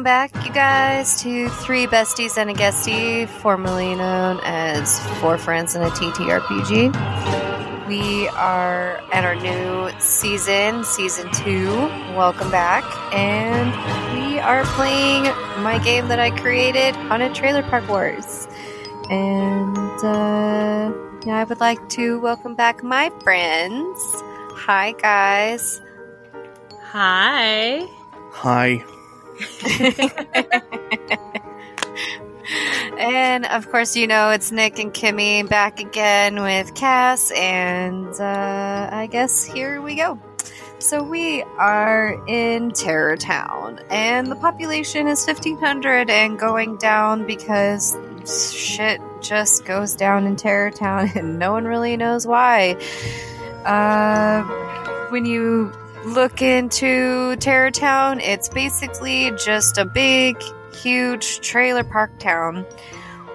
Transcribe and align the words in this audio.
welcome 0.00 0.32
back, 0.32 0.46
you 0.46 0.52
guys, 0.54 1.20
to 1.20 1.50
Three 1.50 1.86
Besties 1.86 2.38
and 2.38 2.48
a 2.48 2.54
Guestie, 2.54 3.28
formerly 3.28 3.94
known 3.94 4.40
as 4.44 4.98
Four 5.20 5.36
Friends 5.36 5.74
and 5.74 5.84
a 5.84 5.90
TTRPG. 5.90 7.86
We 7.86 8.28
are 8.28 8.96
at 9.12 9.24
our 9.24 9.34
new 9.34 9.90
season, 10.00 10.84
season 10.84 11.30
two. 11.32 11.68
Welcome 12.16 12.50
back, 12.50 12.82
and 13.12 13.68
we 14.14 14.38
are 14.38 14.64
playing 14.64 15.24
my 15.62 15.78
game 15.84 16.08
that 16.08 16.18
I 16.18 16.30
created, 16.30 16.96
Haunted 16.96 17.34
Trailer 17.34 17.62
Park 17.64 17.86
Wars. 17.86 18.48
And 19.10 19.76
uh, 20.02 20.94
yeah, 21.26 21.36
I 21.36 21.44
would 21.44 21.60
like 21.60 21.90
to 21.90 22.18
welcome 22.20 22.54
back 22.54 22.82
my 22.82 23.10
friends. 23.22 23.98
Hi, 24.64 24.92
guys. 24.92 25.82
Hi. 26.84 27.86
Hi. 28.32 28.82
and 32.98 33.46
of 33.46 33.70
course, 33.70 33.96
you 33.96 34.06
know 34.06 34.30
it's 34.30 34.52
Nick 34.52 34.78
and 34.78 34.92
Kimmy 34.92 35.48
back 35.48 35.80
again 35.80 36.42
with 36.42 36.74
Cass, 36.74 37.30
and 37.30 38.08
uh, 38.20 38.90
I 38.92 39.06
guess 39.06 39.44
here 39.44 39.80
we 39.80 39.94
go. 39.94 40.18
So 40.78 41.02
we 41.02 41.42
are 41.58 42.22
in 42.26 42.72
Terror 42.72 43.16
Town, 43.16 43.80
and 43.90 44.28
the 44.28 44.36
population 44.36 45.08
is 45.08 45.26
1,500 45.26 46.10
and 46.10 46.38
going 46.38 46.76
down 46.78 47.26
because 47.26 47.96
shit 48.26 49.00
just 49.20 49.64
goes 49.64 49.94
down 49.94 50.26
in 50.26 50.36
Terror 50.36 50.70
Town, 50.70 51.10
and 51.14 51.38
no 51.38 51.52
one 51.52 51.66
really 51.66 51.96
knows 51.96 52.26
why. 52.26 52.76
Uh, 53.64 54.42
when 55.10 55.26
you 55.26 55.72
look 56.04 56.42
into 56.42 57.36
Terror 57.36 57.70
Town, 57.70 58.20
it's 58.20 58.48
basically 58.48 59.32
just 59.32 59.78
a 59.78 59.84
big, 59.84 60.36
huge 60.72 61.40
trailer 61.40 61.84
park 61.84 62.18
town 62.18 62.66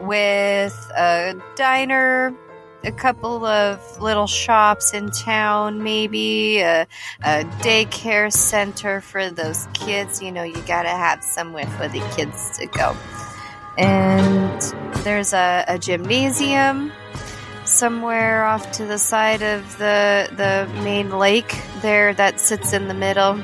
with 0.02 0.74
a 0.98 1.36
diner, 1.56 2.36
a 2.84 2.92
couple 2.92 3.46
of 3.46 4.02
little 4.02 4.28
shops 4.28 4.94
in 4.94 5.10
town, 5.10 5.84
maybe 5.84 6.60
a, 6.60 6.88
a 7.24 7.44
daycare 7.62 8.32
center 8.32 9.02
for 9.02 9.30
those 9.30 9.68
kids. 9.74 10.22
You 10.22 10.32
know, 10.32 10.44
you 10.44 10.62
gotta 10.64 10.90
have 10.90 11.24
somewhere 11.24 11.68
for 11.68 11.88
the 11.88 12.02
kids 12.16 12.58
to 12.58 12.68
go. 12.68 12.96
And 13.78 14.62
there's 15.04 15.34
a, 15.34 15.66
a 15.68 15.78
gymnasium 15.78 16.92
somewhere 17.76 18.46
off 18.46 18.72
to 18.72 18.86
the 18.86 18.98
side 18.98 19.42
of 19.42 19.78
the 19.78 20.30
the 20.38 20.72
main 20.82 21.10
lake 21.12 21.60
there 21.82 22.14
that 22.14 22.40
sits 22.40 22.74
in 22.74 22.88
the 22.88 22.94
middle. 22.94 23.44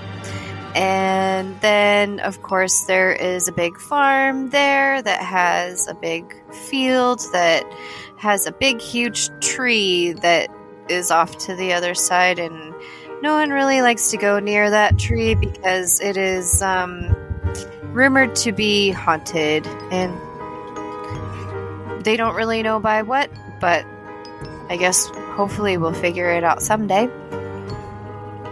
And 0.74 1.60
then, 1.60 2.22
of 2.22 2.42
course, 2.44 2.86
there 2.86 3.12
is 3.12 3.50
a 3.50 3.52
big 3.52 3.78
farm 3.78 4.52
there 4.52 5.02
that 5.02 5.22
has 5.22 5.86
a 5.88 5.94
big 5.94 6.34
field 6.70 7.20
that 7.34 7.66
has 8.18 8.48
a 8.48 8.54
big, 8.54 8.80
huge 8.80 9.30
tree 9.42 10.14
that 10.14 10.50
is 10.88 11.12
off 11.12 11.38
to 11.40 11.56
the 11.56 11.74
other 11.74 11.94
side. 11.94 12.40
And 12.40 12.74
no 13.22 13.34
one 13.34 13.50
really 13.50 13.82
likes 13.82 14.12
to 14.12 14.18
go 14.18 14.40
near 14.40 14.70
that 14.70 14.98
tree 14.98 15.36
because 15.36 16.00
it 16.00 16.16
is 16.16 16.62
um, 16.62 17.14
rumored 17.92 18.34
to 18.36 18.54
be 18.54 18.92
haunted. 18.92 19.68
And 19.92 20.18
they 22.06 22.16
don't 22.16 22.36
really 22.36 22.64
know 22.64 22.80
by 22.80 23.02
what, 23.02 23.30
but 23.60 23.86
I 24.72 24.78
guess 24.78 25.08
hopefully 25.36 25.78
we'll 25.78 25.94
figure 25.94 26.32
it 26.32 26.44
out 26.46 26.62
someday. 26.62 27.10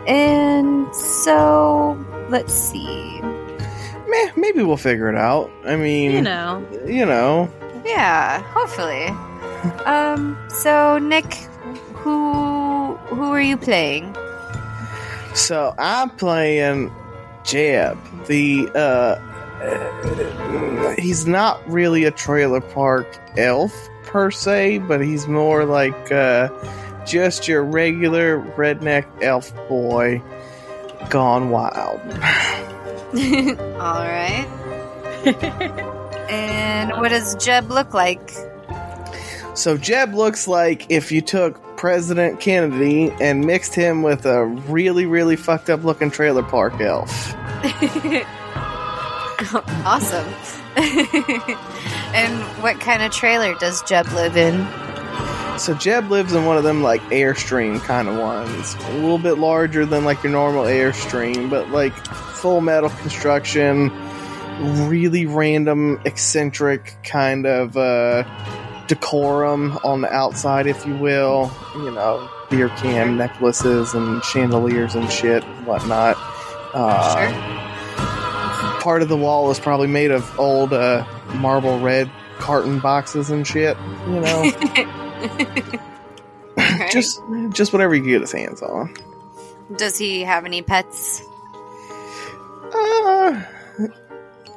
And 0.05 0.93
so, 0.95 1.97
let's 2.29 2.53
see. 2.53 3.21
Meh, 3.21 4.31
maybe 4.35 4.63
we'll 4.63 4.75
figure 4.77 5.07
it 5.09 5.15
out. 5.15 5.49
I 5.65 5.75
mean, 5.77 6.11
You 6.11 6.21
know. 6.21 6.67
you 6.85 7.05
know. 7.05 7.49
Yeah, 7.85 8.41
hopefully. 8.51 9.05
um, 9.85 10.37
so 10.49 10.97
Nick, 10.99 11.33
who 12.03 12.95
who 13.15 13.31
are 13.31 13.41
you 13.41 13.55
playing? 13.55 14.15
So 15.35 15.73
I'm 15.77 16.09
playing 16.09 16.91
Jeb. 17.43 17.97
The 18.25 18.67
uh, 18.75 19.15
he's 20.97 21.25
not 21.27 21.67
really 21.69 22.05
a 22.05 22.11
trailer 22.11 22.61
park 22.61 23.07
elf 23.37 23.73
per 24.03 24.31
se, 24.31 24.79
but 24.79 25.01
he's 25.01 25.27
more 25.27 25.65
like 25.65 26.11
uh, 26.11 26.49
just 27.05 27.47
your 27.47 27.63
regular 27.63 28.39
redneck 28.57 29.05
elf 29.21 29.53
boy 29.67 30.21
gone 31.09 31.49
wild. 31.49 31.99
All 33.79 34.05
right. 34.05 34.47
and 36.29 36.91
what 36.91 37.09
does 37.09 37.35
Jeb 37.35 37.69
look 37.69 37.93
like? 37.93 38.31
So 39.55 39.77
Jeb 39.77 40.13
looks 40.13 40.47
like 40.47 40.89
if 40.89 41.11
you 41.11 41.21
took 41.21 41.61
President 41.75 42.39
Kennedy 42.39 43.11
and 43.19 43.45
mixed 43.45 43.75
him 43.75 44.03
with 44.03 44.25
a 44.25 44.45
really, 44.45 45.05
really 45.05 45.35
fucked 45.35 45.69
up 45.69 45.83
looking 45.83 46.11
trailer 46.11 46.43
park 46.43 46.79
elf. 46.79 47.35
awesome. 49.85 50.27
and 50.75 52.41
what 52.61 52.79
kind 52.79 53.01
of 53.01 53.11
trailer 53.11 53.55
does 53.55 53.81
Jeb 53.83 54.07
live 54.07 54.35
in? 54.35 54.67
So 55.57 55.73
Jeb 55.73 56.09
lives 56.09 56.33
in 56.33 56.45
one 56.45 56.57
of 56.57 56.63
them 56.63 56.83
like 56.83 57.01
Airstream 57.03 57.79
kind 57.81 58.07
of 58.07 58.17
ones, 58.17 58.75
a 58.75 58.93
little 58.93 59.17
bit 59.17 59.37
larger 59.37 59.85
than 59.85 60.05
like 60.05 60.23
your 60.23 60.31
normal 60.31 60.63
Airstream, 60.63 61.49
but 61.49 61.69
like 61.69 61.93
full 61.95 62.61
metal 62.61 62.89
construction, 62.89 63.91
really 64.87 65.25
random, 65.25 66.01
eccentric 66.05 66.97
kind 67.03 67.45
of 67.45 67.77
uh, 67.77 68.23
decorum 68.87 69.77
on 69.83 70.01
the 70.01 70.11
outside, 70.11 70.67
if 70.67 70.85
you 70.85 70.95
will. 70.95 71.51
You 71.75 71.91
know, 71.91 72.29
beer 72.49 72.69
can 72.69 73.17
necklaces 73.17 73.93
and 73.93 74.23
chandeliers 74.23 74.95
and 74.95 75.09
shit, 75.09 75.43
and 75.43 75.67
whatnot. 75.67 76.17
Uh, 76.73 77.31
sure. 77.31 77.68
Part 78.79 79.01
of 79.01 79.09
the 79.09 79.17
wall 79.17 79.51
is 79.51 79.59
probably 79.59 79.87
made 79.87 80.11
of 80.11 80.39
old 80.39 80.73
uh, 80.73 81.05
Marlboro 81.35 81.79
Red 81.79 82.09
carton 82.37 82.79
boxes 82.79 83.29
and 83.29 83.45
shit. 83.45 83.77
You 84.07 84.19
know. 84.21 84.51
Alright. 86.57 86.91
just 86.91 87.21
just 87.49 87.73
whatever 87.73 87.93
you 87.95 88.01
can 88.01 88.11
get 88.11 88.21
his 88.21 88.31
hands 88.31 88.61
on. 88.61 88.93
Does 89.75 89.97
he 89.97 90.23
have 90.23 90.45
any 90.45 90.61
pets? 90.61 91.21
Uh, 92.73 93.43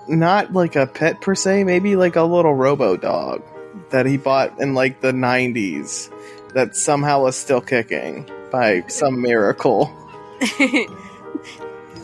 not 0.09 0.53
like 0.53 0.77
a 0.77 0.87
pet 0.87 1.21
per 1.21 1.35
se, 1.35 1.65
maybe 1.65 1.97
like 1.97 2.17
a 2.17 2.23
little 2.23 2.55
robo 2.55 2.97
dog 2.97 3.43
that 3.91 4.07
he 4.07 4.17
bought 4.17 4.61
in 4.61 4.75
like 4.75 5.01
the 5.01 5.13
90s 5.13 6.11
that 6.55 6.77
somehow 6.77 7.27
is 7.27 7.37
still 7.37 7.61
kicking 7.61 8.29
by 8.51 8.85
some 8.89 9.21
miracle. 9.21 9.91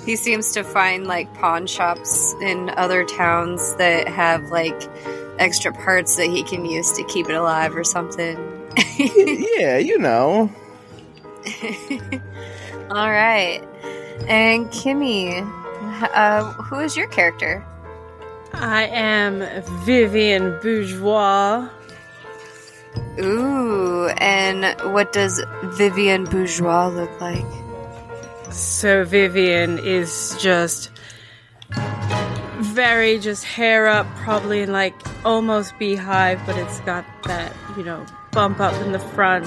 he 0.08 0.16
seems 0.16 0.52
to 0.52 0.64
find 0.64 1.06
like 1.06 1.34
pawn 1.34 1.66
shops 1.66 2.34
in 2.40 2.70
other 2.78 3.05
towns 3.05 3.75
that 3.75 4.08
have 4.08 4.43
like 4.44 4.88
extra 5.38 5.70
parts 5.70 6.16
that 6.16 6.31
he 6.31 6.43
can 6.43 6.64
use 6.64 6.93
to 6.93 7.05
keep 7.05 7.28
it 7.28 7.34
alive 7.34 7.76
or 7.76 7.84
something. 7.84 8.38
yeah, 8.96 9.76
you 9.76 9.99
know. 9.99 10.50
All 12.90 13.10
right. 13.10 13.60
And 14.26 14.69
Kimmy, 14.69 15.43
uh, 16.14 16.55
who 16.55 16.78
is 16.78 16.96
your 16.96 17.08
character? 17.08 17.62
I 18.55 18.87
am 18.87 19.44
Vivian 19.84 20.58
Bourgeois. 20.62 21.69
Ooh, 23.20 24.08
and 24.16 24.75
what 24.94 25.12
does 25.12 25.44
Vivian 25.64 26.25
Bourgeois 26.25 26.88
look 26.88 27.20
like? 27.20 27.44
So 28.50 29.04
Vivian 29.04 29.78
is 29.78 30.36
just 30.40 30.90
very 32.60 33.18
just 33.18 33.44
hair 33.44 33.86
up, 33.86 34.06
probably 34.16 34.62
in 34.62 34.72
like 34.72 34.94
almost 35.24 35.78
beehive, 35.78 36.40
but 36.46 36.56
it's 36.56 36.80
got 36.80 37.04
that, 37.24 37.52
you 37.76 37.82
know, 37.82 38.04
bump 38.32 38.60
up 38.60 38.74
in 38.84 38.92
the 38.92 38.98
front. 38.98 39.46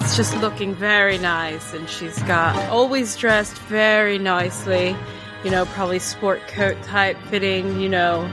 It's 0.00 0.16
just 0.16 0.36
looking 0.38 0.74
very 0.74 1.18
nice, 1.18 1.72
and 1.72 1.88
she's 1.88 2.20
got 2.24 2.56
always 2.68 3.16
dressed 3.16 3.56
very 3.58 4.18
nicely. 4.18 4.96
You 5.44 5.50
know, 5.50 5.64
probably 5.66 5.98
sport 5.98 6.40
coat 6.48 6.82
type 6.82 7.18
fitting, 7.28 7.80
you 7.80 7.88
know, 7.88 8.26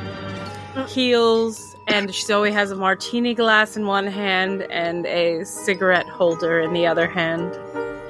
heels, 0.88 1.76
and 1.88 2.14
she 2.14 2.32
always 2.32 2.54
has 2.54 2.72
a 2.72 2.76
martini 2.76 3.34
glass 3.34 3.76
in 3.76 3.86
one 3.86 4.08
hand 4.08 4.64
and 4.64 5.06
a 5.06 5.44
cigarette 5.44 6.08
holder 6.08 6.60
in 6.60 6.74
the 6.74 6.88
other 6.88 7.08
hand. 7.08 7.54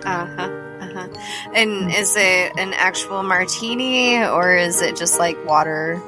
Uh 0.05 0.25
huh. 0.35 0.60
Huh. 1.09 1.51
And 1.53 1.91
is 1.91 2.15
it 2.15 2.53
an 2.57 2.73
actual 2.73 3.23
martini 3.23 4.23
or 4.23 4.55
is 4.55 4.81
it 4.81 4.95
just 4.95 5.19
like 5.19 5.43
water? 5.45 6.01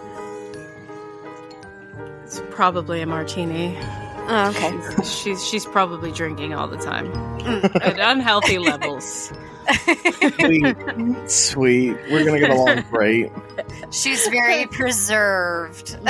It's 2.24 2.42
probably 2.50 3.02
a 3.02 3.06
martini. 3.06 3.78
Oh, 4.26 4.50
okay. 4.50 5.04
She's 5.04 5.46
she's 5.46 5.66
probably 5.66 6.12
drinking 6.12 6.54
all 6.54 6.68
the 6.68 6.78
time 6.78 7.12
mm. 7.12 7.76
at 7.84 8.00
unhealthy 8.00 8.58
levels. 8.58 9.34
Sweet, 10.40 10.76
sweet. 11.30 11.98
We're 12.10 12.26
gonna 12.26 12.40
get 12.40 12.50
along 12.50 12.84
great. 12.90 13.32
She's 13.92 14.26
very 14.28 14.66
preserved. 14.68 15.98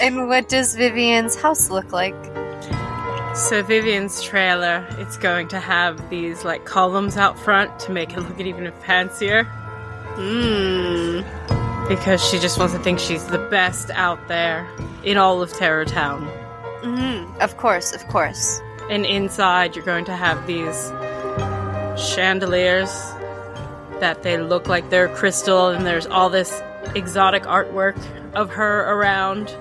and 0.00 0.28
what 0.28 0.48
does 0.48 0.74
Vivian's 0.74 1.40
house 1.40 1.70
look 1.70 1.92
like? 1.92 2.14
So 3.36 3.62
Vivian's 3.62 4.22
trailer, 4.22 4.86
it's 4.92 5.18
going 5.18 5.48
to 5.48 5.60
have 5.60 6.08
these 6.08 6.42
like 6.42 6.64
columns 6.64 7.18
out 7.18 7.38
front 7.38 7.78
to 7.80 7.92
make 7.92 8.14
it 8.14 8.20
look 8.20 8.40
even 8.40 8.72
fancier. 8.80 9.44
Hmm. 10.14 11.20
Because 11.86 12.26
she 12.26 12.38
just 12.38 12.58
wants 12.58 12.72
to 12.72 12.80
think 12.80 12.98
she's 12.98 13.26
the 13.26 13.38
best 13.50 13.90
out 13.90 14.26
there 14.26 14.66
in 15.04 15.18
all 15.18 15.42
of 15.42 15.52
Terror 15.52 15.84
Town. 15.84 16.22
hmm 16.82 17.30
Of 17.42 17.58
course, 17.58 17.92
of 17.92 18.08
course. 18.08 18.62
And 18.88 19.04
inside, 19.04 19.76
you're 19.76 19.84
going 19.84 20.06
to 20.06 20.16
have 20.16 20.46
these 20.46 20.90
chandeliers 22.02 22.90
that 24.00 24.22
they 24.22 24.38
look 24.38 24.66
like 24.66 24.88
they're 24.88 25.08
crystal, 25.08 25.68
and 25.68 25.86
there's 25.86 26.06
all 26.06 26.30
this 26.30 26.62
exotic 26.94 27.42
artwork 27.42 27.96
of 28.34 28.48
her 28.50 28.90
around. 28.90 29.54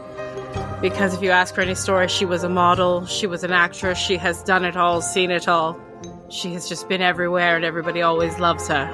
Because 0.82 1.14
if 1.14 1.22
you 1.22 1.32
ask 1.32 1.56
her 1.56 1.62
any 1.62 1.76
story, 1.76 2.08
she 2.08 2.26
was 2.26 2.44
a 2.44 2.50
model, 2.50 3.06
she 3.06 3.28
was 3.28 3.44
an 3.44 3.52
actress, 3.52 3.98
she 3.98 4.18
has 4.18 4.44
done 4.44 4.66
it 4.66 4.76
all, 4.76 5.02
seen 5.02 5.32
it 5.32 5.48
all. 5.48 5.80
She 6.30 6.54
has 6.54 6.68
just 6.68 6.90
been 6.90 7.02
everywhere, 7.02 7.56
and 7.56 7.64
everybody 7.64 8.02
always 8.02 8.40
loves 8.40 8.68
her. 8.68 8.86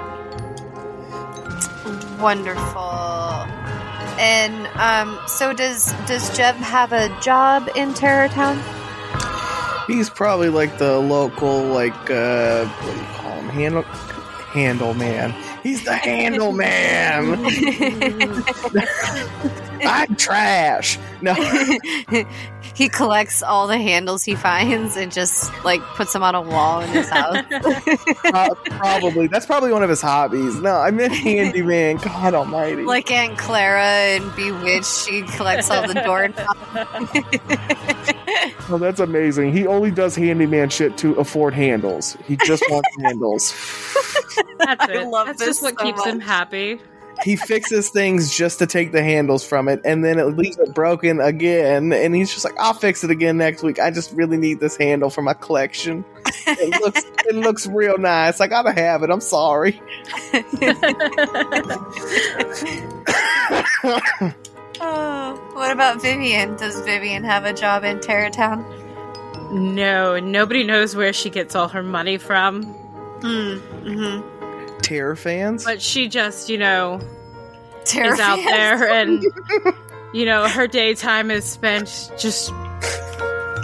Wonderful. 2.20 2.82
And 4.20 4.68
um, 4.76 5.20
so 5.28 5.54
does 5.54 5.94
does 6.06 6.36
Jeb 6.38 6.56
have 6.58 6.94
a 6.94 7.10
job 7.22 7.68
in 7.76 7.94
Terror 7.96 8.28
Town? 8.28 8.62
He's 9.88 10.10
probably 10.10 10.50
like 10.50 10.78
the 10.78 11.00
local, 11.00 11.64
like 11.64 12.12
uh, 12.12 12.66
what 12.66 12.94
do 12.94 13.00
you 13.00 13.06
call 13.08 13.32
him? 13.32 13.50
Handle, 13.50 13.82
handle 14.54 14.94
man. 14.94 15.34
He's 15.64 15.84
the 15.84 15.94
handle 15.94 16.52
man. 16.52 17.46
I'm 19.84 20.16
trash. 20.16 20.98
No, 21.22 21.34
he 22.76 22.88
collects 22.90 23.42
all 23.44 23.68
the 23.68 23.78
handles 23.78 24.24
he 24.24 24.36
finds 24.36 24.96
and 24.96 25.12
just 25.12 25.52
like 25.64 25.82
puts 25.96 26.14
them 26.14 26.24
on 26.24 26.36
a 26.36 26.42
wall 26.42 26.82
in 26.82 26.90
his 26.90 27.10
house. 27.10 27.38
pro- 27.50 28.12
uh, 28.34 28.54
probably 28.70 29.28
that's 29.28 29.46
probably 29.46 29.72
one 29.72 29.84
of 29.84 29.90
his 29.90 30.02
hobbies. 30.02 30.56
No, 30.62 30.76
I 30.78 30.92
meant 30.92 31.14
handyman. 31.14 31.98
God 31.98 32.34
Almighty. 32.34 32.84
like 32.84 33.12
Aunt 33.12 33.38
Clara 33.38 33.84
and 33.84 34.36
Bewitched, 34.36 35.06
she 35.08 35.22
collects 35.24 35.70
all 35.70 35.88
the 35.88 35.94
doorknobs. 35.96 38.11
oh, 38.70 38.78
that's 38.78 39.00
amazing. 39.00 39.54
He 39.54 39.68
only 39.68 39.92
does 39.92 40.16
handyman 40.16 40.70
shit 40.70 40.98
to 40.98 41.14
afford 41.16 41.54
handles. 41.54 42.18
He 42.28 42.38
just 42.38 42.64
wants 42.70 42.90
handles. 43.02 43.52
That's 44.60 44.86
I 44.86 45.04
love 45.04 45.28
That's 45.28 45.40
this 45.40 45.48
just 45.48 45.64
what 45.64 45.80
so 45.80 45.86
keeps 45.86 46.06
him 46.06 46.20
happy. 46.20 46.80
He 47.24 47.36
fixes 47.36 47.90
things 47.90 48.36
just 48.36 48.58
to 48.60 48.66
take 48.66 48.94
the 48.94 49.04
handles 49.04 49.46
from 49.46 49.68
it, 49.68 49.82
and 49.86 50.04
then 50.04 50.18
it 50.18 50.38
leaves 50.38 50.58
it 50.58 50.74
broken 50.74 51.20
again. 51.20 51.94
And 51.94 52.16
he's 52.16 52.34
just 52.34 52.46
like, 52.46 52.56
"I'll 52.60 52.74
fix 52.74 53.04
it 53.04 53.12
again 53.12 53.38
next 53.38 53.62
week. 53.62 53.80
I 53.80 53.92
just 53.92 54.12
really 54.14 54.38
need 54.38 54.60
this 54.60 54.76
handle 54.76 55.10
for 55.10 55.22
my 55.22 55.34
collection. 55.34 56.04
It 56.48 56.82
looks, 56.82 57.04
it 57.26 57.36
looks 57.36 57.68
real 57.68 57.98
nice. 57.98 58.42
I 58.42 58.48
gotta 58.48 58.72
have 58.72 59.04
it. 59.04 59.12
I'm 59.12 59.22
sorry." 59.22 59.80
Oh, 64.82 65.52
what 65.54 65.72
about 65.72 66.02
Vivian? 66.02 66.56
Does 66.58 66.80
Vivian 66.82 67.24
have 67.24 67.46
a 67.46 67.54
job 67.54 67.84
in 67.84 68.00
Terror 68.00 68.30
Town? 68.30 68.66
No, 69.52 70.20
nobody 70.20 70.64
knows 70.64 70.96
where 70.96 71.14
she 71.14 71.30
gets 71.30 71.56
all 71.56 71.68
her 71.70 71.84
money 71.84 72.18
from. 72.18 72.64
Hmm. 72.64 73.58
Mm-hmm. 73.86 74.78
Terror 74.80 75.16
fans. 75.16 75.64
But 75.66 75.82
she 75.82 76.08
just, 76.08 76.50
you 76.50 76.58
know, 76.58 77.00
Terror 77.86 78.14
is 78.14 78.20
out 78.20 78.38
there 78.38 78.90
and, 78.94 79.24
you 80.14 80.26
know, 80.26 80.48
her 80.48 80.68
daytime 80.68 81.32
is 81.32 81.46
spent 81.46 82.12
just 82.18 82.52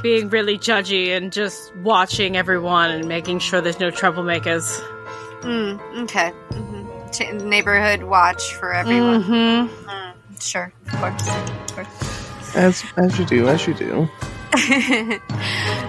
being 0.03 0.29
really 0.29 0.57
judgy 0.57 1.15
and 1.15 1.31
just 1.31 1.75
watching 1.77 2.37
everyone 2.37 2.91
and 2.91 3.07
making 3.07 3.39
sure 3.39 3.61
there's 3.61 3.79
no 3.79 3.89
troublemakers. 3.89 4.79
Mm, 5.41 6.03
okay. 6.03 6.31
hmm 6.51 6.83
Ch- 7.11 7.31
neighborhood 7.41 8.03
watch 8.03 8.53
for 8.55 8.73
everyone. 8.73 9.23
Mm-hmm. 9.23 9.89
Mm, 9.89 10.13
sure, 10.39 10.71
of 10.87 10.93
course, 10.93 11.27
of 11.27 11.75
course. 11.75 12.55
As 12.55 12.83
as 12.97 13.19
you 13.19 13.25
do, 13.25 13.47
as 13.47 13.67
you 13.67 13.73
do. 13.73 14.09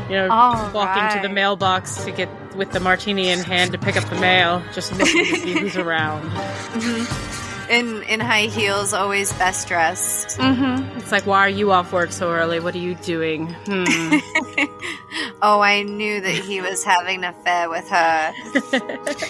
You 0.09 0.15
know, 0.17 0.29
All 0.31 0.71
walking 0.73 1.17
to 1.17 1.27
the 1.27 1.33
mailbox 1.33 2.05
to 2.05 2.11
get 2.11 2.29
with 2.57 2.73
the 2.73 2.81
martini 2.81 3.29
in 3.29 3.39
hand 3.41 3.73
to 3.73 3.79
pick 3.79 3.97
up 3.97 4.09
the 4.09 4.17
mail, 4.21 4.63
just 4.75 4.93
looking 4.93 5.25
to 5.27 5.37
see 5.37 5.53
who's 5.53 5.77
around. 5.87 6.23
Mhm. 6.31 7.71
In 7.71 8.03
in 8.05 8.19
high 8.21 8.47
heels, 8.47 8.95
always 8.95 9.31
best 9.35 9.69
dressed. 9.69 10.39
Mm-hmm. 10.39 10.99
It's 10.99 11.13
like, 11.13 11.27
why 11.27 11.41
are 11.41 11.51
you 11.51 11.71
off 11.71 11.93
work 11.93 12.11
so 12.13 12.31
early? 12.31 12.59
What 12.61 12.75
are 12.75 12.79
you 12.79 12.95
doing? 12.95 13.49
Hmm. 13.67 13.85
oh, 15.43 15.61
I 15.61 15.83
knew 15.83 16.21
that 16.23 16.35
he 16.35 16.63
was 16.63 16.83
having 16.83 17.25
an 17.25 17.35
affair 17.35 17.69
with 17.69 17.87
her. 17.91 18.33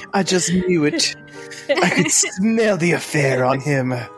I 0.14 0.22
just 0.22 0.52
knew 0.52 0.84
it. 0.84 1.16
I 1.70 1.90
could 1.90 2.10
smell 2.10 2.76
the 2.76 2.92
affair 2.92 3.44
on 3.44 3.60
him. 3.60 3.92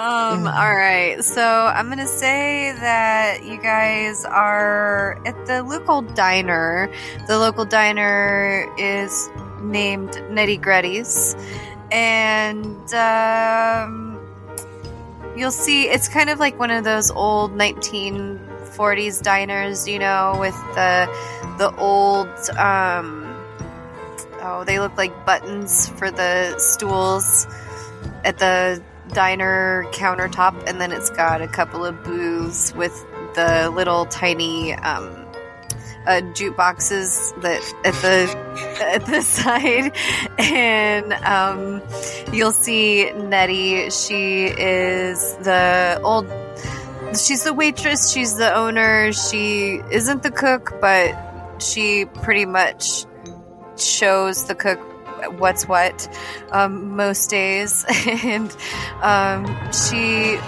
Um, 0.00 0.46
all 0.46 0.74
right. 0.74 1.22
So 1.22 1.42
I'm 1.42 1.88
going 1.88 1.98
to 1.98 2.06
say 2.06 2.72
that 2.80 3.44
you 3.44 3.60
guys 3.60 4.24
are 4.24 5.20
at 5.26 5.44
the 5.44 5.62
local 5.62 6.00
diner. 6.00 6.90
The 7.26 7.38
local 7.38 7.66
diner 7.66 8.66
is 8.78 9.28
named 9.60 10.18
Nettie 10.30 10.56
Gretty's. 10.56 11.36
And, 11.92 12.94
um, 12.94 14.18
you'll 15.36 15.50
see 15.50 15.84
it's 15.84 16.08
kind 16.08 16.30
of 16.30 16.38
like 16.38 16.58
one 16.58 16.70
of 16.70 16.84
those 16.84 17.10
old 17.10 17.52
1940s 17.52 19.22
diners, 19.22 19.86
you 19.86 19.98
know, 19.98 20.34
with 20.40 20.56
the, 20.74 21.14
the 21.58 21.76
old, 21.76 22.30
um, 22.56 23.19
oh, 24.42 24.64
they 24.64 24.80
look 24.80 24.96
like 24.96 25.26
buttons 25.26 25.88
for 25.88 26.10
the 26.10 26.58
stools 26.58 27.46
at 28.24 28.38
the 28.38 28.82
diner 29.12 29.84
countertop, 29.92 30.68
and 30.68 30.80
then 30.80 30.92
it's 30.92 31.10
got 31.10 31.42
a 31.42 31.48
couple 31.48 31.84
of 31.84 32.02
booths 32.04 32.74
with 32.74 32.92
the 33.34 33.70
little 33.70 34.06
tiny 34.06 34.74
um, 34.74 35.26
uh, 36.06 36.20
jukeboxes 36.32 37.40
that 37.42 37.62
at 37.84 37.94
the 37.94 38.36
at 38.94 39.06
the 39.06 39.22
side, 39.22 39.96
and 40.38 41.12
um, 41.24 41.82
you'll 42.32 42.52
see 42.52 43.10
Nettie. 43.12 43.90
She 43.90 44.44
is 44.46 45.36
the 45.38 46.00
old. 46.02 46.26
She's 47.16 47.42
the 47.42 47.52
waitress. 47.52 48.12
She's 48.12 48.36
the 48.36 48.54
owner. 48.54 49.12
She 49.12 49.80
isn't 49.90 50.22
the 50.22 50.30
cook, 50.30 50.74
but 50.80 51.60
she 51.60 52.04
pretty 52.04 52.46
much 52.46 53.04
shows 53.80 54.44
the 54.44 54.54
cook 54.54 54.80
what's 55.38 55.68
what 55.68 56.08
um, 56.50 56.96
most 56.96 57.30
days, 57.30 57.84
and 58.06 58.54
um, 59.02 59.46
she 59.72 60.38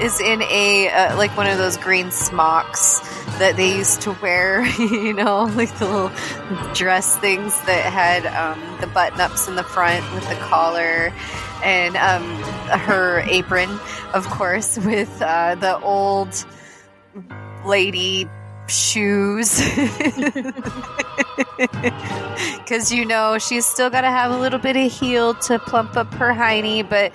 is 0.00 0.20
in 0.20 0.42
a 0.42 0.90
uh, 0.90 1.16
like 1.16 1.34
one 1.36 1.48
of 1.48 1.58
those 1.58 1.76
green 1.76 2.10
smocks 2.10 3.00
that 3.38 3.56
they 3.56 3.76
used 3.76 4.02
to 4.02 4.12
wear, 4.22 4.66
you 4.78 5.12
know, 5.12 5.44
like 5.54 5.76
the 5.78 5.86
little 5.86 6.74
dress 6.74 7.16
things 7.18 7.58
that 7.62 7.92
had 7.92 8.26
um, 8.26 8.80
the 8.80 8.86
button 8.88 9.20
ups 9.20 9.48
in 9.48 9.56
the 9.56 9.62
front 9.62 10.04
with 10.14 10.28
the 10.28 10.36
collar, 10.36 11.12
and 11.62 11.96
um, 11.96 12.24
her 12.78 13.20
apron, 13.28 13.70
of 14.12 14.26
course, 14.26 14.78
with 14.84 15.22
uh, 15.22 15.54
the 15.56 15.78
old 15.80 16.44
lady 17.64 18.28
shoes. 18.68 19.60
Because, 21.56 22.92
you 22.92 23.04
know, 23.04 23.38
she's 23.38 23.64
still 23.64 23.88
got 23.88 24.02
to 24.02 24.10
have 24.10 24.30
a 24.30 24.36
little 24.36 24.58
bit 24.58 24.76
of 24.76 24.92
heel 24.92 25.34
to 25.34 25.58
plump 25.58 25.96
up 25.96 26.12
her 26.14 26.32
hiney, 26.32 26.86
but 26.88 27.12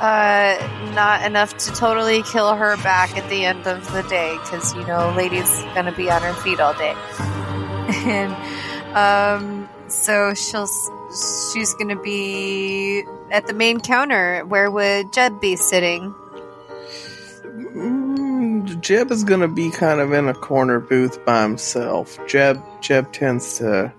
uh, 0.00 0.56
not 0.94 1.24
enough 1.24 1.56
to 1.58 1.72
totally 1.72 2.22
kill 2.22 2.54
her 2.54 2.76
back 2.78 3.16
at 3.16 3.28
the 3.28 3.44
end 3.44 3.66
of 3.66 3.90
the 3.92 4.02
day. 4.04 4.36
Because, 4.42 4.74
you 4.74 4.86
know, 4.86 5.12
lady's 5.16 5.50
going 5.74 5.86
to 5.86 5.92
be 5.92 6.10
on 6.10 6.22
her 6.22 6.32
feet 6.34 6.60
all 6.60 6.74
day. 6.74 6.94
and 8.06 8.96
um, 8.96 9.68
so 9.88 10.34
she'll. 10.34 10.68
She's 11.52 11.74
going 11.74 11.90
to 11.90 12.02
be 12.02 13.04
at 13.30 13.46
the 13.46 13.52
main 13.52 13.78
counter. 13.78 14.44
Where 14.46 14.68
would 14.68 15.12
Jed 15.12 15.38
be 15.38 15.54
sitting? 15.54 16.12
Jeb 18.84 19.10
is 19.10 19.24
gonna 19.24 19.48
be 19.48 19.70
kind 19.70 19.98
of 20.00 20.12
in 20.12 20.28
a 20.28 20.34
corner 20.34 20.78
booth 20.78 21.24
by 21.24 21.42
himself. 21.42 22.18
Jeb 22.26 22.60
Jeb 22.82 23.10
tends 23.12 23.58
to, 23.58 23.90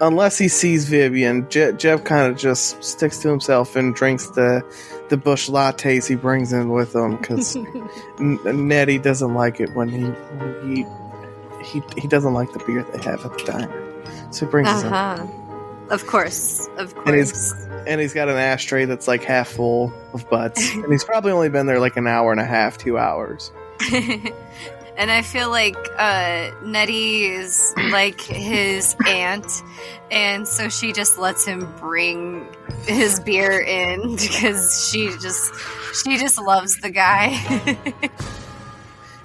unless 0.00 0.36
he 0.36 0.48
sees 0.48 0.86
Vivian, 0.88 1.48
Jeb, 1.48 1.78
Jeb 1.78 2.04
kind 2.04 2.30
of 2.30 2.36
just 2.38 2.84
sticks 2.84 3.18
to 3.20 3.28
himself 3.30 3.76
and 3.76 3.94
drinks 3.94 4.26
the 4.28 4.62
the 5.08 5.16
Busch 5.16 5.48
lattes 5.48 6.06
he 6.06 6.16
brings 6.16 6.52
in 6.52 6.68
with 6.68 6.94
him 6.94 7.16
because 7.16 7.56
Nettie 8.18 8.98
doesn't 8.98 9.32
like 9.32 9.58
it 9.58 9.74
when 9.74 9.88
he 9.88 10.02
when 10.04 10.76
he 10.76 10.86
he 11.64 11.82
he 12.00 12.06
doesn't 12.08 12.34
like 12.34 12.52
the 12.52 12.58
beer 12.66 12.82
they 12.92 13.02
have 13.02 13.24
at 13.24 13.32
the 13.38 13.44
diner, 13.44 14.02
so 14.32 14.44
he 14.44 14.50
brings 14.50 14.68
his 14.70 14.84
own. 14.84 14.92
Uh-huh. 14.92 15.26
Of 15.90 16.06
course, 16.06 16.68
of 16.76 16.94
And 17.06 17.14
he's- 17.14 17.52
course. 17.54 17.64
And 17.86 18.02
he's 18.02 18.12
got 18.12 18.28
an 18.28 18.36
ashtray 18.36 18.84
that's 18.84 19.08
like 19.08 19.24
half 19.24 19.48
full 19.48 19.90
of 20.12 20.28
butts, 20.28 20.70
and 20.74 20.92
he's 20.92 21.04
probably 21.04 21.32
only 21.32 21.48
been 21.48 21.64
there 21.64 21.80
like 21.80 21.96
an 21.96 22.06
hour 22.06 22.30
and 22.32 22.40
a 22.40 22.44
half, 22.44 22.76
two 22.76 22.98
hours. 22.98 23.50
and 24.98 25.10
I 25.10 25.22
feel 25.22 25.50
like 25.50 25.76
uh, 25.96 26.50
Nettie 26.62 27.26
is 27.26 27.72
like 27.90 28.20
his 28.20 28.96
aunt, 29.06 29.46
and 30.10 30.46
so 30.46 30.68
she 30.68 30.92
just 30.92 31.18
lets 31.18 31.44
him 31.44 31.72
bring 31.78 32.46
his 32.84 33.20
beer 33.20 33.60
in 33.60 34.16
because 34.16 34.90
she 34.90 35.08
just 35.20 35.52
she 36.02 36.18
just 36.18 36.40
loves 36.40 36.80
the 36.80 36.90
guy. 36.90 37.28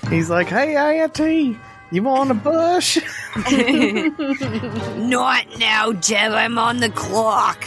He's 0.10 0.30
like, 0.30 0.48
"Hey, 0.48 0.76
auntie, 0.76 1.60
you 1.92 2.04
want 2.04 2.30
a 2.30 2.36
Busch?" 2.36 3.00
Not 4.98 5.46
now, 5.58 5.94
Jeb. 5.94 6.34
I'm 6.34 6.60
on 6.60 6.78
the 6.78 6.90
clock. 6.90 7.66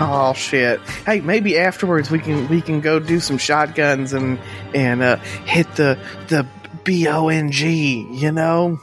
Oh 0.00 0.32
shit! 0.34 0.80
Hey, 1.06 1.20
maybe 1.20 1.58
afterwards 1.58 2.10
we 2.10 2.20
can 2.20 2.48
we 2.48 2.60
can 2.60 2.80
go 2.80 3.00
do 3.00 3.18
some 3.20 3.36
shotguns 3.38 4.12
and 4.12 4.38
and 4.74 5.02
uh, 5.02 5.16
hit 5.44 5.66
the 5.74 5.98
the 6.28 6.46
B 6.84 7.08
O 7.08 7.28
N 7.28 7.50
G. 7.50 8.06
You 8.12 8.32
know? 8.32 8.78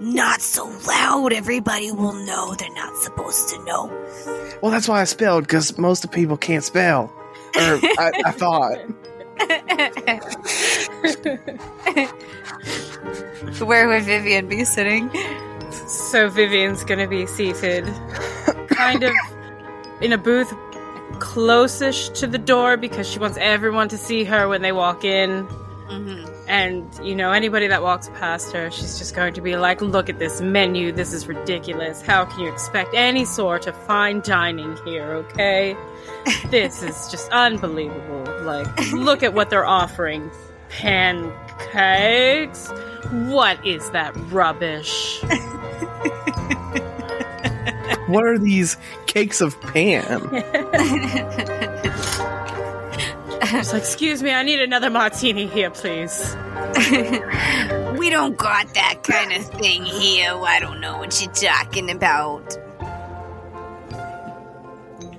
Not 0.00 0.40
so 0.40 0.64
loud. 0.86 1.32
Everybody 1.32 1.90
will 1.92 2.12
know. 2.12 2.54
They're 2.54 2.72
not 2.74 2.96
supposed 2.96 3.48
to 3.50 3.64
know. 3.64 3.86
Well, 4.62 4.70
that's 4.70 4.88
why 4.88 5.00
I 5.00 5.04
spelled 5.04 5.44
because 5.44 5.76
most 5.78 6.04
of 6.04 6.12
people 6.12 6.36
can't 6.36 6.64
spell. 6.64 7.12
Or 7.56 7.80
I, 7.98 8.12
I 8.26 8.30
thought. 8.32 8.78
Where 13.66 13.88
would 13.88 14.02
Vivian 14.02 14.48
be 14.48 14.64
sitting? 14.64 15.10
So 15.70 16.28
Vivian's 16.28 16.84
gonna 16.84 17.08
be 17.08 17.26
seated 17.26 17.86
kind 18.68 19.02
of 19.02 19.12
in 20.00 20.12
a 20.12 20.18
booth 20.18 20.52
closest 21.20 22.14
to 22.16 22.26
the 22.26 22.38
door 22.38 22.76
because 22.76 23.08
she 23.08 23.18
wants 23.18 23.38
everyone 23.40 23.88
to 23.88 23.98
see 23.98 24.24
her 24.24 24.48
when 24.48 24.62
they 24.62 24.72
walk 24.72 25.04
in. 25.04 25.44
hmm 25.88 26.24
And, 26.48 26.86
you 27.02 27.14
know, 27.14 27.32
anybody 27.32 27.66
that 27.66 27.82
walks 27.82 28.08
past 28.10 28.52
her, 28.52 28.70
she's 28.70 28.98
just 28.98 29.14
going 29.14 29.34
to 29.34 29.40
be 29.40 29.56
like, 29.56 29.82
look 29.82 30.08
at 30.08 30.18
this 30.18 30.40
menu. 30.40 30.92
This 30.92 31.12
is 31.12 31.26
ridiculous. 31.28 32.00
How 32.00 32.24
can 32.24 32.40
you 32.40 32.52
expect 32.52 32.94
any 32.94 33.24
sort 33.24 33.66
of 33.66 33.76
fine 33.86 34.20
dining 34.20 34.76
here, 34.84 35.12
okay? 35.12 35.76
this 36.50 36.82
is 36.82 37.08
just 37.10 37.30
unbelievable. 37.32 38.24
Like, 38.42 38.92
look 38.92 39.22
at 39.22 39.34
what 39.34 39.50
they're 39.50 39.66
offering 39.66 40.30
pancakes? 40.68 42.68
What 43.10 43.64
is 43.66 43.90
that 43.90 44.12
rubbish? 44.30 45.20
What 48.08 48.24
are 48.24 48.38
these 48.38 48.76
cakes 49.06 49.40
of 49.40 49.60
Pan? 49.60 50.22
It's 53.50 53.72
like, 53.72 53.82
excuse 53.82 54.22
me, 54.22 54.30
I 54.30 54.42
need 54.42 54.60
another 54.60 54.90
martini 54.90 55.46
here, 55.46 55.70
please. 55.70 56.36
we 57.98 58.10
don't 58.10 58.36
got 58.36 58.74
that 58.74 59.02
kind 59.04 59.32
of 59.32 59.46
thing 59.46 59.84
here. 59.84 60.34
I 60.34 60.60
don't 60.60 60.80
know 60.80 60.98
what 60.98 61.20
you're 61.22 61.32
talking 61.32 61.90
about. 61.90 62.56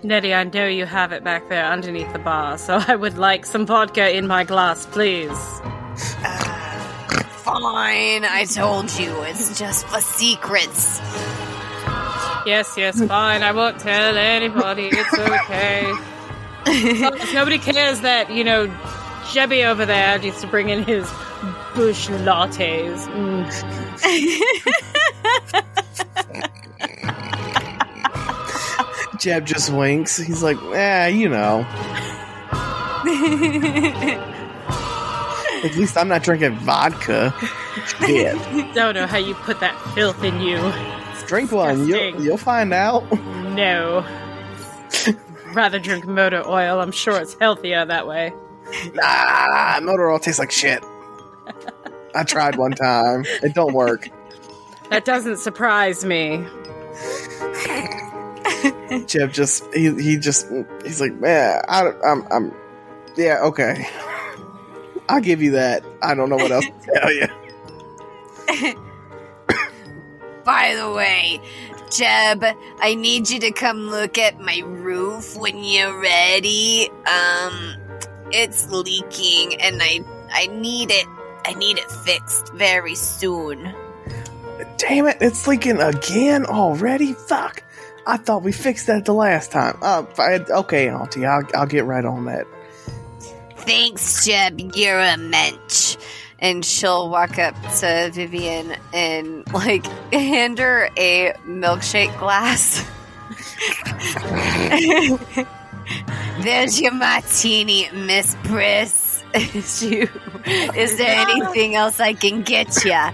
Nettie, 0.03 0.34
I 0.34 0.43
know 0.43 0.67
you 0.67 0.86
have 0.86 1.12
it 1.12 1.24
back 1.24 1.50
there 1.50 1.65
underneath 1.65 2.12
the 2.13 2.19
bar, 2.19 2.58
so 2.58 2.79
I 2.88 2.96
would 2.96 3.17
like 3.17 3.46
some 3.46 3.65
vodka 3.65 4.15
in 4.15 4.27
my 4.27 4.43
glass, 4.43 4.86
please. 4.86 5.31
Uh, 5.31 7.24
fine, 7.43 8.25
I 8.25 8.46
told 8.48 8.91
you, 9.00 9.24
it's 9.24 9.58
just 9.58 9.88
for 9.88 10.01
secrets. 10.01 11.00
Yes, 12.46 12.75
yes, 12.77 13.03
fine. 13.05 13.43
I 13.43 13.51
won't 13.51 13.79
tell 13.79 14.17
anybody. 14.17 14.89
It's 14.91 15.13
okay. 15.13 15.93
As 16.65 17.22
as 17.22 17.34
nobody 17.34 17.58
cares 17.58 18.01
that, 18.01 18.31
you 18.31 18.43
know, 18.43 18.67
Jebby 19.31 19.65
over 19.65 19.86
there 19.86 20.17
needs 20.19 20.41
to 20.41 20.48
bring 20.48 20.69
in 20.69 20.84
his 20.84 21.10
Busch 21.75 22.10
lattes. 22.10 23.08
Mm. 23.08 23.50
Jeb 29.19 29.46
just 29.46 29.72
winks. 29.72 30.17
He's 30.17 30.41
like, 30.41 30.58
"Ah, 30.62 31.08
you 31.08 31.29
know. 31.29 31.65
At 35.63 35.75
least 35.75 35.98
I'm 35.98 36.08
not 36.08 36.24
drinking 36.24 36.55
vodka." 36.60 37.34
Shit. 38.00 38.36
Don't 38.74 38.96
know 38.96 39.08
how 39.08 39.17
you 39.17 39.36
put 39.36 39.60
that 39.60 39.79
filth 39.93 40.24
in 40.24 40.39
you. 40.41 40.58
Drink 41.29 41.51
one. 41.51 41.88
You'll, 41.88 42.24
you'll 42.24 42.38
find 42.38 42.74
out. 42.74 43.03
No. 43.53 44.03
Rather 45.53 45.77
drink 45.77 46.07
motor 46.07 46.41
oil. 46.48 46.79
I'm 46.79 46.91
sure 46.91 47.21
it's 47.21 47.36
healthier 47.36 47.86
that 47.86 48.07
way. 48.07 48.33
Nah, 48.95 49.79
motor 49.83 50.09
oil 50.09 50.17
tastes 50.17 50.39
like 50.39 50.50
shit. 50.50 50.83
I 52.15 52.24
tried 52.24 52.55
one 52.55 52.71
time. 52.71 53.25
It 53.43 53.53
don't 53.53 53.74
work. 53.75 54.09
That 54.89 55.05
doesn't 55.05 55.38
surprise 55.38 56.03
me. 56.03 56.43
Jeb 59.05 59.31
just 59.31 59.63
he 59.71 59.93
he 60.01 60.17
just 60.17 60.48
he's 60.83 61.00
like, 61.00 61.13
man, 61.13 61.62
I, 61.67 61.91
I'm 62.03 62.25
I'm 62.31 62.55
yeah 63.15 63.41
okay. 63.43 63.88
I'll 65.07 65.21
give 65.21 65.43
you 65.43 65.51
that. 65.51 65.83
I 66.01 66.15
don't 66.15 66.31
know 66.31 66.38
what 66.38 66.51
else 66.51 66.65
to 66.65 66.91
tell 66.91 67.13
you. 67.13 68.83
By 70.43 70.75
the 70.75 70.91
way, 70.91 71.41
Jeb, 71.91 72.43
I 72.79 72.96
need 72.96 73.29
you 73.29 73.39
to 73.39 73.51
come 73.51 73.89
look 73.89 74.17
at 74.17 74.39
my 74.39 74.62
roof 74.65 75.36
when 75.38 75.63
you're 75.63 76.00
ready. 76.00 76.89
Um, 76.89 77.75
it's 78.31 78.69
leaking, 78.69 79.60
and 79.62 79.81
I 79.81 80.03
I 80.31 80.48
need 80.48 80.91
it. 80.91 81.08
I 81.46 81.53
need 81.53 81.77
it 81.77 81.89
fixed 81.91 82.53
very 82.53 82.96
soon. 82.96 83.74
Damn 84.77 85.08
it, 85.08 85.17
it's 85.22 85.48
leaking 85.48 85.81
again 85.81 86.46
already. 86.46 87.13
Fuck. 87.13 87.63
I 88.05 88.17
thought 88.17 88.43
we 88.43 88.51
fixed 88.51 88.88
that 88.88 89.05
the 89.05 89.13
last 89.13 89.51
time. 89.51 89.77
Uh, 89.81 90.03
I, 90.17 90.39
okay, 90.50 90.89
Auntie, 90.89 91.25
I'll 91.25 91.43
I'll 91.53 91.67
get 91.67 91.86
right 91.86 92.05
on 92.05 92.25
that. 92.25 92.46
Thanks, 93.58 94.25
Jeb. 94.25 94.60
You're 94.75 95.00
a 95.00 95.17
mensch. 95.17 95.98
And 96.41 96.63
she'll 96.63 97.10
walk 97.10 97.38
up 97.38 97.55
to 97.79 98.10
Vivian 98.13 98.75
and 98.93 99.51
like 99.53 99.86
hand 100.13 100.60
her 100.60 100.89
a 100.98 101.34
milkshake 101.46 102.17
glass. 102.19 102.86
There's 106.41 106.79
your 106.79 106.93
martini, 106.93 107.89
Miss 107.93 108.36
Briss. 108.43 109.24
Is, 109.34 109.84
you, 109.91 110.10
is 110.46 110.98
there 110.98 111.27
anything 111.27 111.75
else 111.75 112.00
I 112.00 112.13
can 112.13 112.41
get 112.41 112.86
ya? 112.86 113.12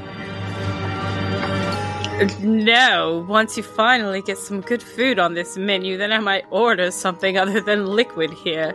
No, 2.39 3.25
once 3.27 3.57
you 3.57 3.63
finally 3.63 4.21
get 4.21 4.37
some 4.37 4.61
good 4.61 4.81
food 4.81 5.19
on 5.19 5.33
this 5.33 5.57
menu, 5.57 5.97
then 5.97 6.13
I 6.13 6.19
might 6.19 6.45
order 6.49 6.89
something 6.89 7.37
other 7.37 7.59
than 7.59 7.87
liquid 7.87 8.31
here. 8.31 8.73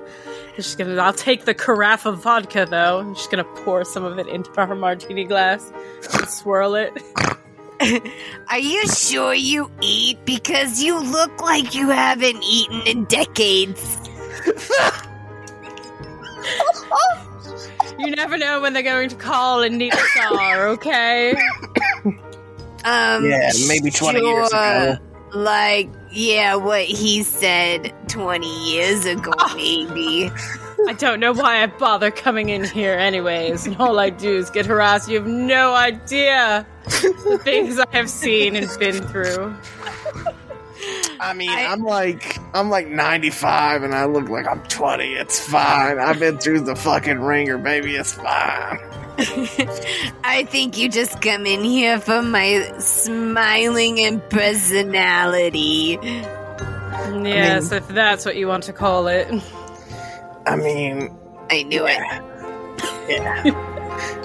I'm 0.49 0.57
just 0.57 0.77
gonna, 0.77 0.97
I'll 0.97 1.15
take 1.15 1.47
the 1.47 1.55
carafe 1.55 2.05
of 2.05 2.23
vodka 2.23 2.67
though. 2.69 2.99
I'm 2.99 3.15
just 3.15 3.31
gonna 3.31 3.45
pour 3.45 3.85
some 3.87 4.05
of 4.05 4.19
it 4.19 4.27
into 4.27 4.51
our 4.61 4.75
martini 4.75 5.25
glass 5.25 5.73
and 6.13 6.29
swirl 6.29 6.75
it. 6.75 6.93
Are 8.51 8.59
you 8.59 8.87
sure 8.89 9.33
you 9.33 9.71
eat? 9.81 10.23
Because 10.27 10.83
you 10.83 11.01
look 11.01 11.41
like 11.41 11.75
you 11.75 11.89
haven't 11.89 12.43
eaten 12.45 12.83
in 12.87 13.05
decades. 13.07 13.97
You 17.99 18.11
never 18.13 18.39
know 18.39 18.63
when 18.63 18.73
they're 18.73 18.83
going 18.83 19.11
to 19.11 19.17
call 19.17 19.63
and 19.63 19.77
need 19.77 19.93
a 19.93 19.99
star, 19.99 20.69
okay? 20.69 21.35
Um, 22.85 23.25
Yeah, 23.25 23.51
maybe 23.67 23.91
20 23.91 24.21
years 24.21 24.49
ago. 24.49 24.99
Like, 25.33 25.89
yeah, 26.11 26.57
what 26.57 26.83
he 26.83 27.23
said 27.23 27.95
20 28.09 28.73
years 28.73 29.05
ago, 29.07 29.33
maybe. 29.55 30.31
I 30.89 30.95
don't 30.95 31.21
know 31.21 31.33
why 31.33 31.63
I 31.63 31.67
bother 31.67 32.11
coming 32.11 32.49
in 32.49 32.65
here 32.65 32.95
anyways, 32.95 33.67
and 33.67 33.77
all 33.77 33.99
I 34.01 34.11
do 34.11 34.37
is 34.37 34.51
get 34.51 34.67
harassed. 34.67 35.09
You 35.09 35.19
have 35.19 35.29
no 35.29 35.75
idea 35.75 36.67
the 36.87 37.41
things 37.45 37.79
I 37.79 37.87
have 37.93 38.11
seen 38.11 38.57
and 38.57 38.69
been 38.79 39.07
through. 39.09 39.55
I 41.21 41.35
mean, 41.35 41.51
I- 41.51 41.67
I'm 41.67 41.83
like 41.83 42.39
I'm 42.55 42.71
like 42.71 42.89
95 42.89 43.83
and 43.83 43.95
I 43.95 44.07
look 44.07 44.29
like 44.29 44.47
I'm 44.49 44.63
20. 44.65 45.13
It's 45.15 45.39
fine. 45.41 45.99
I've 45.99 46.19
been 46.19 46.39
through 46.39 46.61
the 46.61 46.75
fucking 46.75 47.21
ringer, 47.21 47.59
baby. 47.59 47.97
It's 47.97 48.15
fine. 48.15 48.79
I 50.25 50.47
think 50.49 50.79
you 50.79 50.89
just 50.89 51.21
come 51.21 51.45
in 51.45 51.63
here 51.63 52.01
for 52.01 52.23
my 52.23 52.73
smiling 52.79 54.01
and 54.01 54.27
personality. 54.31 55.99
Yes, 56.03 57.71
if 57.73 57.87
that's 57.89 58.25
what 58.25 58.37
you 58.37 58.47
want 58.49 58.65
to 58.65 58.73
call 58.73 59.09
it. 59.09 59.29
I 60.47 60.57
mean, 60.57 61.15
I 61.51 61.63
knew 61.65 61.87
it. 61.87 61.99
yeah. 63.11 63.67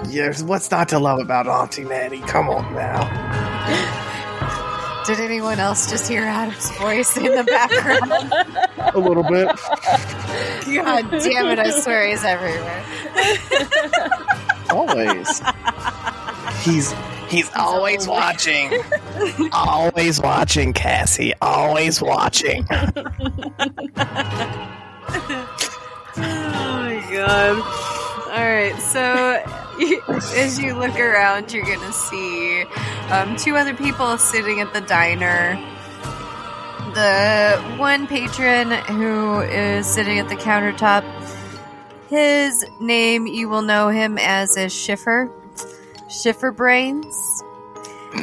Yes, 0.08 0.42
what's 0.44 0.72
not 0.72 0.88
to 0.90 1.00
love 1.00 1.20
about 1.20 1.48
Auntie 1.48 1.84
Nettie? 1.84 2.22
Come 2.22 2.50
on 2.50 2.74
now. 2.74 3.02
Did 5.06 5.20
anyone 5.20 5.60
else 5.60 5.90
just 5.90 6.08
hear 6.08 6.24
Adam's 6.24 6.72
voice 6.78 7.16
in 7.16 7.24
the 7.26 7.44
background? 7.44 8.12
A 8.96 8.98
little 9.00 9.24
bit. 9.24 9.48
God 10.76 11.12
damn 11.12 11.46
it, 11.48 11.60
I 11.60 11.70
swear 11.70 12.08
he's 12.08 12.24
everywhere. 12.24 12.84
Always. 14.72 15.42
He's 16.64 16.94
he's 17.30 17.52
always 17.56 18.08
watching. 18.08 18.72
always 19.52 20.20
watching, 20.20 20.74
Cassie. 20.74 21.34
Always 21.42 22.02
watching. 22.02 22.66
Oh 26.18 26.22
my 26.22 27.12
god. 27.12 27.58
Alright, 28.30 28.80
so 28.82 29.44
as 30.08 30.60
you 30.60 30.74
look 30.76 30.98
around, 31.00 31.52
you're 31.52 31.66
gonna 31.66 31.94
see 31.94 32.64
um, 33.10 33.36
two 33.36 33.56
other 33.56 33.74
people 33.74 34.18
sitting 34.18 34.62
at 34.62 34.74
the 34.74 34.82
diner. 34.82 35.56
The 36.94 37.62
one 37.78 38.08
patron 38.08 38.72
who 38.72 39.42
is 39.42 39.86
sitting 39.86 40.18
at 40.20 40.30
the 40.30 40.36
countertop, 40.36 41.04
his 42.08 42.66
name, 42.80 43.28
you 43.28 43.50
will 43.50 43.64
know 43.64 43.90
him 43.90 44.18
as 44.18 44.56
is 44.56 44.74
Schiffer. 44.74 45.30
Schiffer 46.10 46.52
Brains. 46.52 47.44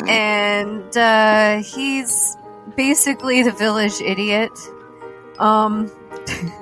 And 0.08 0.96
uh, 0.96 1.62
he's 1.62 2.36
basically 2.76 3.42
the 3.42 3.52
village 3.52 4.00
idiot. 4.00 4.52
Um. 5.38 5.90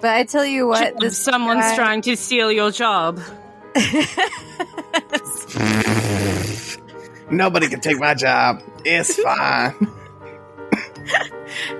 But 0.00 0.10
I 0.16 0.24
tell 0.24 0.44
you 0.44 0.66
what, 0.66 0.98
this 0.98 1.16
Someone's 1.16 1.60
guy- 1.60 1.76
trying 1.76 2.02
to 2.02 2.16
steal 2.16 2.50
your 2.50 2.72
job. 2.72 3.20
Nobody 7.30 7.68
can 7.68 7.80
take 7.80 7.98
my 7.98 8.14
job. 8.14 8.62
It's 8.84 9.16
fine. 9.16 9.74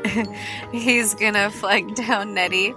He's 0.72 1.14
gonna 1.14 1.50
flag 1.50 1.94
down 1.94 2.34
Nettie 2.34 2.74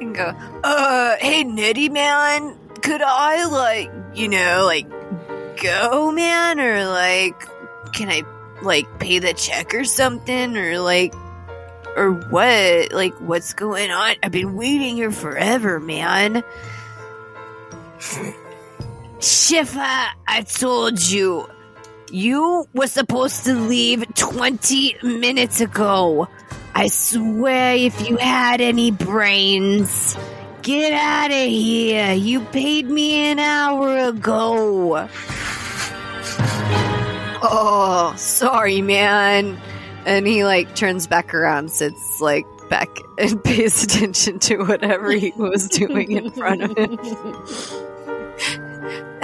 and 0.00 0.14
go, 0.14 0.34
uh, 0.62 1.16
hey 1.20 1.44
Nettie 1.44 1.88
man, 1.88 2.56
could 2.82 3.02
I 3.02 3.44
like, 3.46 3.90
you 4.14 4.28
know, 4.28 4.64
like 4.66 4.88
go 5.60 6.12
man 6.12 6.60
or 6.60 6.86
like 6.86 7.48
can 7.92 8.08
I 8.08 8.22
like 8.62 8.98
pay 8.98 9.18
the 9.18 9.34
check 9.34 9.74
or 9.74 9.84
something 9.84 10.56
or 10.56 10.78
like 10.78 11.14
or 11.96 12.12
what? 12.12 12.92
Like 12.92 13.14
what's 13.20 13.54
going 13.54 13.90
on? 13.90 14.16
I've 14.22 14.32
been 14.32 14.54
waiting 14.54 14.96
here 14.96 15.10
forever, 15.10 15.80
man. 15.80 16.42
Schiffer, 19.24 19.80
I 20.28 20.42
told 20.42 21.00
you. 21.00 21.48
You 22.10 22.68
were 22.74 22.86
supposed 22.86 23.46
to 23.46 23.54
leave 23.54 24.04
20 24.14 24.98
minutes 25.02 25.62
ago. 25.62 26.28
I 26.74 26.88
swear 26.88 27.74
if 27.74 28.06
you 28.06 28.18
had 28.18 28.60
any 28.60 28.90
brains, 28.90 30.14
get 30.60 30.92
out 30.92 31.30
of 31.30 31.48
here. 31.48 32.12
You 32.12 32.40
paid 32.40 32.90
me 32.90 33.14
an 33.30 33.38
hour 33.38 33.96
ago. 33.96 35.08
Oh, 37.42 38.12
sorry, 38.18 38.82
man. 38.82 39.58
And 40.04 40.26
he 40.26 40.44
like 40.44 40.74
turns 40.74 41.06
back 41.06 41.32
around, 41.32 41.70
sits 41.70 42.20
like 42.20 42.44
back 42.68 42.90
and 43.16 43.42
pays 43.44 43.84
attention 43.84 44.38
to 44.40 44.58
whatever 44.64 45.12
he 45.12 45.32
was 45.38 45.66
doing 45.70 46.12
in 46.12 46.30
front 46.30 46.62
of 46.62 46.76
him. 46.76 46.98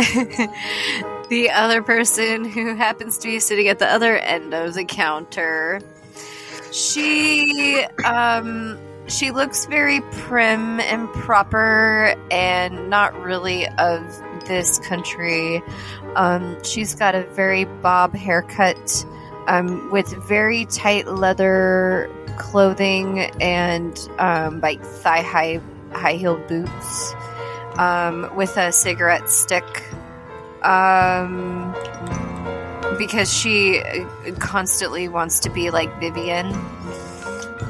the 1.28 1.50
other 1.52 1.82
person 1.82 2.44
who 2.44 2.74
happens 2.74 3.18
to 3.18 3.28
be 3.28 3.38
sitting 3.38 3.68
at 3.68 3.78
the 3.78 3.86
other 3.86 4.16
end 4.16 4.54
of 4.54 4.74
the 4.74 4.84
counter. 4.84 5.80
She 6.72 7.84
um 8.04 8.78
she 9.08 9.30
looks 9.30 9.66
very 9.66 10.00
prim 10.12 10.80
and 10.80 11.08
proper 11.12 12.14
and 12.30 12.88
not 12.88 13.14
really 13.20 13.66
of 13.68 14.02
this 14.46 14.78
country. 14.78 15.62
Um 16.16 16.62
she's 16.64 16.94
got 16.94 17.14
a 17.14 17.24
very 17.24 17.64
bob 17.64 18.14
haircut 18.14 19.04
um 19.48 19.90
with 19.90 20.08
very 20.26 20.64
tight 20.64 21.08
leather 21.08 22.08
clothing 22.38 23.20
and 23.40 24.08
um 24.18 24.60
like 24.60 24.82
thigh 24.82 25.22
high 25.22 25.60
high 25.92 26.14
heeled 26.14 26.46
boots 26.46 27.14
um 27.76 28.30
with 28.36 28.56
a 28.56 28.72
cigarette 28.72 29.28
stick 29.28 29.84
um 30.62 31.74
because 32.98 33.32
she 33.32 33.82
constantly 34.38 35.08
wants 35.08 35.40
to 35.40 35.50
be 35.50 35.70
like 35.70 35.98
Vivian. 36.00 36.46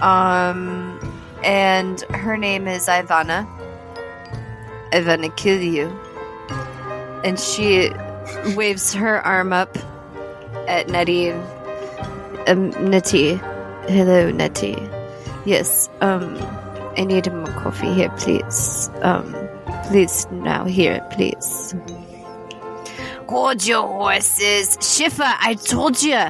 Um, 0.03 0.98
and 1.44 2.00
her 2.11 2.37
name 2.37 2.66
is 2.66 2.88
Ivana. 2.88 3.48
Ivana 4.92 5.35
kill 5.37 5.61
you. 5.61 5.88
And 7.24 7.38
she 7.38 7.90
waves 8.57 8.92
her 8.94 9.24
arm 9.24 9.53
up 9.53 9.76
at 10.66 10.88
Nettie. 10.88 11.33
Um, 12.46 12.70
Nettie. 12.90 13.37
Hello, 13.88 14.31
Nettie. 14.31 14.88
Yes, 15.44 15.88
um, 16.00 16.37
I 16.96 17.05
need 17.05 17.33
more 17.33 17.46
coffee 17.46 17.92
here, 17.94 18.11
please. 18.18 18.90
Um, 19.03 19.35
please 19.87 20.26
now, 20.31 20.64
here, 20.64 21.07
please. 21.11 21.74
Hold 23.31 23.64
your 23.64 23.87
horses. 23.87 24.77
Schiffer, 24.81 25.23
I 25.25 25.55
told 25.55 26.03
you. 26.03 26.21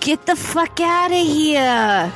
Get 0.00 0.26
the 0.26 0.36
fuck 0.36 0.78
out 0.78 1.10
of 1.10 1.16
here. 1.16 2.12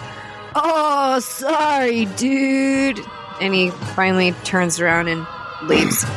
Oh, 0.55 1.19
sorry, 1.21 2.05
dude. 2.05 3.01
And 3.41 3.55
he 3.55 3.71
finally 3.71 4.33
turns 4.45 4.81
around 4.81 5.09
and 5.09 5.27
leaves. 5.63 6.03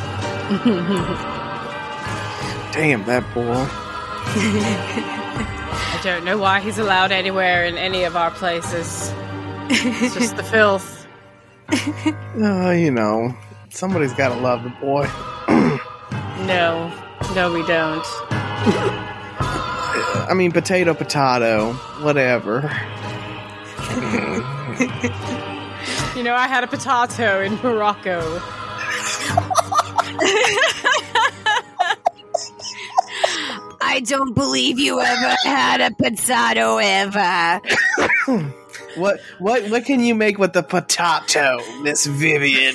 Damn 2.74 3.02
that 3.06 3.24
boy. 3.32 3.66
I 5.94 6.00
don't 6.04 6.26
know 6.26 6.36
why 6.36 6.60
he's 6.60 6.76
allowed 6.76 7.12
anywhere 7.12 7.64
in 7.64 7.78
any 7.78 8.04
of 8.04 8.14
our 8.14 8.30
places. 8.30 9.10
It's 9.70 10.14
just 10.14 10.36
the 10.36 10.42
filth. 10.42 11.06
Uh, 12.42 12.70
you 12.70 12.90
know, 12.90 13.34
somebody's 13.70 14.12
got 14.14 14.34
to 14.34 14.40
love 14.40 14.62
the 14.64 14.70
boy. 14.80 15.08
No, 16.46 16.92
no, 17.34 17.52
we 17.52 17.66
don't. 17.66 18.04
I 20.28 20.34
mean, 20.34 20.52
potato, 20.52 20.94
potato, 20.94 21.72
whatever. 22.02 22.70
You 26.14 26.22
know, 26.22 26.34
I 26.34 26.46
had 26.46 26.62
a 26.62 26.66
potato 26.66 27.40
in 27.40 27.54
Morocco. 27.62 28.20
I 33.80 34.02
don't 34.04 34.34
believe 34.34 34.78
you 34.78 35.00
ever 35.00 35.34
had 35.42 35.80
a 35.80 35.90
potato 35.90 36.76
ever. 36.78 37.60
What 38.94 39.20
what 39.38 39.70
what 39.70 39.86
can 39.86 40.00
you 40.00 40.14
make 40.14 40.36
with 40.36 40.52
the 40.52 40.62
potato, 40.62 41.60
Miss 41.80 42.04
Vivian? 42.04 42.74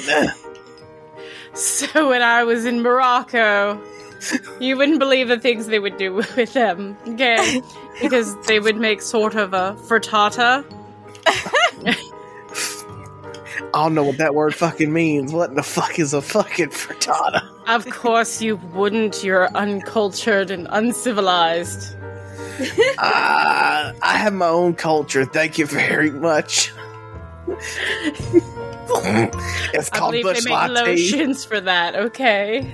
So 1.54 2.10
when 2.10 2.24
I 2.24 2.44
was 2.44 2.66
in 2.66 2.82
Morocco, 2.82 3.80
you 4.60 4.78
wouldn't 4.78 5.00
believe 5.00 5.28
the 5.28 5.40
things 5.40 5.68
they 5.68 5.80
would 5.80 5.98
do 5.98 6.14
with 6.14 6.54
them, 6.54 6.98
okay? 7.08 7.62
Because 8.02 8.36
they 8.48 8.60
would 8.60 8.78
make 8.78 9.02
sort 9.02 9.36
of 9.36 9.54
a 9.54 9.76
frittata. 9.88 10.66
I 13.74 13.84
don't 13.84 13.96
know 13.96 14.04
what 14.04 14.18
that 14.18 14.34
word 14.34 14.56
fucking 14.56 14.92
means. 14.92 15.34
What 15.34 15.50
in 15.50 15.56
the 15.56 15.64
fuck 15.64 16.00
is 16.00 16.14
a 16.14 16.22
fucking 16.22 16.70
frittata? 16.70 17.48
Of 17.68 17.90
course 17.90 18.42
you 18.42 18.56
wouldn't, 18.74 19.24
you're 19.24 19.50
uncultured 19.50 20.52
and 20.52 20.68
uncivilized. 20.72 21.96
Uh, 22.98 23.94
I 24.02 24.18
have 24.18 24.34
my 24.34 24.48
own 24.48 24.74
culture. 24.74 25.26
Thank 25.26 25.58
you 25.58 25.68
very 25.68 26.10
much. 26.10 26.74
it's 27.48 28.50
I 29.92 29.98
called 29.98 30.12
believe 30.14 30.24
bush 30.24 30.44
they 30.44 30.50
make 30.50 30.70
latte. 30.72 30.92
lotions 30.92 31.46
for 31.46 31.62
that, 31.62 31.96
okay? 31.96 32.72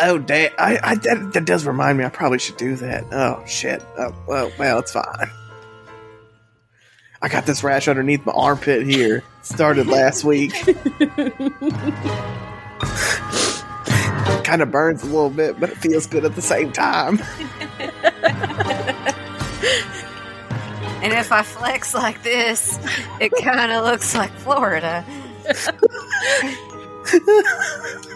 Oh, 0.00 0.18
damn! 0.18 0.52
I, 0.58 0.78
I 0.82 0.94
that, 0.94 1.32
that 1.32 1.44
does 1.44 1.66
remind 1.66 1.98
me. 1.98 2.04
I 2.04 2.08
probably 2.08 2.38
should 2.38 2.56
do 2.56 2.76
that. 2.76 3.04
Oh 3.12 3.42
shit! 3.46 3.82
Oh, 3.98 4.14
well, 4.26 4.50
well, 4.58 4.78
it's 4.78 4.92
fine. 4.92 5.30
I 7.20 7.28
got 7.28 7.46
this 7.46 7.64
rash 7.64 7.88
underneath 7.88 8.24
my 8.24 8.32
armpit 8.32 8.86
here. 8.86 9.24
Started 9.42 9.88
last 9.88 10.22
week. 10.24 10.52
kind 14.44 14.62
of 14.62 14.70
burns 14.70 15.02
a 15.02 15.06
little 15.06 15.30
bit, 15.30 15.58
but 15.58 15.70
it 15.70 15.78
feels 15.78 16.06
good 16.06 16.24
at 16.24 16.36
the 16.36 16.42
same 16.42 16.70
time. 16.72 17.20
And 21.00 21.12
if 21.12 21.30
I 21.30 21.42
flex 21.42 21.94
like 21.94 22.24
this, 22.24 22.76
it 23.20 23.30
kind 23.42 23.70
of 23.70 23.84
looks 23.84 24.16
like 24.16 24.32
Florida. 24.32 25.04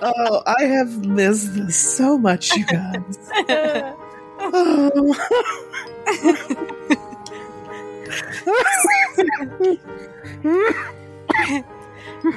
Oh, 0.00 0.42
I 0.46 0.64
have 0.64 1.04
missed 1.04 1.54
this 1.54 1.76
so 1.76 2.16
much, 2.16 2.54
you 2.56 2.64
guys. 2.66 3.18
Oh. 4.40 5.14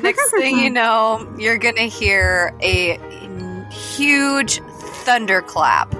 Next 0.02 0.32
thing 0.32 0.58
you 0.58 0.70
know, 0.70 1.32
you're 1.38 1.58
going 1.58 1.76
to 1.76 1.88
hear 1.88 2.56
a 2.62 3.00
huge 3.72 4.60
thunderclap 5.04 5.96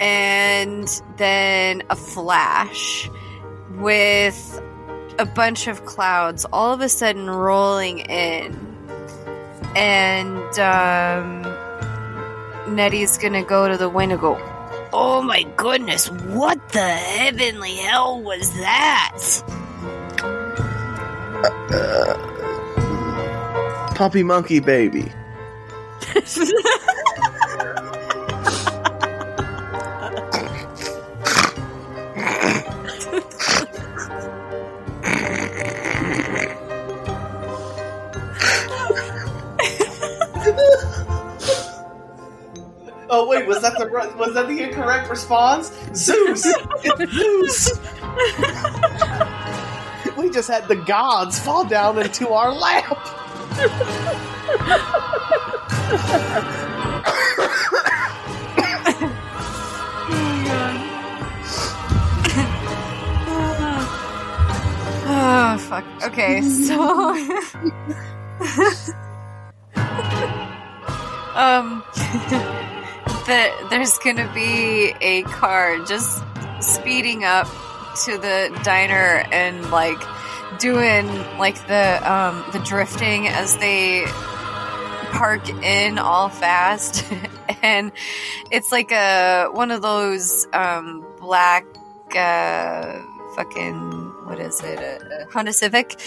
and 0.00 1.02
then 1.16 1.82
a 1.90 1.96
flash 1.96 3.10
with 3.72 4.62
a 5.20 5.26
bunch 5.26 5.68
of 5.68 5.84
clouds 5.84 6.46
all 6.50 6.72
of 6.72 6.80
a 6.80 6.88
sudden 6.88 7.28
rolling 7.28 7.98
in. 7.98 8.56
And 9.76 10.58
um, 10.58 11.42
Nettie's 12.74 13.18
to 13.34 13.42
go 13.42 13.68
to 13.68 13.76
the 13.76 13.88
window 13.88 14.16
go, 14.16 14.38
Oh 14.92 15.20
my 15.22 15.42
goodness, 15.56 16.10
what 16.10 16.70
the 16.70 16.88
heavenly 16.88 17.76
hell 17.76 18.20
was 18.22 18.50
that? 18.54 19.18
Puppy 23.94 24.22
monkey 24.22 24.60
baby. 24.60 25.12
Oh 43.12 43.26
wait, 43.26 43.44
was 43.44 43.60
that 43.62 43.76
the 43.76 43.86
was 44.16 44.34
that 44.34 44.46
the 44.46 44.62
incorrect 44.62 45.10
response? 45.10 45.72
Zeus, 45.94 46.42
Zeus. 46.42 47.70
we 50.16 50.30
just 50.30 50.48
had 50.48 50.68
the 50.68 50.76
gods 50.76 51.40
fall 51.40 51.64
down 51.64 52.00
into 52.00 52.28
our 52.28 52.54
lap. 52.54 52.96
Oh 65.12 65.58
fuck. 65.58 65.84
Okay, 66.04 66.40
so 66.42 66.80
um 71.34 71.82
the, 73.30 73.68
there's 73.70 73.96
gonna 73.98 74.30
be 74.34 74.92
a 75.00 75.22
car 75.22 75.78
just 75.84 76.22
speeding 76.60 77.24
up 77.24 77.46
to 78.04 78.18
the 78.18 78.60
diner 78.64 79.24
and 79.30 79.70
like 79.70 80.00
doing 80.58 81.06
like 81.38 81.54
the 81.68 82.12
um 82.12 82.44
the 82.52 82.58
drifting 82.58 83.28
as 83.28 83.56
they 83.58 84.04
park 85.12 85.48
in 85.48 85.98
all 85.98 86.28
fast. 86.28 87.04
And 87.62 87.92
it's 88.50 88.72
like 88.72 88.90
a 88.90 89.48
one 89.52 89.70
of 89.70 89.82
those 89.82 90.46
um 90.54 91.04
black 91.20 91.66
uh 92.16 93.02
fucking 93.36 94.12
what 94.24 94.38
is 94.38 94.62
it 94.62 94.78
a, 94.78 95.24
a 95.24 95.30
Honda 95.30 95.52
Civic. 95.52 96.00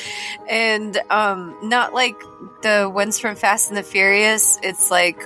And 0.49 0.97
um 1.11 1.55
not 1.61 1.93
like 1.93 2.19
the 2.63 2.89
ones 2.91 3.19
from 3.19 3.35
Fast 3.35 3.69
and 3.69 3.77
the 3.77 3.83
Furious. 3.83 4.57
It's 4.63 4.89
like 4.89 5.21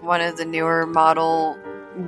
one 0.00 0.20
of 0.20 0.36
the 0.36 0.44
newer 0.44 0.86
model 0.86 1.58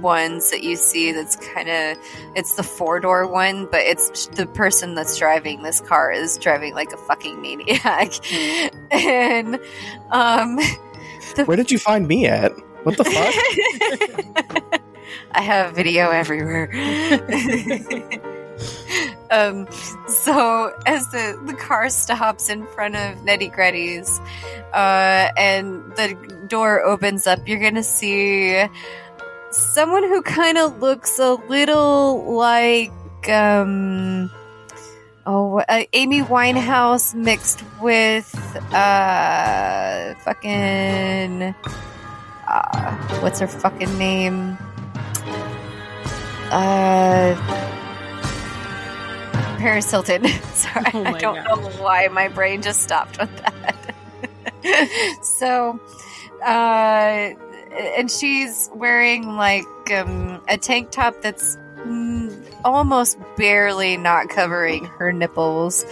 ones 0.00 0.50
that 0.50 0.62
you 0.62 0.76
see 0.76 1.12
that's 1.12 1.36
kind 1.36 1.68
of 1.68 1.98
it's 2.34 2.54
the 2.54 2.62
four 2.62 3.00
door 3.00 3.26
one 3.26 3.66
but 3.66 3.80
it's 3.80 4.28
the 4.28 4.46
person 4.46 4.94
that's 4.94 5.18
driving 5.18 5.62
this 5.62 5.78
car 5.82 6.10
is 6.10 6.38
driving 6.38 6.72
like 6.72 6.90
a 6.90 6.96
fucking 6.96 7.42
maniac 7.42 8.10
and 8.90 9.60
um 10.10 10.58
Where 11.44 11.56
did 11.56 11.70
you 11.70 11.78
find 11.78 12.08
me 12.08 12.26
at? 12.26 12.52
What 12.84 12.96
the 12.96 13.04
fuck? 13.04 14.80
I 15.32 15.42
have 15.42 15.74
video 15.74 16.10
everywhere. 16.10 16.70
um, 19.30 19.66
so 20.06 20.72
as 20.86 21.10
the, 21.10 21.40
the 21.46 21.54
car 21.54 21.88
stops 21.88 22.48
in 22.48 22.66
front 22.68 22.96
of 22.96 23.22
Nettie 23.24 23.48
Gretty's, 23.48 24.20
uh, 24.72 25.30
and 25.36 25.82
the 25.96 26.14
door 26.54 26.84
opens 26.84 27.26
up, 27.26 27.48
you're 27.48 27.58
gonna 27.58 27.82
see 27.82 28.64
someone 29.50 30.04
who 30.04 30.22
kind 30.22 30.56
of 30.56 30.80
looks 30.80 31.18
a 31.18 31.32
little 31.48 32.36
like, 32.36 32.92
um, 33.28 34.30
oh, 35.26 35.58
uh, 35.68 35.82
Amy 35.92 36.20
Winehouse 36.20 37.12
mixed 37.12 37.64
with, 37.82 38.32
uh, 38.72 40.14
fucking, 40.20 41.56
uh, 42.46 42.96
what's 43.18 43.40
her 43.40 43.48
fucking 43.48 43.98
name? 43.98 44.56
Uh, 46.52 47.34
Paris 49.58 49.90
Hilton. 49.90 50.24
Sorry, 50.54 50.84
Oh 50.94 51.02
I 51.02 51.18
don't 51.18 51.44
know 51.44 51.68
why 51.82 52.06
my 52.06 52.28
brain 52.28 52.62
just 52.62 52.82
stopped 52.82 53.18
with 53.18 53.36
that. 53.42 55.18
so, 55.24 55.80
uh, 56.44 57.34
and 57.98 58.10
she's 58.10 58.70
wearing 58.74 59.36
like 59.36 59.64
um, 59.92 60.40
a 60.48 60.56
tank 60.56 60.90
top 60.90 61.20
that's 61.22 61.58
almost 62.64 63.18
barely 63.36 63.96
not 63.96 64.28
covering 64.28 64.84
her 64.86 65.12
nipples, 65.12 65.84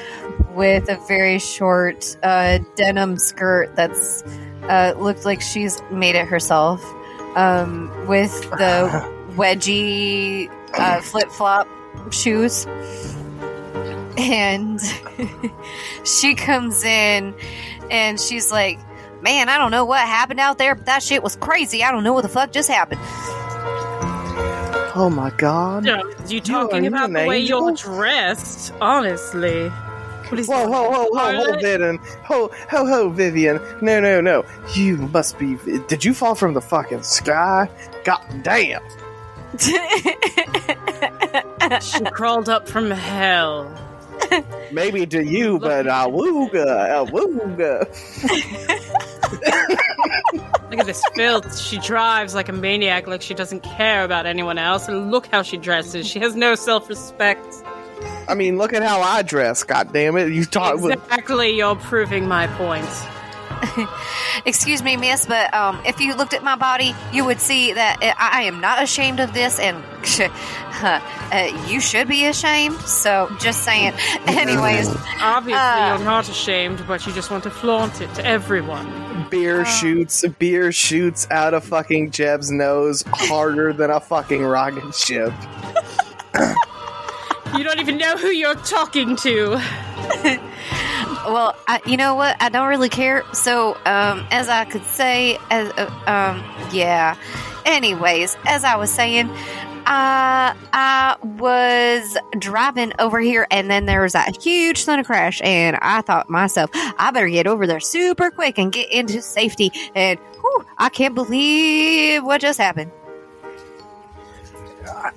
with 0.54 0.88
a 0.88 0.96
very 1.06 1.38
short 1.38 2.16
uh, 2.22 2.58
denim 2.76 3.18
skirt 3.18 3.74
that's 3.76 4.22
uh, 4.64 4.94
looked 4.96 5.24
like 5.24 5.40
she's 5.40 5.82
made 5.90 6.14
it 6.14 6.26
herself, 6.26 6.82
um, 7.36 7.90
with 8.06 8.32
the 8.50 9.12
wedgie 9.32 10.50
uh, 10.74 11.00
flip 11.00 11.30
flop 11.30 11.68
shoes. 12.10 12.66
And 14.18 14.80
she 16.04 16.34
comes 16.34 16.84
in 16.84 17.34
and 17.90 18.20
she's 18.20 18.52
like, 18.52 18.78
Man, 19.22 19.48
I 19.48 19.56
don't 19.56 19.70
know 19.70 19.84
what 19.84 20.00
happened 20.00 20.40
out 20.40 20.58
there, 20.58 20.74
but 20.74 20.86
that 20.86 21.02
shit 21.02 21.22
was 21.22 21.36
crazy. 21.36 21.84
I 21.84 21.92
don't 21.92 22.02
know 22.02 22.12
what 22.12 22.22
the 22.22 22.28
fuck 22.28 22.50
just 22.50 22.68
happened. 22.68 23.00
Oh 24.94 25.10
my 25.10 25.30
god. 25.30 25.86
Yeah, 25.86 26.02
you 26.26 26.40
talking 26.40 26.82
you 26.84 26.88
about 26.88 27.08
an 27.10 27.14
the 27.14 27.26
way 27.26 27.38
you're 27.38 27.72
dressed? 27.72 28.72
Honestly, 28.80 29.68
what 29.68 30.38
is 30.40 30.48
Whoa, 30.48 30.68
whoa, 30.68 30.90
whoa, 30.90 31.06
whoa, 31.06 31.38
whoa, 31.38 31.58
Vivian. 31.58 31.98
Ho, 32.24 32.50
ho, 32.68 32.86
ho, 32.86 33.08
Vivian. 33.10 33.60
No, 33.80 34.00
no, 34.00 34.20
no. 34.20 34.44
You 34.74 34.96
must 34.96 35.38
be. 35.38 35.56
Did 35.88 36.04
you 36.04 36.14
fall 36.14 36.34
from 36.34 36.54
the 36.54 36.60
fucking 36.60 37.04
sky? 37.04 37.70
God 38.04 38.24
damn. 38.42 38.82
She 41.80 42.04
crawled 42.04 42.48
up 42.50 42.68
from 42.68 42.90
hell. 42.90 43.70
Maybe 44.72 45.06
to 45.06 45.24
you, 45.24 45.58
but 45.58 45.86
awooga, 45.86 47.06
awooga. 47.06 47.86
Look 49.32 50.80
at 50.80 50.86
this 50.86 51.02
filth. 51.14 51.58
She 51.58 51.78
drives 51.78 52.34
like 52.34 52.48
a 52.48 52.52
maniac, 52.52 53.06
like 53.06 53.20
she 53.22 53.34
doesn't 53.34 53.60
care 53.62 54.04
about 54.04 54.24
anyone 54.26 54.58
else. 54.58 54.88
And 54.88 55.10
look 55.10 55.26
how 55.26 55.42
she 55.42 55.56
dresses. 55.58 56.06
She 56.06 56.18
has 56.20 56.34
no 56.34 56.54
self-respect. 56.54 57.46
I 58.28 58.34
mean, 58.34 58.56
look 58.58 58.72
at 58.72 58.82
how 58.82 59.00
I 59.00 59.22
dress. 59.22 59.62
God 59.64 59.92
damn 59.92 60.16
it! 60.16 60.32
You 60.32 60.44
talk 60.44 60.80
with 60.80 60.92
Exactly, 60.94 61.56
you're 61.56 61.76
proving 61.76 62.26
my 62.26 62.46
point. 62.46 62.88
Excuse 64.44 64.82
me, 64.82 64.96
miss, 64.96 65.26
but 65.26 65.52
um, 65.54 65.80
if 65.86 66.00
you 66.00 66.14
looked 66.16 66.32
at 66.34 66.42
my 66.42 66.56
body, 66.56 66.94
you 67.12 67.24
would 67.24 67.38
see 67.40 67.72
that 67.74 67.98
I 68.00 68.40
I 68.40 68.42
am 68.44 68.60
not 68.60 68.82
ashamed 68.82 69.20
of 69.20 69.32
this, 69.34 69.60
and 69.60 69.76
uh, 70.82 71.52
you 71.68 71.80
should 71.80 72.08
be 72.08 72.26
ashamed. 72.26 72.76
So, 72.80 73.30
just 73.38 73.62
saying. 73.62 73.92
Anyways, 74.26 74.88
Obviously, 75.20 75.60
Uh. 75.60 75.96
you're 75.96 76.04
not 76.04 76.28
ashamed, 76.28 76.82
but 76.88 77.06
you 77.06 77.12
just 77.12 77.30
want 77.30 77.44
to 77.44 77.50
flaunt 77.50 78.00
it 78.00 78.12
to 78.14 78.24
everyone. 78.26 78.86
Beer 79.32 79.64
shoots, 79.64 80.24
beer 80.38 80.70
shoots 80.70 81.26
out 81.30 81.54
of 81.54 81.64
fucking 81.64 82.10
Jeb's 82.10 82.50
nose 82.50 83.02
harder 83.08 83.72
than 83.72 83.90
a 83.90 83.98
fucking 83.98 84.44
rocket 84.44 84.94
ship. 84.94 85.32
You 87.54 87.64
don't 87.64 87.80
even 87.80 87.98
know 87.98 88.16
who 88.16 88.28
you're 88.28 88.54
talking 88.54 89.14
to. 89.16 89.50
well, 91.26 91.54
I, 91.68 91.82
you 91.84 91.98
know 91.98 92.14
what? 92.14 92.34
I 92.40 92.48
don't 92.48 92.66
really 92.66 92.88
care. 92.88 93.24
So, 93.34 93.74
um, 93.84 94.26
as 94.30 94.48
I 94.48 94.64
could 94.64 94.84
say, 94.84 95.36
as 95.50 95.70
uh, 95.72 95.90
um, 96.06 96.42
yeah. 96.72 97.14
Anyways, 97.66 98.38
as 98.46 98.64
I 98.64 98.76
was 98.76 98.90
saying, 98.90 99.30
uh, 99.86 100.54
I 100.72 101.16
was 101.22 102.16
driving 102.38 102.92
over 102.98 103.20
here, 103.20 103.46
and 103.50 103.70
then 103.70 103.86
there 103.86 104.02
was 104.02 104.12
that 104.12 104.40
huge 104.42 104.84
thunder 104.84 105.04
crash, 105.04 105.40
and 105.42 105.76
I 105.80 106.00
thought 106.02 106.30
myself, 106.30 106.70
I 106.74 107.10
better 107.12 107.28
get 107.28 107.46
over 107.46 107.66
there 107.66 107.80
super 107.80 108.30
quick 108.30 108.58
and 108.58 108.72
get 108.72 108.90
into 108.90 109.20
safety. 109.22 109.70
And 109.94 110.18
whew, 110.40 110.66
I 110.78 110.88
can't 110.88 111.14
believe 111.14 112.22
what 112.24 112.40
just 112.40 112.58
happened. 112.58 112.92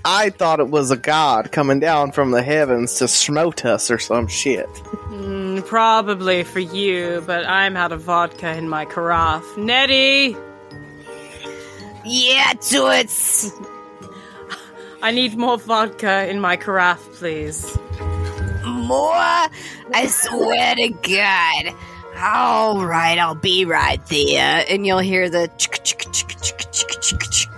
I 0.04 0.30
thought 0.30 0.60
it 0.60 0.70
was 0.70 0.92
a 0.92 0.98
god 0.98 1.52
coming 1.52 1.80
down 1.80 2.12
from 2.12 2.32
the 2.32 2.44
heavens 2.44 2.96
to 2.96 3.08
smote 3.08 3.66
us 3.66 3.90
or 3.90 3.98
some 3.98 4.28
shit. 4.28 4.70
Mm, 5.10 5.66
probably 5.66 6.44
for 6.44 6.60
you, 6.60 7.24
but 7.26 7.46
I'm 7.48 7.76
out 7.76 7.92
of 7.92 8.02
vodka 8.02 8.56
in 8.56 8.70
my 8.70 8.86
carafe. 8.86 9.58
Nettie! 9.58 10.36
Yeah, 12.04 12.54
toots. 12.62 13.52
I 15.02 15.12
need 15.12 15.38
more 15.38 15.58
vodka 15.58 16.30
in 16.30 16.40
my 16.40 16.58
carafe, 16.58 17.00
please. 17.14 17.78
More? 18.64 19.14
I 19.94 20.08
swear 20.08 20.76
to 20.76 20.90
God. 20.90 21.76
All 22.18 22.86
right, 22.86 23.18
I'll 23.20 23.36
be 23.36 23.66
right 23.66 24.04
there. 24.08 24.66
And 24.70 24.86
you'll 24.86 25.00
hear 25.00 25.30
the 25.30 25.50
chick, 25.58 25.84
chick, 25.84 26.08
chick, 26.12 26.36
chick, 26.42 26.58
chick, 26.72 27.02
chick, 27.02 27.20
chick 27.30 27.50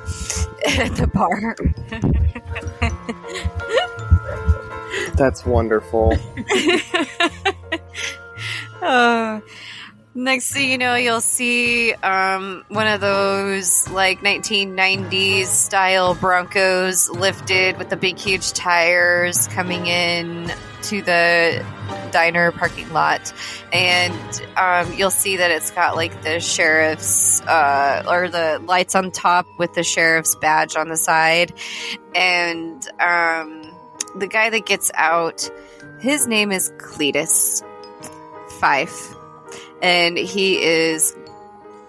at 0.80 0.96
the 0.96 1.08
bar. 1.08 1.56
That's 5.16 5.46
wonderful. 5.46 6.18
Uh, 8.82 9.42
next 10.18 10.52
thing 10.52 10.72
you 10.72 10.78
know, 10.78 10.96
you'll 10.96 11.22
see 11.22 11.94
um, 11.94 12.66
one 12.70 12.88
of 12.88 13.00
those 13.00 13.88
like 13.90 14.22
1990s 14.22 15.46
style 15.46 16.16
Broncos 16.16 17.10
lifted 17.10 17.78
with 17.78 17.90
the 17.90 17.96
big, 17.96 18.18
huge 18.18 18.52
tires 18.54 19.48
coming 19.50 19.86
in 19.86 20.52
to 20.84 21.02
the 21.02 21.64
diner 22.12 22.52
parking 22.52 22.92
lot, 22.92 23.32
and 23.72 24.42
um, 24.58 24.92
you'll 24.94 25.12
see 25.12 25.38
that 25.38 25.52
it's 25.52 25.72
got 25.72 25.96
like 25.96 26.24
the 26.24 26.40
sheriff's 26.40 27.42
uh, 27.42 28.04
or 28.08 28.28
the 28.28 28.60
lights 28.66 28.96
on 28.96 29.12
top 29.12 29.46
with 29.60 29.74
the 29.74 29.84
sheriff's 29.84 30.36
badge 30.36 30.76
on 30.76 30.90
the 30.90 30.98
side, 30.98 31.54
and 32.16 32.88
um, 33.00 33.62
the 34.16 34.28
guy 34.28 34.50
that 34.50 34.66
gets 34.66 34.92
out, 34.96 35.50
his 36.00 36.28
name 36.28 36.52
is 36.52 36.72
Cletus. 36.78 37.64
Fife, 38.60 39.14
and 39.82 40.18
he 40.18 40.62
is 40.62 41.16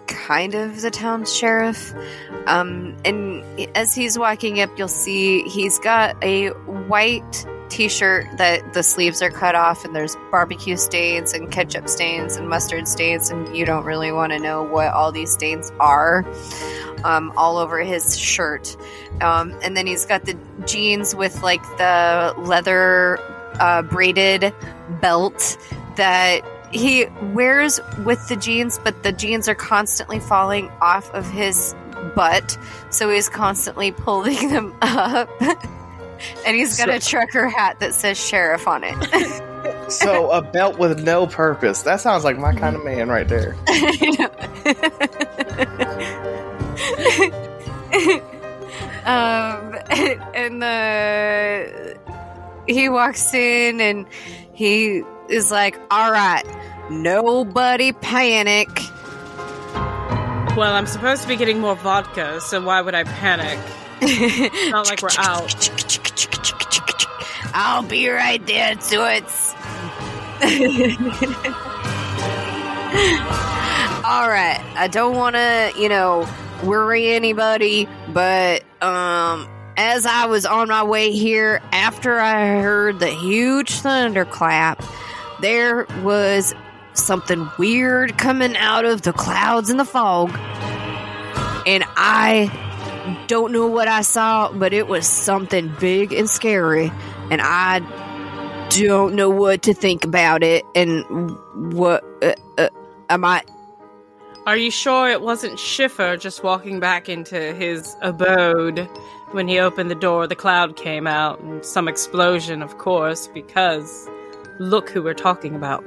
kind 0.07 0.55
of 0.55 0.81
the 0.81 0.91
town 0.91 1.25
sheriff. 1.25 1.95
Um, 2.47 2.97
and 3.05 3.45
as 3.77 3.95
he's 3.95 4.19
walking 4.19 4.61
up, 4.61 4.71
you'll 4.77 4.89
see 4.89 5.43
he's 5.49 5.79
got 5.79 6.23
a 6.25 6.49
white 6.49 7.47
t-shirt 7.69 8.27
that 8.39 8.73
the 8.73 8.83
sleeves 8.83 9.21
are 9.23 9.31
cut 9.31 9.55
off 9.55 9.85
and 9.85 9.95
there's 9.95 10.17
barbecue 10.31 10.77
stains 10.77 11.33
and 11.35 11.53
ketchup 11.53 11.87
stains 11.87 12.37
and 12.37 12.49
mustard 12.49 12.89
stains 12.89 13.31
and 13.31 13.55
you 13.55 13.65
don't 13.67 13.85
really 13.85 14.11
want 14.11 14.33
to 14.33 14.39
know 14.39 14.63
what 14.63 14.93
all 14.93 15.13
these 15.13 15.31
stains 15.31 15.71
are 15.79 16.25
um, 17.05 17.33
all 17.37 17.59
over 17.59 17.79
his 17.81 18.19
shirt 18.19 18.75
um, 19.21 19.55
and 19.63 19.77
then 19.77 19.87
he's 19.87 20.07
got 20.07 20.25
the 20.25 20.37
jeans 20.65 21.15
with 21.15 21.43
like 21.43 21.63
the 21.77 22.35
leather 22.39 23.19
uh, 23.61 23.83
braided 23.83 24.55
belt 25.01 25.59
that 25.97 26.41
he 26.73 27.07
wears 27.33 27.81
with 28.05 28.29
the 28.29 28.37
jeans, 28.37 28.79
but 28.83 29.03
the 29.03 29.13
jeans 29.13 29.49
are 29.49 29.55
constantly 29.55 30.21
falling 30.21 30.71
off 30.81 31.13
of 31.15 31.29
his 31.31 31.75
butt, 32.15 32.59
so 32.91 33.11
he's 33.11 33.29
constantly 33.29 33.91
pulling 33.97 34.49
them 34.51 34.75
up. 34.83 35.31
and 36.47 36.57
he's 36.57 36.77
got 36.77 36.89
So- 36.89 36.95
a 36.95 37.01
trucker 37.01 37.49
hat 37.49 37.81
that 37.81 37.95
says 37.95 38.19
sheriff 38.19 38.67
on 38.69 38.83
it. 38.85 39.91
so 39.91 40.31
a 40.31 40.43
belt 40.43 40.79
with 40.79 41.01
no 41.01 41.27
purpose. 41.27 41.83
That 41.83 42.01
sounds 42.01 42.25
like 42.25 42.39
my 42.39 42.55
kind 42.55 42.77
of 42.77 42.85
man 42.85 43.09
right 43.09 43.27
there. 43.29 43.57
um, 49.05 49.75
and 50.35 50.63
the 50.63 51.99
he 52.67 52.89
walks 52.89 53.33
in 53.35 53.81
and 53.81 54.07
he 54.53 55.03
is 55.29 55.51
like, 55.51 55.79
"All 55.91 56.11
right, 56.11 56.45
nobody 56.91 57.93
panic." 57.93 58.69
Well, 60.57 60.75
I'm 60.75 60.87
supposed 60.87 61.23
to 61.23 61.29
be 61.29 61.37
getting 61.37 61.61
more 61.61 61.77
vodka, 61.77 62.41
so 62.41 62.61
why 62.61 62.81
would 62.81 62.95
I 62.95 63.05
panic? 63.05 63.59
It's 64.01 64.71
not 64.73 64.89
like 64.89 65.03
we're 65.03 65.11
out. 65.19 65.55
I'll 67.55 67.83
be 67.83 68.09
right 68.09 68.45
there, 68.47 68.75
Toots. 68.75 69.55
All 74.05 74.29
right, 74.29 74.61
I 74.77 74.89
don't 74.91 75.17
want 75.17 75.37
to, 75.37 75.73
you 75.77 75.89
know, 75.89 76.29
worry 76.65 77.09
anybody, 77.09 77.89
but 78.13 78.63
um, 78.83 79.49
as 79.77 80.07
I 80.07 80.27
was 80.27 80.47
on 80.47 80.69
my 80.69 80.83
way 80.83 81.13
here, 81.13 81.61
after 81.73 82.19
I 82.19 82.61
heard 82.61 83.01
the 83.01 83.11
huge 83.11 83.73
thunderclap, 83.73 84.83
there 85.41 85.87
was 86.03 86.55
something 86.95 87.49
weird 87.59 88.19
coming 88.19 88.57
out 88.57 88.85
of 88.85 89.03
the 89.03 89.13
clouds 89.13 89.71
and 89.71 89.79
the 89.79 89.85
fog, 89.85 90.31
and 91.67 91.85
I 91.97 92.51
don't 93.27 93.53
know 93.53 93.67
what 93.67 93.89
I 93.89 94.03
saw, 94.03 94.53
but 94.53 94.73
it 94.73 94.89
was 94.89 95.07
something 95.07 95.73
big 95.81 96.13
and 96.13 96.29
scary, 96.29 96.91
and 97.31 97.41
I 97.43 97.81
don't 98.71 99.15
know 99.15 99.31
what 99.31 99.63
to 99.63 99.75
think 99.75 100.05
about 100.05 100.43
it. 100.43 100.65
And 100.75 101.05
what 101.75 102.05
uh, 102.23 102.35
uh, 102.59 102.69
am 103.09 103.25
I? 103.25 103.43
Are 104.47 104.57
you 104.57 104.71
sure 104.71 105.11
it 105.11 105.21
wasn't 105.21 105.59
Schiffer 105.59 106.17
just 106.17 106.43
walking 106.43 106.81
back 106.81 107.09
into 107.09 107.53
his 107.55 107.97
abode 108.01 108.89
when 109.33 109.47
he 109.47 109.59
opened 109.59 109.91
the 109.91 109.95
door? 109.95 110.27
The 110.27 110.37
cloud 110.37 110.77
came 110.77 111.07
out, 111.07 111.41
and 111.41 111.65
some 111.65 111.87
explosion, 111.87 112.63
of 112.63 112.79
course, 112.79 113.29
because 113.29 114.09
look 114.59 114.91
who 114.91 115.03
we're 115.03 115.15
talking 115.15 115.55
about. 115.55 115.85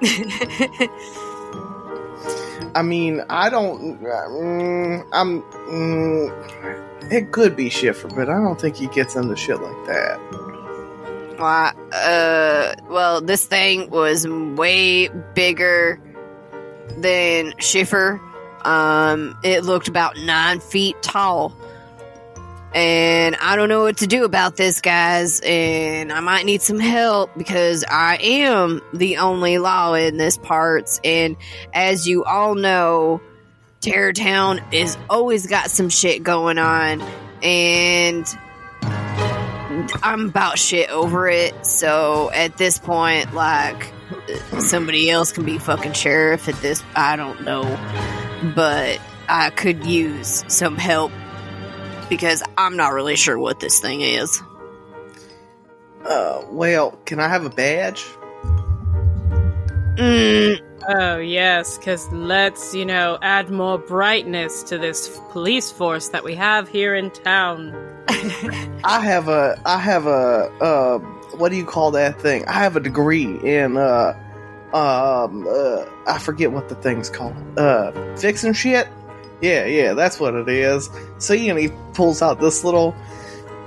I 2.74 2.82
mean, 2.82 3.22
I 3.28 3.50
don't. 3.50 4.00
Mm, 4.00 5.04
I'm. 5.12 5.42
Mm, 5.42 7.12
it 7.12 7.32
could 7.32 7.56
be 7.56 7.70
Schiffer, 7.70 8.08
but 8.08 8.28
I 8.28 8.34
don't 8.34 8.60
think 8.60 8.76
he 8.76 8.86
gets 8.88 9.16
into 9.16 9.34
shit 9.36 9.60
like 9.60 9.86
that. 9.86 10.18
Why, 11.38 11.72
uh, 11.92 12.74
well, 12.90 13.20
this 13.20 13.46
thing 13.46 13.90
was 13.90 14.26
way 14.26 15.08
bigger 15.34 16.00
than 16.96 17.54
Schiffer. 17.58 18.20
Um, 18.64 19.38
it 19.44 19.64
looked 19.64 19.88
about 19.88 20.16
nine 20.18 20.60
feet 20.60 21.00
tall. 21.02 21.56
And 22.74 23.34
I 23.36 23.56
don't 23.56 23.68
know 23.68 23.82
what 23.82 23.98
to 23.98 24.06
do 24.06 24.24
about 24.24 24.56
this, 24.56 24.80
guys. 24.80 25.40
And 25.40 26.12
I 26.12 26.20
might 26.20 26.44
need 26.44 26.62
some 26.62 26.78
help 26.78 27.30
because 27.36 27.84
I 27.88 28.18
am 28.20 28.82
the 28.92 29.18
only 29.18 29.58
law 29.58 29.94
in 29.94 30.16
this 30.16 30.36
parts. 30.36 31.00
And 31.02 31.36
as 31.72 32.06
you 32.06 32.24
all 32.24 32.54
know, 32.54 33.20
Terror 33.80 34.12
Town 34.12 34.60
is 34.72 34.98
always 35.08 35.46
got 35.46 35.70
some 35.70 35.88
shit 35.88 36.22
going 36.22 36.58
on. 36.58 37.02
And 37.42 38.26
I'm 40.02 40.28
about 40.28 40.58
shit 40.58 40.90
over 40.90 41.28
it. 41.28 41.64
So 41.64 42.30
at 42.32 42.56
this 42.58 42.78
point, 42.78 43.32
like 43.34 43.92
somebody 44.58 45.10
else 45.10 45.32
can 45.32 45.44
be 45.44 45.58
fucking 45.58 45.92
sheriff 45.92 46.48
at 46.48 46.56
this. 46.56 46.82
I 46.94 47.16
don't 47.16 47.44
know, 47.44 47.62
but 48.54 49.00
I 49.28 49.50
could 49.50 49.86
use 49.86 50.44
some 50.48 50.76
help 50.76 51.12
because 52.08 52.42
I'm 52.56 52.76
not 52.76 52.92
really 52.92 53.16
sure 53.16 53.38
what 53.38 53.60
this 53.60 53.80
thing 53.80 54.00
is. 54.00 54.40
Uh, 56.04 56.42
well, 56.50 56.92
can 57.04 57.20
I 57.20 57.28
have 57.28 57.44
a 57.44 57.50
badge? 57.50 58.04
Mm, 59.96 60.60
Oh, 60.90 61.18
yes, 61.18 61.76
because 61.76 62.10
let's, 62.12 62.74
you 62.74 62.86
know, 62.86 63.18
add 63.20 63.50
more 63.50 63.76
brightness 63.76 64.62
to 64.64 64.78
this 64.78 65.20
police 65.32 65.70
force 65.70 66.08
that 66.08 66.24
we 66.24 66.34
have 66.34 66.66
here 66.66 66.94
in 66.94 67.10
town. 67.10 67.74
I 68.84 69.00
have 69.04 69.28
a. 69.28 69.60
I 69.66 69.78
have 69.78 70.06
a. 70.06 70.50
Uh, 70.62 70.98
what 71.36 71.50
do 71.50 71.56
you 71.56 71.66
call 71.66 71.90
that 71.90 72.18
thing? 72.20 72.46
I 72.46 72.52
have 72.52 72.74
a 72.74 72.80
degree 72.80 73.38
in. 73.42 73.76
Uh, 73.76 74.14
um, 74.72 75.46
uh, 75.46 75.84
I 76.06 76.18
forget 76.18 76.52
what 76.52 76.70
the 76.70 76.74
thing's 76.76 77.10
called. 77.10 77.36
Uh, 77.58 77.92
fixing 78.16 78.54
shit. 78.54 78.88
Yeah, 79.40 79.66
yeah, 79.66 79.94
that's 79.94 80.18
what 80.18 80.34
it 80.34 80.48
is. 80.48 80.90
See, 81.18 81.48
and 81.48 81.58
he 81.58 81.68
pulls 81.94 82.22
out 82.22 82.40
this 82.40 82.64
little. 82.64 82.94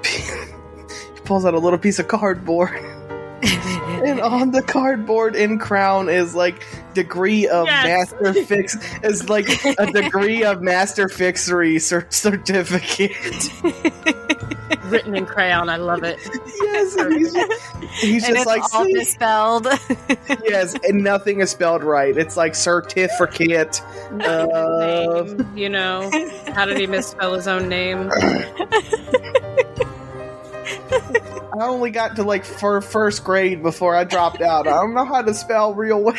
he 0.05 1.21
pulls 1.23 1.45
out 1.45 1.53
a 1.53 1.59
little 1.59 1.79
piece 1.79 1.99
of 1.99 2.07
cardboard. 2.07 2.71
and 3.43 4.19
on 4.19 4.51
the 4.51 4.61
cardboard 4.61 5.35
in 5.35 5.57
crown 5.59 6.09
is 6.09 6.35
like 6.35 6.63
degree 6.93 7.47
of 7.47 7.65
Yes. 7.67 8.11
master 8.11 8.33
fix 8.45 8.77
is 9.03 9.29
like 9.29 9.47
a 9.79 9.85
degree 9.91 10.43
of 10.43 10.61
master 10.61 11.07
fixery 11.07 11.79
cer- 11.79 12.05
certificate. 12.09 13.15
Written 14.91 15.15
in 15.15 15.25
crayon. 15.25 15.69
I 15.69 15.77
love 15.77 16.03
it. 16.03 16.19
yes, 16.61 16.95
and 16.95 17.13
he's, 17.13 17.33
he's 18.01 18.23
and 18.23 18.35
just 18.35 18.37
it's 18.37 18.45
like 18.45 18.73
all 18.73 18.85
"See?" 18.85 18.93
misspelled. 18.93 19.67
yes, 20.45 20.75
and 20.83 21.03
nothing 21.03 21.39
is 21.39 21.49
spelled 21.49 21.83
right. 21.83 22.15
It's 22.17 22.37
like 22.37 22.55
certificate. 22.55 23.81
Uh, 24.11 25.23
Name, 25.25 25.57
you 25.57 25.69
know, 25.69 26.09
how 26.53 26.65
did 26.65 26.77
he 26.77 26.87
misspell 26.87 27.33
his 27.33 27.47
own 27.47 27.69
name? 27.69 28.11
I 31.53 31.65
only 31.67 31.91
got 31.91 32.15
to 32.15 32.23
like 32.23 32.43
for 32.43 32.81
first 32.81 33.23
grade 33.23 33.61
before 33.61 33.95
I 33.95 34.03
dropped 34.03 34.41
out. 34.41 34.67
I 34.67 34.71
don't 34.71 34.93
know 34.93 35.05
how 35.05 35.21
to 35.21 35.33
spell 35.33 35.73
real 35.73 36.01
well. 36.01 36.15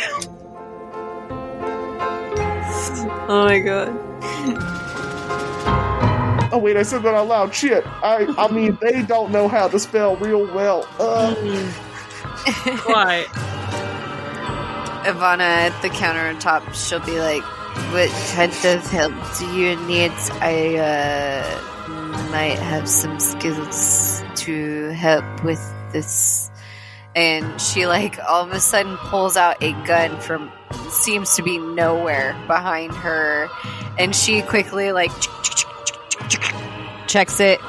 oh 3.29 3.45
my 3.47 3.59
god. 3.59 4.79
Oh 6.53 6.59
wait, 6.59 6.77
I 6.77 6.83
said 6.83 7.03
that 7.03 7.15
out 7.15 7.29
loud. 7.29 7.55
Shit. 7.55 7.85
I 7.87 8.27
I 8.39 8.49
mean 8.53 8.79
they 8.81 9.03
don't 9.03 9.33
know 9.33 9.49
how 9.49 9.69
to 9.69 9.79
spell 9.79 10.17
real 10.17 10.47
well. 10.55 10.87
Uh, 12.45 12.77
Quite. 12.79 13.27
Ivana 15.05 15.41
at 15.41 15.83
the 15.83 15.89
countertop, 15.89 16.75
she'll 16.75 17.01
be 17.01 17.19
like, 17.19 17.43
What 17.93 18.11
kind 18.35 18.53
of 18.53 18.87
help 18.91 19.13
do 19.39 19.47
you 19.53 19.77
need? 19.87 20.13
I 20.41 20.77
uh, 20.77 22.31
might 22.31 22.59
have 22.59 22.89
some 22.89 23.19
skills 23.19 24.23
to 24.37 24.91
help 24.91 25.45
with 25.45 25.61
this. 25.93 26.51
And 27.15 27.61
she, 27.61 27.87
like, 27.87 28.19
all 28.21 28.45
of 28.45 28.53
a 28.53 28.61
sudden 28.61 28.97
pulls 28.97 29.37
out 29.37 29.63
a 29.63 29.73
gun 29.85 30.19
from 30.21 30.51
seems 30.91 31.35
to 31.37 31.43
be 31.43 31.59
nowhere 31.59 32.35
behind 32.47 32.95
her. 32.95 33.49
And 33.99 34.15
she 34.15 34.41
quickly, 34.43 34.93
like, 34.93 35.11
checks 37.07 37.41
it. 37.41 37.61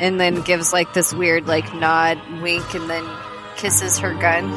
And 0.00 0.18
then 0.18 0.40
gives, 0.42 0.72
like, 0.72 0.94
this 0.94 1.12
weird, 1.12 1.46
like, 1.46 1.74
nod, 1.74 2.18
wink, 2.40 2.74
and 2.74 2.88
then 2.88 3.04
kisses 3.56 3.98
her 3.98 4.14
gun. 4.14 4.48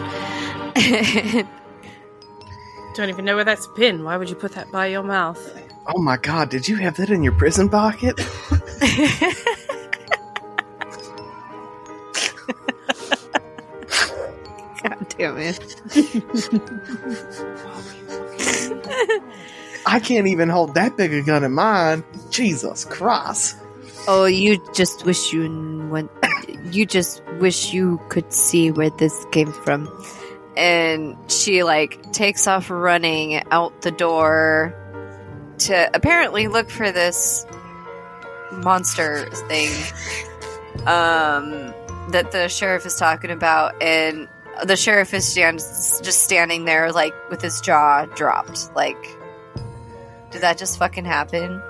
Don't 2.96 3.10
even 3.10 3.26
know 3.26 3.36
where 3.36 3.44
that's 3.44 3.68
been. 3.68 4.04
Why 4.04 4.18
would 4.18 4.30
you 4.30 4.36
put 4.36 4.54
that 4.54 4.72
by 4.72 4.88
your 4.88 5.04
mouth? 5.04 5.40
oh 5.88 6.02
my 6.02 6.18
god, 6.18 6.50
did 6.50 6.68
you 6.68 6.78
have 6.78 6.98
that 6.98 7.10
in 7.10 7.24
your 7.24 7.34
prison 7.34 7.70
pocket? 7.70 8.18
God 14.84 15.08
damn 15.18 15.38
it. 15.38 15.60
I 19.86 20.00
can't 20.00 20.28
even 20.28 20.50
hold 20.50 20.76
that 20.76 20.98
big 20.98 21.14
a 21.14 21.22
gun 21.22 21.44
in 21.44 21.54
mine. 21.54 22.04
Jesus 22.30 22.86
Christ. 22.86 23.58
Oh, 24.08 24.26
you 24.26 24.64
just 24.74 25.06
wish 25.06 25.32
you 25.32 25.88
went. 25.90 26.12
You 26.72 26.86
just 26.86 27.24
wish 27.40 27.74
you 27.74 28.02
could 28.10 28.32
see 28.34 28.72
where 28.72 28.90
this 28.90 29.26
came 29.32 29.52
from. 29.52 29.90
And 30.56 31.18
she, 31.32 31.64
like, 31.64 32.12
takes 32.14 32.48
off 32.48 32.70
running 32.70 33.44
out 33.52 33.82
the 33.82 33.92
door 33.92 34.74
to 35.60 35.90
apparently 35.94 36.48
look 36.48 36.70
for 36.70 36.92
this 36.92 37.46
monster 38.52 39.30
thing 39.48 39.72
um, 40.86 41.74
that 42.12 42.32
the 42.32 42.50
sheriff 42.50 42.86
is 42.86 42.96
talking 42.96 43.32
about. 43.32 43.82
And 43.82 44.28
the 44.66 44.76
sheriff 44.76 45.14
is 45.14 45.26
stand- 45.26 45.60
just 45.60 46.24
standing 46.24 46.66
there, 46.66 46.92
like, 46.92 47.14
with 47.30 47.42
his 47.42 47.60
jaw 47.62 48.06
dropped. 48.06 48.76
Like, 48.76 48.98
did 50.34 50.42
that 50.42 50.58
just 50.58 50.78
fucking 50.80 51.06
happen? 51.06 51.62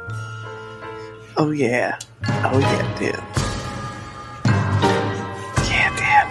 Oh 1.35 1.51
yeah. 1.51 1.99
Oh 2.27 2.59
yeah, 2.59 2.97
did. 2.97 3.15
Yeah, 5.67 5.89
did. 5.99 6.27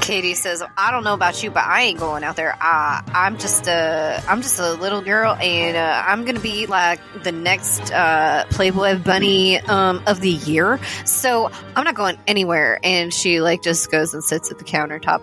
Katie 0.00 0.34
says, 0.34 0.62
"I 0.76 0.90
don't 0.90 1.04
know 1.04 1.12
about 1.12 1.42
you, 1.42 1.50
but 1.50 1.64
I 1.64 1.82
ain't 1.82 1.98
going 1.98 2.24
out 2.24 2.36
there. 2.36 2.56
Uh, 2.58 3.02
I'm 3.08 3.36
just 3.38 3.68
a, 3.68 4.22
I'm 4.26 4.40
just 4.40 4.58
a 4.58 4.72
little 4.72 5.02
girl, 5.02 5.34
and 5.34 5.76
uh, 5.76 6.02
I'm 6.06 6.24
gonna 6.24 6.40
be 6.40 6.64
like 6.66 7.00
the 7.22 7.32
next 7.32 7.92
uh, 7.92 8.46
Playboy 8.50 9.00
bunny 9.00 9.60
um, 9.60 10.02
of 10.06 10.20
the 10.20 10.30
year. 10.30 10.80
So 11.04 11.50
I'm 11.76 11.84
not 11.84 11.94
going 11.94 12.18
anywhere." 12.26 12.80
And 12.82 13.12
she 13.12 13.42
like 13.42 13.60
just 13.62 13.90
goes 13.90 14.14
and 14.14 14.24
sits 14.24 14.50
at 14.50 14.56
the 14.58 14.64
countertop. 14.64 15.20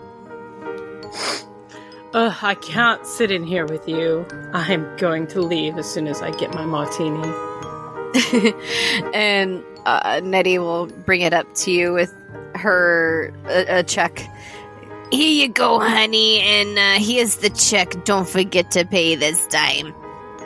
Ugh, 2.14 2.36
I 2.42 2.54
can't 2.54 3.06
sit 3.06 3.30
in 3.30 3.44
here 3.44 3.64
with 3.64 3.88
you. 3.88 4.26
I'm 4.52 4.96
going 4.98 5.26
to 5.28 5.40
leave 5.40 5.78
as 5.78 5.90
soon 5.90 6.06
as 6.06 6.20
I 6.20 6.30
get 6.30 6.52
my 6.52 6.66
martini. 6.66 7.32
and 9.14 9.64
uh, 9.86 10.20
Nettie 10.22 10.58
will 10.58 10.86
bring 10.86 11.22
it 11.22 11.32
up 11.32 11.52
to 11.54 11.70
you 11.70 11.94
with 11.94 12.14
her 12.54 13.32
a, 13.46 13.78
a 13.78 13.82
check. 13.82 14.28
Here 15.10 15.46
you 15.46 15.48
go, 15.48 15.78
honey, 15.78 16.40
and 16.40 16.78
uh, 16.78 17.04
here's 17.04 17.36
the 17.36 17.50
check. 17.50 18.04
Don't 18.04 18.28
forget 18.28 18.70
to 18.72 18.84
pay 18.84 19.14
this 19.14 19.46
time. 19.46 19.94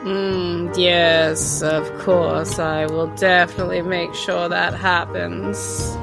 Mm, 0.05 0.77
yes, 0.79 1.63
of 1.63 1.93
course. 1.99 2.61
I 2.61 2.87
will 2.87 3.09
definitely 3.17 3.83
make 3.83 4.15
sure 4.15 4.49
that 4.49 4.75
happens. 4.75 5.97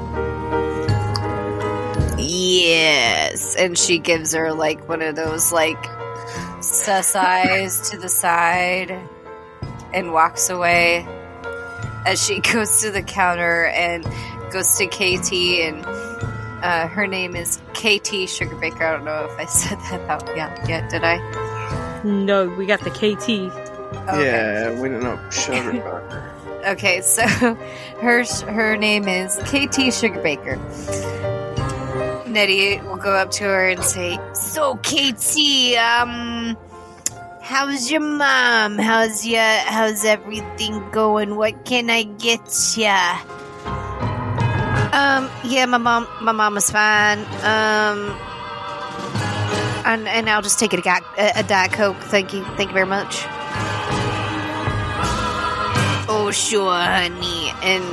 Yes. 2.44 3.56
And 3.56 3.78
she 3.78 3.98
gives 3.98 4.34
her 4.34 4.52
like 4.52 4.86
one 4.88 5.02
of 5.02 5.16
those 5.16 5.52
like 5.52 5.82
sus 6.60 7.14
eyes 7.16 7.90
to 7.90 7.98
the 7.98 8.08
side 8.08 8.98
and 9.92 10.12
walks 10.12 10.50
away 10.50 11.06
as 12.06 12.24
she 12.24 12.40
goes 12.52 12.82
to 12.82 12.90
the 12.90 13.02
counter 13.02 13.66
and 13.66 14.04
goes 14.52 14.76
to 14.76 14.86
KT 14.86 15.32
and 15.32 15.84
uh, 16.62 16.86
her 16.88 17.06
name 17.06 17.34
is 17.34 17.56
KT 17.72 18.28
Sugarbaker. 18.28 18.82
I 18.82 18.92
don't 18.92 19.04
know 19.04 19.26
if 19.30 19.38
I 19.38 19.44
said 19.46 19.78
that 19.90 20.10
out 20.10 20.36
yeah, 20.36 20.86
did 20.88 21.02
I? 21.04 22.02
No, 22.04 22.48
we 22.48 22.66
got 22.66 22.80
the 22.80 22.90
KT. 22.90 23.52
Okay. 24.08 24.24
Yeah, 24.24 24.80
we 24.80 24.88
don't 24.88 25.02
know. 25.02 25.18
Sugarbaker. 25.28 26.30
Okay, 26.64 27.02
so 27.02 27.26
her 27.26 28.24
her 28.46 28.74
name 28.78 29.06
is 29.06 29.36
KT 29.36 29.92
Sugarbaker. 29.92 31.33
Nettie 32.34 32.80
will 32.82 32.96
go 32.96 33.14
up 33.14 33.30
to 33.38 33.44
her 33.44 33.68
and 33.70 33.82
say, 33.82 34.18
"So, 34.34 34.74
Katie, 34.82 35.76
um, 35.78 36.56
how's 37.40 37.90
your 37.90 38.00
mom? 38.00 38.76
How's 38.78 39.24
ya? 39.24 39.62
How's 39.64 40.04
everything 40.04 40.90
going? 40.90 41.36
What 41.36 41.64
can 41.64 41.88
I 41.88 42.02
get 42.02 42.42
ya?" 42.76 43.18
Um, 44.92 45.30
yeah, 45.44 45.66
my 45.66 45.78
mom, 45.78 46.08
my 46.20 46.32
mom 46.32 46.56
is 46.56 46.70
fine. 46.70 47.20
Um, 47.42 48.18
and 49.86 50.08
and 50.08 50.28
I'll 50.28 50.42
just 50.42 50.58
take 50.58 50.72
a, 50.74 50.82
a, 51.18 51.32
a 51.36 51.42
diet 51.44 51.72
coke. 51.72 51.96
Thank 52.10 52.34
you, 52.34 52.44
thank 52.56 52.70
you 52.70 52.74
very 52.74 52.86
much. 52.86 53.24
Oh, 56.06 56.30
sure, 56.32 56.78
honey. 56.78 57.52
And 57.62 57.84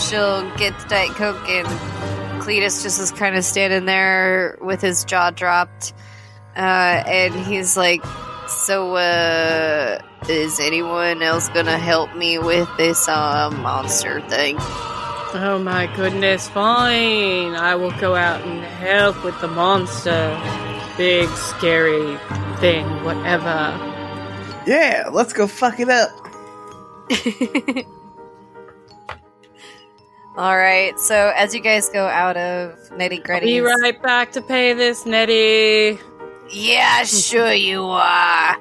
she'll 0.00 0.48
get 0.56 0.78
the 0.78 0.88
Diet 0.88 1.14
Coke, 1.16 1.48
and 1.48 1.66
Cletus 2.46 2.84
just 2.84 3.00
is 3.00 3.10
kind 3.10 3.34
of 3.34 3.44
standing 3.44 3.86
there 3.86 4.56
with 4.60 4.80
his 4.80 5.04
jaw 5.04 5.30
dropped. 5.30 5.92
Uh, 6.56 7.02
and 7.04 7.34
he's 7.34 7.76
like, 7.76 8.04
So, 8.46 8.94
uh, 8.94 9.98
is 10.28 10.60
anyone 10.60 11.22
else 11.22 11.48
gonna 11.48 11.76
help 11.76 12.14
me 12.14 12.38
with 12.38 12.68
this, 12.76 13.08
uh, 13.08 13.50
monster 13.50 14.20
thing? 14.28 14.58
Oh 14.60 15.58
my 15.60 15.92
goodness, 15.96 16.48
fine. 16.48 17.56
I 17.56 17.74
will 17.74 17.90
go 17.98 18.14
out 18.14 18.40
and 18.42 18.62
help 18.62 19.24
with 19.24 19.40
the 19.40 19.48
monster. 19.48 20.40
Big, 20.96 21.28
scary 21.30 22.16
thing, 22.60 22.86
whatever. 23.02 23.74
Yeah, 24.68 25.08
let's 25.10 25.32
go 25.32 25.48
fuck 25.48 25.80
it 25.80 25.88
up. 25.88 26.12
All 30.36 30.56
right, 30.56 30.98
so 30.98 31.32
as 31.34 31.54
you 31.54 31.60
guys 31.60 31.88
go 31.88 32.06
out 32.06 32.36
of 32.36 32.90
Nettie 32.92 33.20
Nitty 33.20 33.40
Be 33.40 33.60
right 33.60 34.02
back 34.02 34.32
to 34.32 34.42
pay 34.42 34.74
this, 34.74 35.06
Nettie. 35.06 35.98
yeah, 36.50 37.04
sure 37.04 37.54
you 37.54 37.82
are. 37.84 38.56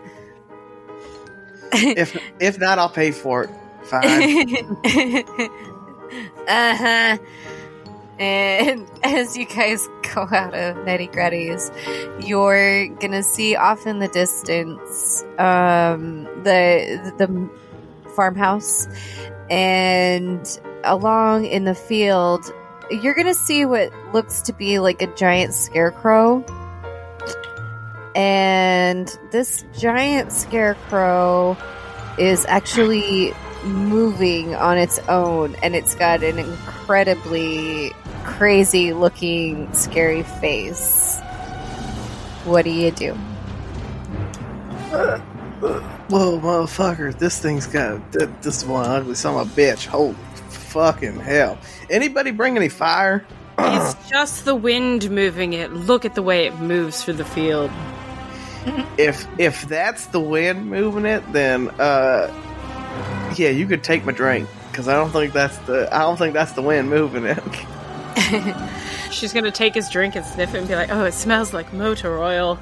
If 1.74 2.18
if 2.40 2.58
not, 2.60 2.80
I'll 2.80 2.88
pay 2.88 3.12
for 3.12 3.44
it. 3.44 3.50
Fine. 3.84 4.64
uh 6.48 6.76
huh. 6.78 7.18
And 8.18 8.88
as 9.04 9.36
you 9.36 9.46
guys 9.46 9.86
go 10.14 10.22
out 10.32 10.54
of 10.54 10.78
Netty 10.86 11.08
Gritty's, 11.08 11.70
you're 12.22 12.88
gonna 12.88 13.24
see 13.24 13.58
off 13.58 13.86
in 13.86 14.00
the 14.00 14.08
distance 14.08 15.24
um, 15.38 16.24
the 16.44 17.14
the 17.18 17.50
farmhouse, 18.12 18.88
and 19.50 20.48
along 20.86 21.46
in 21.46 21.66
the 21.66 21.76
field 21.76 22.52
you're 22.90 23.14
gonna 23.14 23.34
see 23.34 23.66
what 23.66 23.92
looks 24.14 24.42
to 24.42 24.54
be 24.54 24.80
like 24.80 25.02
a 25.02 25.08
giant 25.16 25.54
scarecrow. 25.54 26.44
And 28.16 29.08
this 29.32 29.66
giant 29.78 30.32
scarecrow 30.32 31.58
is 32.18 32.46
actually 32.46 33.34
moving 33.64 34.56
on 34.56 34.78
its 34.78 35.00
own, 35.10 35.56
and 35.64 35.76
it's 35.76 35.96
got 35.96 36.24
an 36.24 36.40
incredibly 36.40 37.92
crazy 38.24 38.94
looking, 38.94 39.72
scary 39.74 40.24
face. 40.24 41.20
What 42.46 42.64
do 42.64 42.72
you 42.72 42.92
do? 42.92 43.14
Whoa, 46.08 46.40
motherfucker! 46.40 47.18
This 47.18 47.40
thing's 47.40 47.66
got 47.66 48.12
this 48.12 48.64
one 48.64 48.86
ugly 48.86 49.16
son 49.16 49.36
of 49.36 49.52
a 49.52 49.62
bitch. 49.62 49.88
Holy 49.88 50.16
fucking 50.76 51.22
hell! 51.22 51.58
Anybody 51.90 52.32
bring 52.32 52.58
any 52.58 52.68
fire? 52.68 53.26
It's 53.58 53.94
just 54.10 54.44
the 54.44 54.56
wind 54.56 55.10
moving 55.10 55.54
it. 55.54 55.72
Look 55.72 56.04
at 56.04 56.16
the 56.16 56.22
way 56.22 56.46
it 56.48 56.56
moves 56.60 57.02
through 57.02 57.14
the 57.14 57.24
field. 57.26 57.72
if 58.98 59.26
if 59.40 59.62
that's 59.70 60.08
the 60.08 60.20
wind 60.20 60.70
moving 60.70 61.06
it, 61.06 61.24
then 61.32 61.70
uh, 61.80 62.30
yeah, 63.38 63.50
you 63.50 63.66
could 63.68 63.86
take 63.86 64.04
my 64.04 64.12
drink 64.12 64.50
because 64.70 64.90
I 64.90 64.96
don't 64.96 65.12
think 65.12 65.32
that's 65.32 65.58
the 65.60 65.88
I 65.96 66.00
don't 66.00 66.18
think 66.18 66.34
that's 66.34 66.52
the 66.52 66.62
wind 66.62 66.90
moving 66.90 67.24
it. 67.24 67.42
She's 69.12 69.32
gonna 69.32 69.52
take 69.52 69.76
his 69.76 69.90
drink 69.90 70.18
and 70.18 70.26
sniff 70.26 70.54
it 70.54 70.58
and 70.58 70.68
be 70.68 70.76
like, 70.76 70.92
"Oh, 70.92 71.06
it 71.06 71.14
smells 71.14 71.54
like 71.54 71.72
motor 71.72 72.22
oil." 72.22 72.60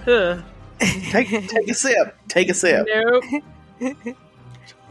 Take 0.80 1.30
take 1.50 1.68
a 1.68 1.74
sip. 1.74 2.16
Take 2.28 2.50
a 2.50 2.54
sip. 2.54 2.88
Nope. 2.88 4.06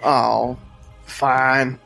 Oh, 0.03 0.59
fine. 1.05 1.79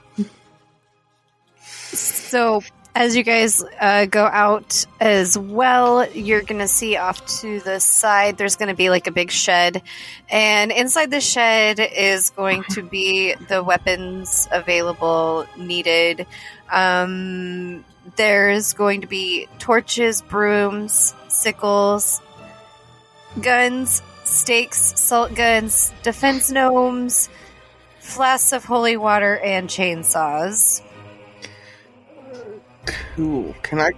So, 1.96 2.62
as 2.94 3.16
you 3.16 3.22
guys 3.22 3.62
uh, 3.80 4.06
go 4.06 4.24
out 4.24 4.86
as 5.00 5.36
well, 5.36 6.10
you're 6.12 6.42
going 6.42 6.60
to 6.60 6.68
see 6.68 6.96
off 6.96 7.24
to 7.40 7.60
the 7.60 7.78
side, 7.78 8.38
there's 8.38 8.56
going 8.56 8.68
to 8.68 8.74
be 8.74 8.90
like 8.90 9.06
a 9.06 9.10
big 9.10 9.30
shed. 9.30 9.82
And 10.30 10.72
inside 10.72 11.10
the 11.10 11.20
shed 11.20 11.78
is 11.78 12.30
going 12.30 12.64
to 12.70 12.82
be 12.82 13.34
the 13.34 13.62
weapons 13.62 14.48
available 14.50 15.46
needed. 15.58 16.26
Um, 16.70 17.84
there's 18.16 18.72
going 18.72 19.02
to 19.02 19.06
be 19.06 19.48
torches, 19.58 20.22
brooms, 20.22 21.14
sickles, 21.28 22.22
guns, 23.40 24.02
stakes, 24.24 24.98
salt 24.98 25.34
guns, 25.34 25.92
defense 26.02 26.50
gnomes, 26.50 27.28
flasks 28.00 28.52
of 28.52 28.64
holy 28.64 28.96
water, 28.96 29.38
and 29.38 29.68
chainsaws. 29.68 30.82
Cool. 33.16 33.54
Can 33.62 33.80
I 33.80 33.92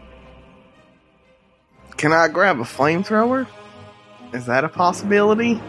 can 1.97 2.13
I 2.13 2.29
grab 2.29 2.61
a 2.61 2.63
flamethrower? 2.63 3.49
Is 4.33 4.47
that 4.47 4.63
a 4.63 4.69
possibility? 4.69 5.61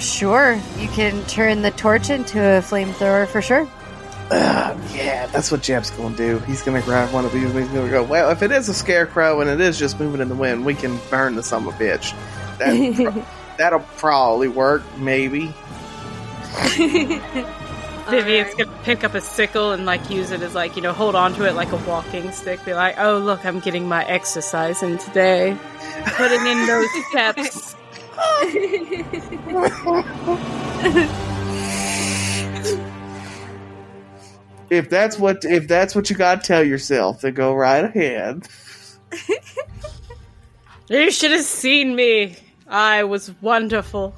Sure, 0.00 0.60
you 0.78 0.88
can 0.88 1.24
turn 1.26 1.62
the 1.62 1.70
torch 1.70 2.10
into 2.10 2.40
a 2.40 2.60
flamethrower 2.60 3.28
for 3.28 3.40
sure. 3.40 3.68
Uh, 4.30 4.76
yeah, 4.92 5.26
that's 5.28 5.52
what 5.52 5.62
Jeb's 5.62 5.90
gonna 5.90 6.16
do. 6.16 6.40
He's 6.40 6.62
gonna 6.62 6.82
grab 6.82 7.12
one 7.14 7.24
of 7.24 7.32
these. 7.32 7.44
and 7.44 7.58
He's 7.58 7.68
gonna 7.68 7.88
go. 7.88 8.02
Well, 8.02 8.30
if 8.30 8.42
it 8.42 8.50
is 8.50 8.68
a 8.68 8.74
scarecrow 8.74 9.40
and 9.40 9.48
it 9.48 9.60
is 9.60 9.78
just 9.78 10.00
moving 10.00 10.20
in 10.20 10.28
the 10.28 10.34
wind, 10.34 10.66
we 10.66 10.74
can 10.74 10.98
burn 11.08 11.36
the 11.36 11.40
a 11.40 11.44
bitch. 11.44 12.14
That, 12.58 13.24
that'll 13.58 13.80
probably 13.96 14.48
work. 14.48 14.82
Maybe. 14.98 15.54
Vivian's 18.10 18.54
gonna 18.54 18.78
pick 18.82 19.04
up 19.04 19.14
a 19.14 19.20
sickle 19.20 19.72
and 19.72 19.84
like 19.84 20.08
use 20.10 20.30
it 20.30 20.42
as 20.42 20.54
like 20.54 20.76
you 20.76 20.82
know 20.82 20.92
hold 20.92 21.14
on 21.14 21.34
to 21.34 21.46
it 21.46 21.54
like 21.54 21.72
a 21.72 21.76
walking 21.88 22.30
stick. 22.32 22.64
Be 22.64 22.74
like, 22.74 22.98
"Oh 22.98 23.18
look, 23.18 23.44
I'm 23.44 23.60
getting 23.60 23.88
my 23.88 24.04
exercise 24.06 24.82
in 24.82 24.98
today, 24.98 25.56
putting 26.16 26.46
in 26.46 26.66
those 26.66 26.88
steps." 27.10 27.74
If 34.70 34.90
that's 34.90 35.18
what 35.18 35.44
if 35.44 35.66
that's 35.66 35.94
what 35.94 36.10
you 36.10 36.16
gotta 36.16 36.40
tell 36.42 36.62
yourself, 36.62 37.22
then 37.22 37.34
go 37.34 37.54
right 37.54 37.84
ahead. 37.84 38.48
You 40.90 41.10
should 41.10 41.32
have 41.32 41.44
seen 41.44 41.94
me. 41.94 42.36
I 42.66 43.04
was 43.04 43.32
wonderful. 43.42 44.14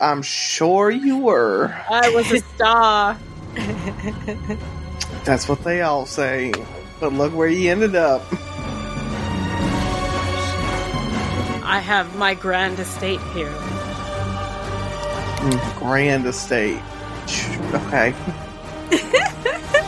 I'm 0.00 0.22
sure 0.22 0.90
you 0.90 1.18
were. 1.18 1.74
I 1.90 2.10
was 2.10 2.30
a 2.32 2.40
star. 2.40 3.18
That's 5.24 5.48
what 5.48 5.62
they 5.64 5.82
all 5.82 6.06
say. 6.06 6.52
But 7.00 7.12
look 7.12 7.32
where 7.34 7.48
you 7.48 7.70
ended 7.70 7.94
up. 7.94 8.22
I 11.64 11.80
have 11.80 12.16
my 12.16 12.34
grand 12.34 12.78
estate 12.78 13.20
here. 13.34 13.52
Mm, 15.38 15.78
Grand 15.78 16.26
estate. 16.26 16.82
Okay. 17.74 18.14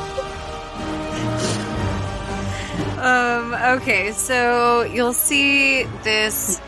Um, 3.00 3.54
okay, 3.54 4.12
so 4.12 4.82
you'll 4.82 5.14
see 5.14 5.84
this 6.04 6.60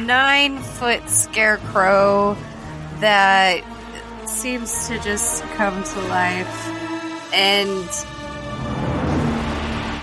nine 0.00 0.58
foot 0.58 1.08
scarecrow 1.08 2.36
that 3.00 3.62
seems 4.26 4.88
to 4.88 4.98
just 5.00 5.42
come 5.54 5.82
to 5.82 6.00
life 6.08 6.68
and 7.32 7.88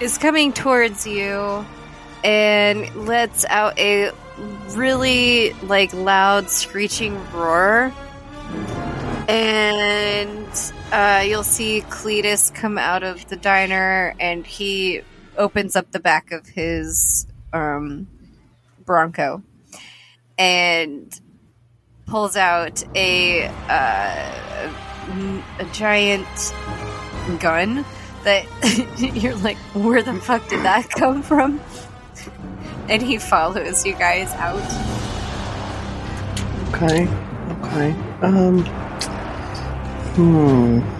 is 0.02 0.18
coming 0.18 0.54
towards 0.54 1.06
you 1.08 1.66
and 2.24 2.94
lets 3.08 3.46
out 3.46 3.78
a 3.78 4.12
really 4.70 5.54
like 5.64 5.94
loud 5.94 6.50
screeching 6.50 7.16
roar. 7.32 7.94
And 9.28 10.74
uh, 10.92 11.24
you'll 11.26 11.44
see 11.44 11.82
Cletus 11.82 12.54
come 12.54 12.78
out 12.78 13.04
of 13.04 13.28
the 13.28 13.36
diner 13.36 14.14
and 14.20 14.46
he 14.46 15.02
opens 15.38 15.76
up 15.76 15.92
the 15.92 16.00
back 16.00 16.32
of 16.32 16.48
his 16.48 17.28
um, 17.54 18.08
Bronco. 18.86 19.44
And 20.38 21.20
pulls 22.06 22.36
out 22.36 22.84
a 22.96 23.48
uh, 23.70 24.74
a 25.60 25.66
giant 25.74 26.54
gun 27.40 27.86
that 28.24 28.46
you're 29.16 29.36
like, 29.36 29.58
where 29.74 30.02
the 30.02 30.14
fuck 30.16 30.48
did 30.50 30.64
that 30.64 30.90
come 30.90 31.22
from? 31.22 31.60
And 32.90 33.02
he 33.02 33.18
follows 33.18 33.86
you 33.86 33.94
guys 33.94 34.32
out. 34.34 34.62
Okay. 36.70 37.08
Okay. 37.64 37.92
Um. 38.22 38.66
Hmm. 40.16 40.95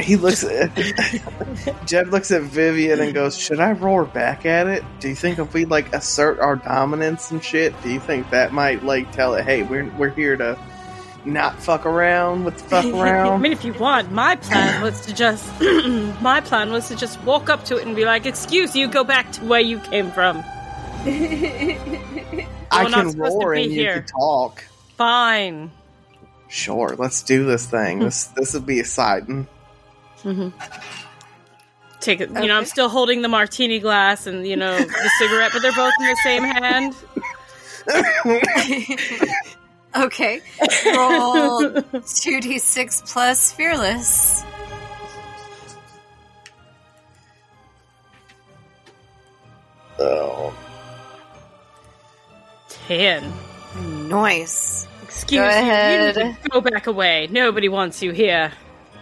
He 0.00 0.16
looks 0.16 0.44
at 0.44 0.70
Jeb 1.86 2.08
looks 2.08 2.30
at 2.30 2.42
Vivian 2.42 3.00
and 3.00 3.14
goes, 3.14 3.36
"Should 3.36 3.60
I 3.60 3.72
roar 3.72 4.04
back 4.04 4.46
at 4.46 4.66
it? 4.66 4.84
Do 5.00 5.08
you 5.08 5.14
think 5.14 5.38
if 5.38 5.52
we 5.54 5.64
like 5.64 5.92
assert 5.94 6.38
our 6.40 6.56
dominance 6.56 7.30
and 7.30 7.42
shit, 7.42 7.80
do 7.82 7.90
you 7.92 8.00
think 8.00 8.30
that 8.30 8.52
might 8.52 8.84
like 8.84 9.10
tell 9.12 9.34
it, 9.34 9.44
hey, 9.44 9.62
we're 9.62 9.90
we're 9.96 10.10
here 10.10 10.36
to 10.36 10.58
not 11.24 11.60
fuck 11.60 11.86
around 11.86 12.44
with 12.44 12.56
the 12.58 12.64
fuck 12.64 12.84
around? 12.94 13.34
I 13.34 13.38
mean, 13.38 13.52
if 13.52 13.64
you 13.64 13.72
want, 13.74 14.12
my 14.12 14.36
plan 14.36 14.82
was 14.82 15.00
to 15.02 15.14
just 15.14 15.48
my 16.20 16.40
plan 16.40 16.72
was 16.72 16.88
to 16.88 16.96
just 16.96 17.20
walk 17.22 17.48
up 17.48 17.64
to 17.66 17.76
it 17.76 17.86
and 17.86 17.96
be 17.96 18.04
like, 18.04 18.26
"Excuse 18.26 18.74
you, 18.76 18.88
go 18.88 19.04
back 19.04 19.32
to 19.32 19.44
where 19.44 19.60
you 19.60 19.78
came 19.80 20.10
from." 20.10 20.38
I 21.06 22.84
We're 22.84 22.88
not 22.90 23.02
can 23.04 23.10
supposed 23.10 23.40
to 23.40 23.46
roar 23.46 23.54
be 23.54 23.64
and 23.64 23.72
you 23.72 23.86
can 23.86 24.04
talk. 24.06 24.64
Fine. 24.96 25.70
Sure, 26.56 26.94
let's 26.98 27.22
do 27.22 27.44
this 27.44 27.66
thing. 27.66 27.98
this 27.98 28.28
hmm. 28.28 28.34
this 28.40 28.54
would 28.54 28.64
be 28.64 28.80
exciting. 28.80 29.46
Hmm. 30.22 30.28
Mm-hmm. 30.30 30.48
Take 32.00 32.20
it. 32.22 32.30
You 32.30 32.36
Okay. 32.36 32.46
know, 32.46 32.56
I'm 32.56 32.64
still 32.64 32.88
holding 32.88 33.20
the 33.20 33.28
martini 33.28 33.78
glass 33.78 34.26
and 34.26 34.46
you 34.46 34.56
know 34.56 34.74
the 34.76 35.10
cigarette, 35.18 35.50
but 35.52 35.60
they're 35.60 35.72
both 35.72 35.92
in 36.00 36.06
the 36.06 36.16
same 36.22 36.42
hand. 36.44 36.94
Okay. 39.96 40.42
Roll 40.84 41.70
2d6 41.70 43.10
plus 43.10 43.50
fearless. 43.52 44.44
Oh, 49.98 50.54
Ten. 52.68 53.32
Nice. 54.08 54.85
Excuse 55.16 55.40
Go 55.40 55.48
ahead. 55.48 56.14
You 56.14 56.24
need 56.24 56.42
to 56.42 56.48
go 56.50 56.60
back 56.60 56.86
away. 56.86 57.26
Nobody 57.30 57.70
wants 57.70 58.02
you 58.02 58.12
here. 58.12 58.52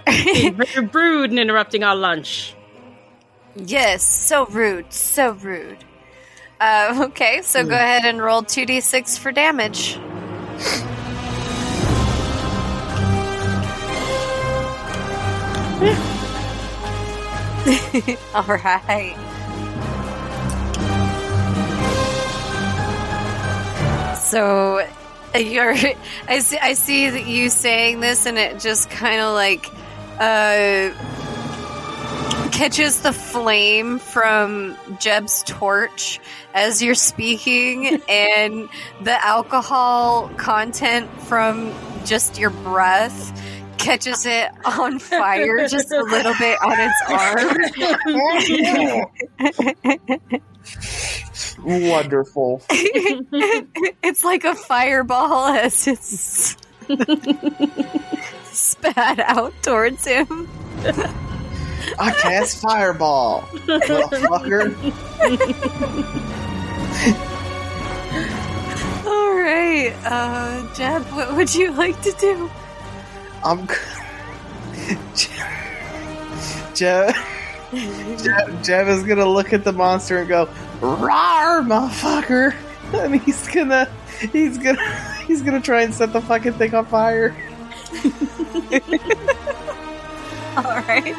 You're 0.08 0.86
rude 0.92 1.30
and 1.30 1.40
interrupting 1.40 1.82
our 1.82 1.96
lunch. 1.96 2.54
Yes, 3.56 4.04
so 4.04 4.46
rude, 4.46 4.92
so 4.92 5.32
rude. 5.32 5.84
Uh, 6.60 7.06
okay, 7.08 7.42
so 7.42 7.64
go 7.64 7.74
ahead 7.74 8.04
and 8.04 8.22
roll 8.22 8.42
2d6 8.42 9.18
for 9.18 9.32
damage. 9.32 9.96
All 18.34 18.44
right. 18.44 19.16
So 24.16 24.86
you're 25.38 25.74
I 26.28 26.38
see, 26.38 26.58
I 26.58 26.74
see 26.74 27.10
that 27.10 27.26
you 27.26 27.50
saying 27.50 27.98
this 28.00 28.26
and 28.26 28.38
it 28.38 28.60
just 28.60 28.88
kind 28.90 29.20
of 29.20 29.34
like 29.34 29.66
uh 30.18 30.92
catches 32.52 33.00
the 33.00 33.12
flame 33.12 33.98
from 33.98 34.76
Jeb's 35.00 35.42
torch 35.42 36.20
as 36.54 36.80
you're 36.82 36.94
speaking 36.94 38.00
and 38.08 38.68
the 39.02 39.26
alcohol 39.26 40.28
content 40.36 41.10
from 41.22 41.74
just 42.04 42.38
your 42.38 42.50
breath 42.50 43.32
catches 43.76 44.24
it 44.24 44.52
on 44.64 45.00
fire 45.00 45.66
just 45.66 45.90
a 45.90 46.02
little 46.02 46.34
bit 46.38 46.56
on 46.62 46.78
its 46.78 47.02
arm. 50.30 50.40
Wonderful. 51.64 52.62
it's 52.70 54.22
like 54.22 54.44
a 54.44 54.54
fireball 54.54 55.46
as 55.46 55.86
it's 55.86 56.56
spat 58.44 59.18
out 59.20 59.54
towards 59.62 60.04
him. 60.06 60.48
I 61.98 62.12
cast 62.12 62.60
fireball, 62.60 63.42
motherfucker. 63.66 64.74
All 69.06 69.34
right, 69.34 69.94
uh, 70.04 70.74
Jeb, 70.74 71.02
what 71.12 71.34
would 71.34 71.54
you 71.54 71.72
like 71.72 72.00
to 72.02 72.12
do? 72.12 72.50
I'm. 73.42 73.66
Jeb, 75.14 76.74
Jeb, 76.74 77.14
Jeb 78.62 78.88
is 78.88 79.02
gonna 79.02 79.26
look 79.26 79.52
at 79.52 79.64
the 79.64 79.72
monster 79.72 80.18
and 80.18 80.28
go, 80.28 80.46
"Rawr, 80.80 81.66
motherfucker!" 81.66 82.54
And 82.92 83.20
he's 83.22 83.48
gonna, 83.48 83.90
he's 84.32 84.56
gonna, 84.58 85.00
he's 85.26 85.42
gonna 85.42 85.60
try 85.60 85.82
and 85.82 85.92
set 85.92 86.12
the 86.12 86.20
fucking 86.20 86.52
thing 86.52 86.74
on 86.74 86.86
fire. 86.86 87.34
All 90.56 90.62
right, 90.62 91.14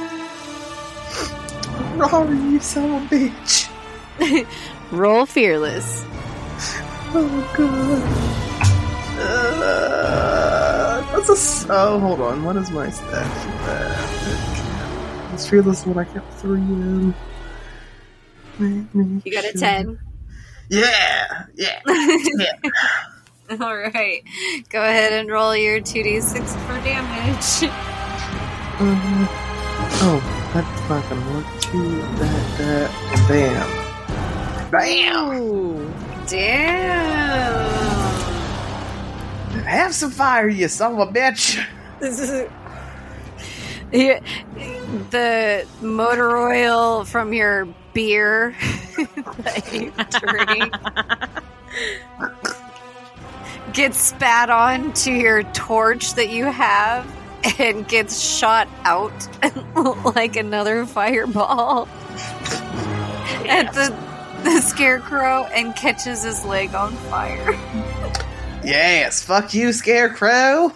Rawr, 1.98 2.52
you 2.52 2.60
son 2.62 2.92
of 2.92 3.12
a 3.12 3.16
bitch! 3.16 4.48
roll 4.92 5.26
fearless. 5.26 6.06
Oh 7.14 7.54
god. 7.58 8.46
Uh, 9.18 11.02
that's 11.12 11.66
a. 11.66 11.74
Oh, 11.74 12.00
hold 12.00 12.22
on. 12.22 12.44
What 12.44 12.56
is 12.58 12.70
my 12.72 12.90
stat 12.90 13.26
for 15.44 15.62
that? 15.62 15.72
It's 15.72 15.84
fearless 15.84 15.86
when 15.86 15.98
I 15.98 16.04
kept 16.06 16.34
three 16.36 16.60
in. 16.60 17.14
You 19.26 19.32
got 19.32 19.46
a 19.46 19.54
ten. 19.54 20.00
Yeah, 20.70 21.46
yeah. 21.56 21.82
All 23.60 23.78
right, 23.78 24.24
go 24.70 24.82
ahead 24.82 25.14
and 25.14 25.30
roll 25.30 25.56
your 25.56 25.80
two 25.82 26.04
d 26.04 26.22
six 26.22 26.56
for 26.56 26.74
damage. 26.82 27.72
Um, 28.80 29.28
oh, 30.02 30.52
that's 30.54 30.90
not 30.90 31.10
gonna 31.10 31.34
work. 31.34 31.46
Two, 31.62 31.98
that, 32.18 32.58
that, 32.58 33.28
bam. 33.28 34.72
Bam! 34.72 35.42
Ooh. 35.42 35.94
Damn. 36.28 37.66
Have 39.64 39.94
some 39.94 40.12
fire, 40.12 40.50
you 40.50 40.68
son 40.68 40.94
of 41.00 41.10
a 41.10 41.12
bitch! 41.12 41.64
This 42.00 42.20
is 42.30 42.50
Yeah, 43.92 44.20
the 45.12 45.66
motor 45.82 46.38
oil 46.38 47.06
from 47.06 47.34
your 47.34 47.68
beer 47.94 48.56
that 49.38 49.74
you 49.74 49.94
drink 50.20 50.74
gets 53.74 54.02
spat 54.02 54.50
on 54.50 54.92
to 54.94 55.12
your 55.12 55.44
torch 55.54 56.16
that 56.16 56.30
you 56.30 56.46
have 56.46 57.10
and 57.60 57.88
gets 57.88 58.20
shot 58.20 58.68
out 58.84 59.14
like 60.16 60.36
another 60.36 60.86
fireball 60.86 61.88
at 63.48 63.72
the 63.74 63.96
the 64.44 64.62
scarecrow 64.62 65.44
and 65.46 65.76
catches 65.76 66.24
his 66.24 66.46
leg 66.46 66.76
on 66.76 66.94
fire. 66.94 67.54
Yes, 68.64 69.24
fuck 69.24 69.54
you, 69.56 69.74
Scarecrow! 69.74 70.72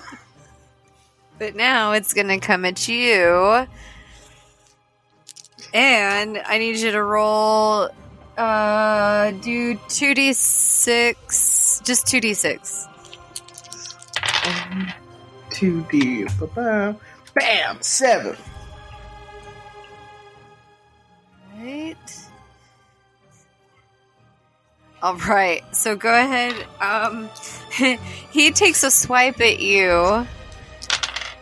But 1.40 1.56
now 1.56 1.94
it's 1.94 2.14
gonna 2.14 2.40
come 2.40 2.66
at 2.66 2.90
you. 2.90 3.66
And 5.74 6.42
I 6.46 6.58
need 6.58 6.76
you 6.78 6.92
to 6.92 7.02
roll 7.02 7.90
uh 8.38 9.32
do 9.32 9.76
2d6 9.76 11.86
just 11.86 12.06
2d6. 12.08 12.88
Um, 14.46 14.92
2D. 15.52 16.38
Ba-ba. 16.40 16.98
Bam! 17.34 17.82
Seven. 17.82 18.36
Right. 21.58 21.96
All 25.02 25.16
right. 25.16 25.64
So 25.74 25.96
go 25.96 26.14
ahead. 26.14 26.54
Um 26.82 27.30
he 28.32 28.52
takes 28.52 28.84
a 28.84 28.92
swipe 28.92 29.40
at 29.40 29.62
you 29.62 30.28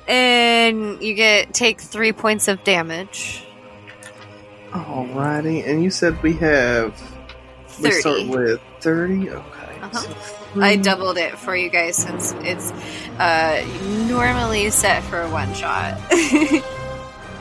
and 0.07 1.01
you 1.01 1.13
get 1.13 1.53
take 1.53 1.81
3 1.81 2.11
points 2.13 2.47
of 2.47 2.63
damage. 2.63 3.43
Alrighty, 4.71 5.67
and 5.67 5.83
you 5.83 5.89
said 5.89 6.21
we 6.21 6.33
have. 6.33 6.99
We 7.81 7.91
30. 7.91 7.99
start 8.01 8.27
with 8.27 8.61
30? 8.81 9.29
Okay. 9.29 9.79
Uh-huh. 9.81 9.99
so 9.99 10.61
I 10.61 10.75
doubled 10.75 11.17
it 11.17 11.37
for 11.37 11.55
you 11.55 11.69
guys 11.69 11.95
since 11.95 12.33
it's 12.39 12.71
uh, 13.19 13.63
normally 14.09 14.69
set 14.71 15.03
for 15.03 15.29
one 15.29 15.53
shot. 15.53 16.01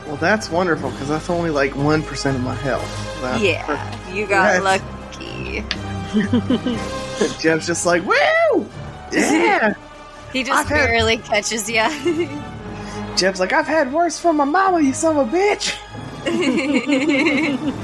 Well, 0.07 0.15
that's 0.15 0.49
wonderful 0.49 0.89
because 0.91 1.09
that's 1.09 1.29
only 1.29 1.49
like 1.49 1.73
1% 1.73 2.35
of 2.35 2.41
my 2.41 2.55
health. 2.55 3.21
That's 3.21 3.43
yeah, 3.43 4.13
you 4.13 4.25
got 4.25 4.63
lucky. 4.63 5.65
Jeff's 7.41 7.67
just 7.67 7.85
like, 7.85 8.03
woo! 8.05 8.65
Yeah! 9.11 9.73
He 10.31 10.43
just 10.43 10.69
barely 10.69 11.17
catches 11.17 11.69
you. 11.69 11.83
Jeb's 13.17 13.39
like, 13.39 13.51
I've 13.51 13.65
had 13.65 13.91
worse 13.91 14.19
from 14.19 14.37
my 14.37 14.45
mama, 14.45 14.79
you 14.79 14.93
son 14.93 15.17
of 15.17 15.27
a 15.27 15.37
bitch! 15.37 15.75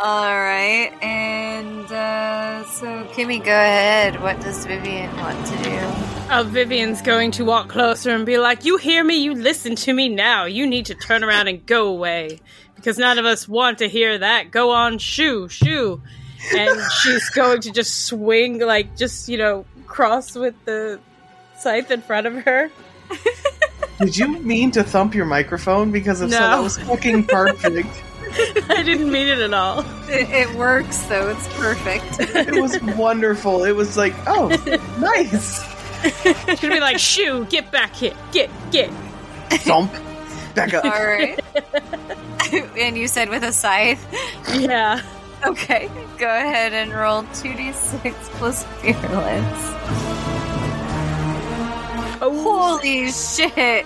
All 0.00 0.34
right, 0.34 0.92
and 1.02 1.84
uh, 1.92 2.64
so 2.64 3.04
Kimmy, 3.12 3.38
go 3.44 3.50
ahead. 3.50 4.20
What 4.22 4.40
does 4.40 4.64
Vivian 4.64 5.14
want 5.16 5.46
to 5.46 5.56
do? 5.64 5.78
Oh, 6.30 6.44
Vivian's 6.48 7.02
going 7.02 7.32
to 7.32 7.44
walk 7.44 7.68
closer 7.68 8.10
and 8.10 8.24
be 8.24 8.38
like, 8.38 8.64
You 8.64 8.76
hear 8.78 9.02
me? 9.04 9.16
You 9.16 9.34
listen 9.34 9.74
to 9.76 9.92
me 9.92 10.08
now. 10.08 10.44
You 10.44 10.66
need 10.66 10.86
to 10.86 10.94
turn 10.94 11.22
around 11.24 11.48
and 11.48 11.64
go 11.66 11.88
away. 11.88 12.40
Because 12.74 12.98
none 12.98 13.18
of 13.18 13.24
us 13.24 13.48
want 13.48 13.78
to 13.78 13.88
hear 13.88 14.18
that. 14.18 14.50
Go 14.50 14.70
on, 14.70 14.98
shoo, 14.98 15.48
shoo. 15.48 16.00
And 16.56 16.80
she's 17.00 17.28
going 17.30 17.60
to 17.62 17.70
just 17.70 18.06
swing, 18.06 18.60
like, 18.60 18.96
just, 18.96 19.28
you 19.28 19.38
know, 19.38 19.64
cross 19.86 20.34
with 20.34 20.54
the 20.64 20.98
scythe 21.62 21.90
in 21.90 22.02
front 22.02 22.26
of 22.26 22.34
her. 22.34 22.70
Did 23.98 24.16
you 24.16 24.28
mean 24.40 24.70
to 24.72 24.82
thump 24.82 25.14
your 25.14 25.26
microphone? 25.26 25.92
Because 25.92 26.20
if 26.20 26.30
so, 26.30 26.38
that 26.38 26.62
was 26.62 26.78
fucking 26.78 27.26
perfect. 27.26 28.02
I 28.70 28.82
didn't 28.82 29.10
mean 29.12 29.28
it 29.28 29.38
at 29.38 29.52
all. 29.52 29.80
It, 30.08 30.28
it 30.30 30.54
works, 30.56 31.02
though. 31.02 31.28
It's 31.28 31.46
perfect. 31.54 32.18
it 32.18 32.60
was 32.60 32.80
wonderful. 32.96 33.64
It 33.64 33.76
was 33.76 33.96
like, 33.96 34.14
oh, 34.26 34.48
nice. 34.98 35.62
She'd 36.58 36.70
be 36.70 36.80
like, 36.80 36.98
Shoo, 36.98 37.44
get 37.46 37.70
back 37.70 37.94
here. 37.94 38.14
Get, 38.32 38.50
get. 38.70 38.90
Thump. 39.50 39.92
Back 40.54 40.74
up. 40.74 40.84
All 40.84 40.90
right. 40.90 41.38
and 42.76 42.96
you 42.96 43.06
said 43.06 43.28
with 43.28 43.44
a 43.44 43.52
scythe. 43.52 44.04
Yeah. 44.52 45.00
Okay, 45.44 45.90
go 46.18 46.28
ahead 46.28 46.72
and 46.72 46.92
roll 46.92 47.24
2d6 47.24 48.12
plus 48.38 48.64
fearless. 48.80 50.22
Oh, 52.24 52.78
Holy 52.78 53.10
shit! 53.10 53.84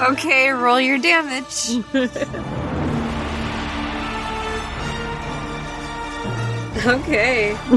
Okay, 0.00 0.50
roll 0.50 0.80
your 0.80 0.98
damage. 0.98 1.80
Okay. 6.86 7.52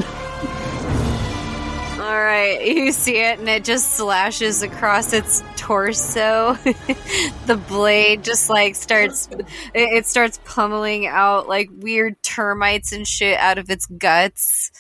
Alright, 1.98 2.66
you 2.66 2.92
see 2.92 3.18
it 3.18 3.40
and 3.40 3.48
it 3.48 3.64
just 3.64 3.94
slashes 3.94 4.64
across 4.64 5.14
its 5.14 5.44
torso. 5.56 6.54
the 7.46 7.56
blade 7.70 8.24
just 8.24 8.50
like 8.50 8.76
starts, 8.76 9.30
it 9.74 10.06
starts 10.08 10.40
pummeling 10.44 11.08
out 11.08 11.48
like 11.48 11.70
weird 11.72 12.22
termites 12.22 12.92
and 12.92 13.08
shit 13.08 13.40
out 13.40 13.60
of 13.60 13.70
its 13.70 13.86
guts. 13.86 14.72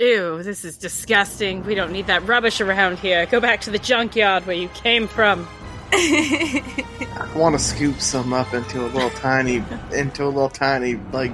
Ew, 0.00 0.42
this 0.42 0.64
is 0.64 0.78
disgusting. 0.78 1.62
We 1.64 1.74
don't 1.74 1.92
need 1.92 2.06
that 2.06 2.26
rubbish 2.26 2.62
around 2.62 2.98
here. 2.98 3.26
Go 3.26 3.38
back 3.38 3.60
to 3.62 3.70
the 3.70 3.78
junkyard 3.78 4.46
where 4.46 4.56
you 4.56 4.68
came 4.70 5.06
from. 5.06 5.46
I 5.92 7.30
want 7.36 7.54
to 7.54 7.58
scoop 7.58 8.00
some 8.00 8.32
up 8.32 8.54
into 8.54 8.82
a 8.82 8.88
little 8.88 9.10
tiny, 9.10 9.62
into 9.92 10.24
a 10.24 10.26
little 10.26 10.48
tiny 10.48 10.94
like 11.12 11.32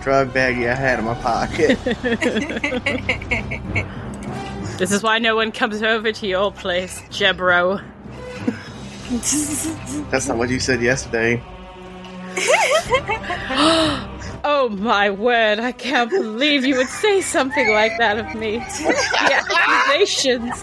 drug 0.00 0.30
baggie 0.30 0.66
I 0.66 0.74
had 0.74 0.98
in 0.98 1.04
my 1.04 1.14
pocket. 1.14 1.78
This 4.76 4.92
is 4.92 5.02
why 5.02 5.18
no 5.18 5.34
one 5.34 5.52
comes 5.52 5.82
over 5.82 6.12
to 6.12 6.26
your 6.26 6.52
place, 6.52 7.00
Jebro. 7.08 7.82
That's 10.10 10.28
not 10.28 10.36
what 10.36 10.50
you 10.50 10.60
said 10.60 10.82
yesterday. 10.82 11.42
Oh 14.48 14.68
my 14.68 15.10
word, 15.10 15.58
I 15.58 15.72
can't 15.72 16.08
believe 16.08 16.64
you 16.64 16.76
would 16.76 16.86
say 16.86 17.20
something 17.20 17.68
like 17.72 17.98
that 17.98 18.16
of 18.16 18.32
me. 18.36 18.58
The 18.58 19.42
accusations. 19.98 20.60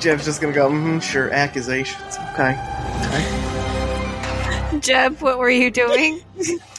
Jeff's 0.00 0.24
just 0.24 0.40
gonna 0.40 0.54
go. 0.54 0.70
Mm, 0.70 1.02
sure, 1.02 1.30
accusations. 1.32 2.16
Okay. 2.32 2.58
okay. 3.02 3.44
Jeb, 4.80 5.20
what 5.20 5.38
were 5.38 5.50
you 5.50 5.70
doing? 5.70 6.22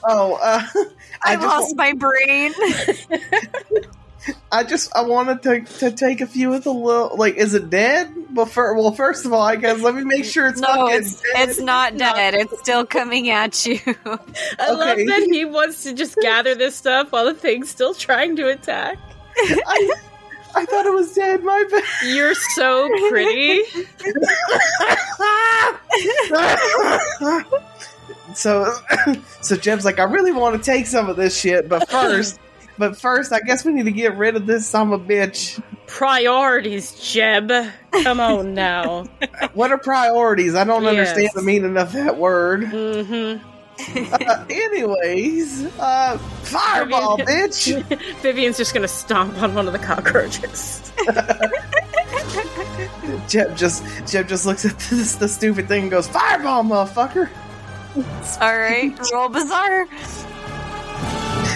Oh, 0.04 0.40
uh, 0.42 0.64
I, 1.24 1.34
I 1.34 1.36
just 1.36 1.48
lost 1.48 1.76
my 1.76 1.94
brain. 1.94 2.54
I 4.52 4.64
just 4.64 4.96
I 4.96 5.02
wanted 5.02 5.42
to 5.44 5.62
to 5.80 5.92
take 5.92 6.22
a 6.22 6.28
few 6.28 6.54
of 6.54 6.64
the 6.64 6.74
little 6.74 7.16
like 7.18 7.36
is 7.36 7.54
it 7.54 7.70
dead? 7.70 8.14
Well, 8.34 8.46
fir- 8.46 8.76
well 8.76 8.92
first 8.92 9.26
of 9.26 9.34
all, 9.34 9.42
I 9.42 9.56
guess 9.56 9.82
let 9.82 9.96
me 9.96 10.04
make 10.04 10.26
sure 10.26 10.48
it's 10.48 10.60
no, 10.60 10.68
not 10.68 10.94
it's 10.94 11.22
dead. 11.22 11.50
it's 11.50 11.60
not 11.60 11.98
dead. 11.98 12.34
It's 12.34 12.60
still 12.60 12.86
coming 12.86 13.30
at 13.30 13.66
you. 13.66 13.80
I 14.60 14.72
love 14.72 14.98
that 14.98 15.28
he 15.32 15.46
wants 15.46 15.84
to 15.84 15.94
just 15.94 16.16
gather 16.18 16.56
this 16.56 16.76
stuff 16.76 17.12
while 17.12 17.26
the 17.26 17.34
thing's 17.34 17.70
still 17.70 17.94
trying 17.94 18.36
to 18.38 18.50
attack. 18.50 18.98
I, 19.38 19.94
I 20.56 20.66
thought 20.66 20.86
it 20.86 20.94
was 20.94 21.14
dead. 21.14 21.44
My 21.44 21.64
bad. 21.70 21.84
You're 22.06 22.36
so 22.36 22.90
pretty. 23.10 23.64
so 28.34 28.74
so 29.42 29.56
Jeb's 29.56 29.86
like, 29.86 30.00
I 30.00 30.04
really 30.04 30.32
want 30.32 30.56
to 30.56 30.72
take 30.72 30.88
some 30.88 31.10
of 31.10 31.18
this 31.18 31.38
shit, 31.38 31.68
but 31.68 31.90
first, 31.90 32.40
but 32.78 32.98
first, 33.00 33.32
I 33.34 33.40
guess 33.40 33.64
we 33.66 33.74
need 33.74 33.86
to 33.86 33.92
get 33.92 34.16
rid 34.16 34.36
of 34.36 34.46
this 34.46 34.68
son 34.68 34.92
of 34.94 35.02
a 35.02 35.04
bitch. 35.06 35.62
Priorities, 35.88 36.94
Jeb. 37.00 37.52
Come 37.92 38.20
on 38.20 38.54
now. 38.54 39.06
What 39.54 39.72
are 39.72 39.78
priorities? 39.78 40.56
I 40.56 40.64
don't 40.66 40.84
Yes. 40.84 40.92
understand 40.92 41.30
the 41.36 41.42
meaning 41.42 41.78
of 41.78 41.94
that 41.94 42.18
word. 42.18 42.62
Mm-hmm. 42.64 43.44
Uh, 44.24 44.46
anyways, 44.50 45.66
uh, 45.80 46.18
fireball, 46.44 47.18
bitch. 47.18 47.84
Vivian's 48.22 48.58
just 48.58 48.74
gonna 48.74 48.88
stomp 48.88 49.42
on 49.42 49.54
one 49.54 49.68
of 49.68 49.74
the 49.74 49.80
cockroaches. 49.80 50.92
Jeb 53.28 53.56
just 53.58 53.84
Jeb 54.08 54.28
just 54.28 54.46
looks 54.46 54.66
at 54.66 54.78
this 54.80 55.16
the 55.16 55.28
stupid 55.28 55.68
thing 55.68 55.84
and 55.84 55.92
goes, 55.92 56.08
"Fireball, 56.08 56.64
motherfucker!" 56.64 57.30
All 58.42 58.58
right, 58.58 58.98
roll 59.14 59.30
bizarre. 59.30 59.88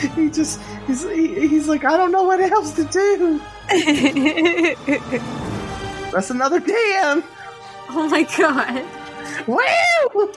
He 0.15 0.29
just 0.29 0.59
he's 0.87 1.03
he, 1.03 1.47
he's 1.47 1.67
like, 1.67 1.85
I 1.85 1.95
don't 1.95 2.11
know 2.11 2.23
what 2.23 2.39
else 2.39 2.71
to 2.73 2.83
do. 2.85 3.39
That's 6.11 6.31
another 6.31 6.59
ten. 6.59 7.23
oh 7.91 8.09
my 8.09 8.23
god. 8.37 8.83
Woo! 9.47 10.33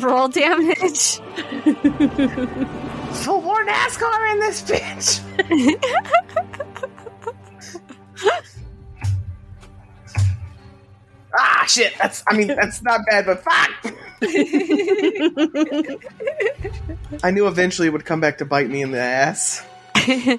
Roll 0.00 0.28
damage. 0.28 1.16
Full 3.24 3.42
more 3.42 3.64
NASCAR 3.64 4.32
in 4.32 4.40
this 4.40 4.62
bitch. 4.62 5.20
Ah, 11.36 11.64
shit. 11.66 11.92
That's 11.98 12.22
I 12.26 12.36
mean 12.36 12.48
that's 12.48 12.82
not 12.82 13.00
bad, 13.10 13.26
but 13.26 13.42
fuck. 13.42 13.70
I 17.24 17.30
knew 17.30 17.46
eventually 17.46 17.88
it 17.88 17.92
would 17.92 18.04
come 18.04 18.20
back 18.20 18.38
to 18.38 18.44
bite 18.44 18.68
me 18.70 18.82
in 18.82 18.90
the 18.90 19.00
ass. 19.00 19.64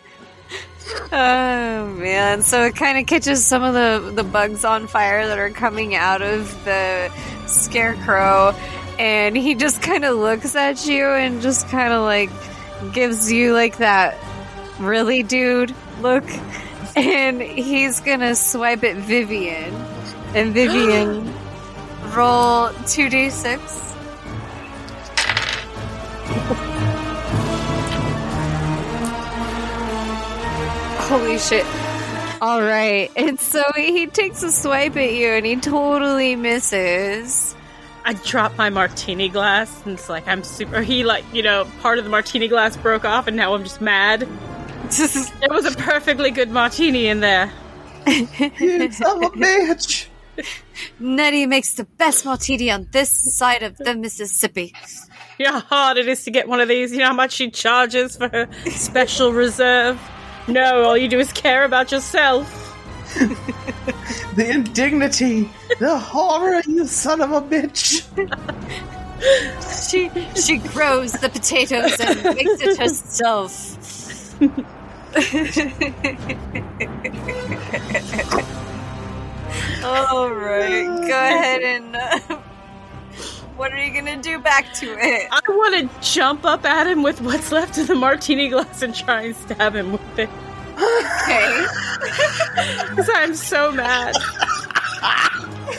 Oh 1.11 1.87
man! 1.97 2.41
So 2.41 2.63
it 2.63 2.75
kind 2.75 2.97
of 2.97 3.05
catches 3.05 3.45
some 3.45 3.63
of 3.63 3.73
the 3.73 4.11
the 4.11 4.23
bugs 4.23 4.65
on 4.65 4.87
fire 4.87 5.27
that 5.27 5.39
are 5.39 5.49
coming 5.49 5.95
out 5.95 6.21
of 6.21 6.51
the 6.65 7.09
scarecrow, 7.47 8.53
and 8.99 9.37
he 9.37 9.55
just 9.55 9.81
kind 9.81 10.03
of 10.03 10.17
looks 10.17 10.55
at 10.55 10.85
you 10.85 11.05
and 11.05 11.41
just 11.41 11.69
kind 11.69 11.93
of 11.93 12.01
like 12.01 12.29
gives 12.93 13.31
you 13.31 13.53
like 13.53 13.77
that 13.77 14.17
really 14.79 15.23
dude 15.23 15.73
look, 16.01 16.25
and 16.95 17.41
he's 17.41 17.99
gonna 18.01 18.35
swipe 18.35 18.83
at 18.83 18.97
Vivian, 18.97 19.73
and 20.35 20.53
Vivian 20.53 21.33
roll 22.15 22.69
two 22.87 23.09
d 23.09 23.29
six. 23.29 23.93
Holy 31.07 31.37
shit. 31.37 31.65
All 32.41 32.61
right. 32.61 33.09
And 33.15 33.39
so 33.39 33.61
he 33.75 34.07
takes 34.07 34.41
a 34.43 34.51
swipe 34.51 34.97
at 34.97 35.13
you 35.13 35.29
and 35.29 35.45
he 35.45 35.55
totally 35.55 36.35
misses. 36.35 37.55
I 38.05 38.13
dropped 38.13 38.57
my 38.57 38.69
martini 38.69 39.29
glass, 39.29 39.81
and 39.85 39.93
it's 39.93 40.09
like 40.09 40.27
I'm 40.27 40.43
super. 40.43 40.81
He 40.81 41.03
like 41.03 41.23
you 41.33 41.41
know 41.41 41.65
part 41.81 41.99
of 41.99 42.03
the 42.03 42.09
martini 42.09 42.47
glass 42.47 42.75
broke 42.75 43.05
off, 43.05 43.27
and 43.27 43.37
now 43.37 43.53
I'm 43.53 43.63
just 43.63 43.81
mad. 43.81 44.27
There 44.93 45.49
was 45.49 45.65
a 45.65 45.75
perfectly 45.75 46.29
good 46.29 46.51
martini 46.51 47.07
in 47.07 47.21
there. 47.21 47.51
You 48.05 48.91
son 48.91 49.23
of 49.23 49.33
a 49.33 49.35
bitch. 49.35 50.07
Nettie 50.99 51.45
makes 51.45 51.73
the 51.73 51.83
best 51.83 52.25
martini 52.25 52.71
on 52.71 52.87
this 52.91 53.35
side 53.35 53.63
of 53.63 53.77
the 53.77 53.95
Mississippi. 53.95 54.73
You 55.37 55.45
know 55.45 55.53
how 55.53 55.59
hard 55.59 55.97
it 55.97 56.07
is 56.07 56.23
to 56.25 56.31
get 56.31 56.47
one 56.47 56.59
of 56.61 56.67
these. 56.67 56.91
You 56.91 56.99
know 56.99 57.07
how 57.07 57.13
much 57.13 57.33
she 57.33 57.49
charges 57.49 58.17
for 58.17 58.29
her 58.29 58.47
special 58.69 59.31
reserve. 59.43 59.99
No, 60.47 60.83
all 60.83 60.97
you 60.97 61.07
do 61.07 61.19
is 61.19 61.31
care 61.31 61.63
about 61.63 61.91
yourself. 61.91 62.59
The 64.35 64.49
indignity, 64.49 65.47
the 65.79 65.95
horror, 65.99 66.61
you 66.67 66.87
son 66.87 67.21
of 67.21 67.31
a 67.31 67.41
bitch. 67.41 68.03
She 69.89 70.09
she 70.35 70.57
grows 70.57 71.13
the 71.13 71.29
potatoes 71.29 71.97
and 71.99 72.23
makes 72.35 72.61
it 72.61 72.77
herself. 72.77 73.53
All 79.83 80.29
right, 80.33 80.85
go 81.07 81.07
ahead 81.07 81.61
and. 81.61 81.95
Uh, 81.95 82.37
what 83.57 83.71
are 83.71 83.83
you 83.83 83.93
gonna 83.93 84.21
do 84.21 84.39
back 84.39 84.73
to 84.75 84.87
it? 84.97 85.27
I 85.31 85.41
want 85.47 85.91
to 85.91 86.01
jump 86.01 86.45
up 86.45 86.65
at 86.65 86.87
him 86.87 87.03
with 87.03 87.21
what's 87.21 87.51
left 87.51 87.77
of 87.77 87.87
the 87.87 87.95
martini 87.95 88.49
glass 88.49 88.81
and 88.81 88.95
try 88.95 89.23
and 89.23 89.35
stab 89.35 89.75
him 89.75 89.91
with 89.91 90.19
it. 90.19 90.29
Okay. 90.73 91.65
Because 92.89 93.09
I'm 93.13 93.33
so 93.33 93.71
mad. 93.71 94.15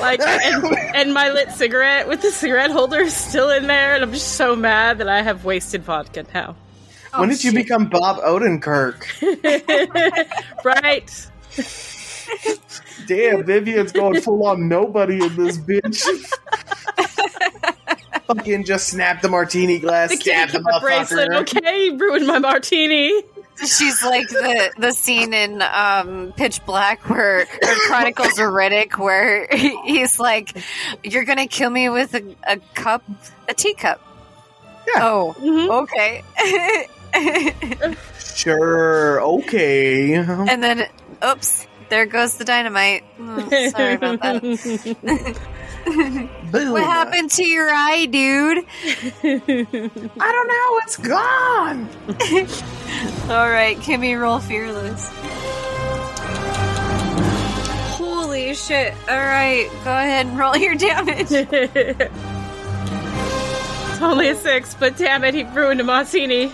Like, 0.01 0.21
and, 0.21 0.65
and 0.95 1.15
my 1.15 1.31
lit 1.31 1.51
cigarette 1.53 2.09
with 2.09 2.23
the 2.23 2.31
cigarette 2.31 2.71
holder 2.71 3.01
is 3.01 3.15
still 3.15 3.51
in 3.51 3.67
there, 3.67 3.95
and 3.95 4.03
I'm 4.03 4.13
just 4.13 4.33
so 4.33 4.57
mad 4.57 4.99
that 4.99 5.09
I 5.09 5.23
have 5.23 5.45
wasted 5.45 5.83
vodka 5.83 6.25
now. 6.35 6.57
when 7.17 7.29
did 7.29 7.45
you 7.45 7.53
become 7.53 7.89
Bob 7.89 8.19
Odenkirk? 8.19 9.05
right? 10.65 11.29
Damn, 13.07 13.45
Vivian's 13.45 13.93
going 13.93 14.21
full 14.21 14.47
on 14.47 14.69
nobody 14.69 15.25
in 15.25 15.37
this 15.37 15.59
bitch. 15.59 16.05
Fucking 18.27 18.65
just 18.65 18.89
snap 18.89 19.21
the 19.21 19.29
martini 19.29 19.79
glass, 19.79 20.11
The 20.11 20.17
stab 20.17 20.49
the 20.51 20.63
cat 20.63 20.81
bracelet. 20.81 21.31
Okay, 21.33 21.85
you 21.87 21.99
ruined 21.99 22.27
my 22.27 22.39
martini. 22.39 23.23
She's 23.59 24.03
like 24.03 24.29
the 24.29 24.73
the 24.79 24.93
scene 24.93 25.35
in 25.35 25.63
um, 25.63 26.33
Pitch 26.37 26.65
Black 26.65 27.09
where 27.09 27.43
or 27.43 27.47
Chronicles 27.87 28.33
of 28.39 28.47
Riddick 28.47 28.99
where 28.99 29.47
he's 29.85 30.19
like, 30.19 30.57
"You're 31.05 31.25
gonna 31.25 31.47
kill 31.47 31.71
me 31.71 31.89
with 31.91 32.15
a, 32.15 32.35
a 32.49 32.57
cup, 32.75 33.05
a 33.49 33.55
teacup." 33.55 34.01
Yeah. 34.89 35.05
Oh, 35.05 35.37
Mhm. 35.39 35.83
okay. 35.83 36.23
Sure, 38.19 39.21
okay. 39.23 40.15
and 40.15 40.63
then, 40.63 40.87
oops, 41.25 41.67
there 41.91 42.07
goes 42.07 42.37
the 42.37 42.45
dynamite. 42.45 43.05
Oh, 43.21 43.49
sorry 43.71 43.95
about 43.95 44.21
that. 44.23 44.43
Boom. 46.51 46.73
What 46.73 46.83
happened 46.85 47.31
to 47.33 47.45
your 47.45 47.69
eye, 47.71 48.07
dude? 48.07 48.65
I 49.23 50.33
don't 50.33 50.49
know. 50.49 50.79
It's 50.83 50.97
gone. 50.97 51.89
All 53.31 53.51
right, 53.51 53.77
Kimmy, 53.79 54.19
roll 54.19 54.39
fearless. 54.39 55.11
Holy 57.99 58.55
shit! 58.55 58.93
All 59.09 59.17
right, 59.17 59.69
go 59.85 59.91
ahead 59.91 60.27
and 60.27 60.39
roll 60.39 60.57
your 60.67 60.75
damage. 60.75 61.29
it's 61.31 62.01
only 64.03 64.29
a 64.29 64.35
six, 64.37 64.75
but 64.75 64.97
damn 64.97 65.23
it, 65.25 65.35
he 65.35 65.45
ruined 65.45 65.81
a 65.81 65.85
martini. 65.85 66.51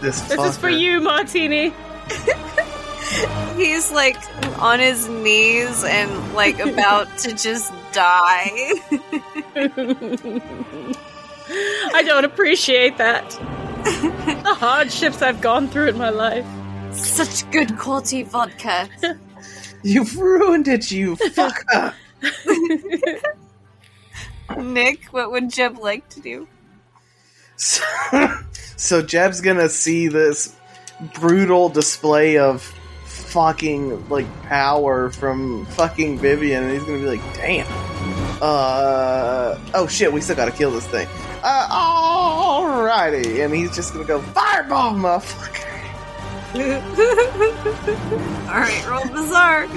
This, 0.00 0.20
This 0.22 0.38
is 0.38 0.56
for 0.58 0.70
you, 0.70 1.00
martini. 1.00 1.72
He's 3.56 3.90
like 3.90 4.16
on 4.58 4.80
his 4.80 5.08
knees 5.08 5.84
and 5.84 6.34
like 6.34 6.58
about 6.58 7.16
to 7.18 7.34
just 7.34 7.72
die. 7.92 8.50
I 11.94 12.02
don't 12.04 12.24
appreciate 12.24 12.98
that. 12.98 13.30
the 13.84 14.54
hardships 14.58 15.22
I've 15.22 15.40
gone 15.40 15.68
through 15.68 15.88
in 15.88 15.98
my 15.98 16.10
life. 16.10 16.46
Such 16.92 17.50
good 17.50 17.78
quality 17.78 18.22
vodka. 18.22 18.88
You've 19.82 20.16
ruined 20.16 20.68
it, 20.68 20.90
you 20.90 21.16
fucker. 21.16 21.94
Nick, 24.58 25.04
what 25.06 25.30
would 25.30 25.50
Jeb 25.50 25.78
like 25.78 26.08
to 26.10 26.20
do? 26.20 26.48
So, 27.56 27.84
so 28.76 29.02
Jeb's 29.02 29.40
gonna 29.40 29.68
see 29.68 30.08
this 30.08 30.54
brutal 31.14 31.68
display 31.68 32.38
of 32.38 32.74
fucking 33.28 34.08
like 34.08 34.26
power 34.44 35.10
from 35.10 35.66
fucking 35.66 36.18
Vivian, 36.18 36.64
and 36.64 36.72
he's 36.72 36.82
gonna 36.84 36.98
be 36.98 37.06
like, 37.06 37.34
"Damn, 37.34 37.66
uh, 38.40 39.58
oh 39.74 39.86
shit, 39.86 40.12
we 40.12 40.20
still 40.20 40.36
gotta 40.36 40.50
kill 40.50 40.70
this 40.70 40.86
thing." 40.86 41.06
Uh, 41.42 41.68
alrighty, 41.70 43.44
and 43.44 43.54
he's 43.54 43.74
just 43.74 43.92
gonna 43.92 44.04
go 44.04 44.20
fireball, 44.20 44.94
motherfucker. 44.94 45.64
All 48.48 48.60
right, 48.60 48.86
roll 48.88 49.06
bizarre. 49.14 49.68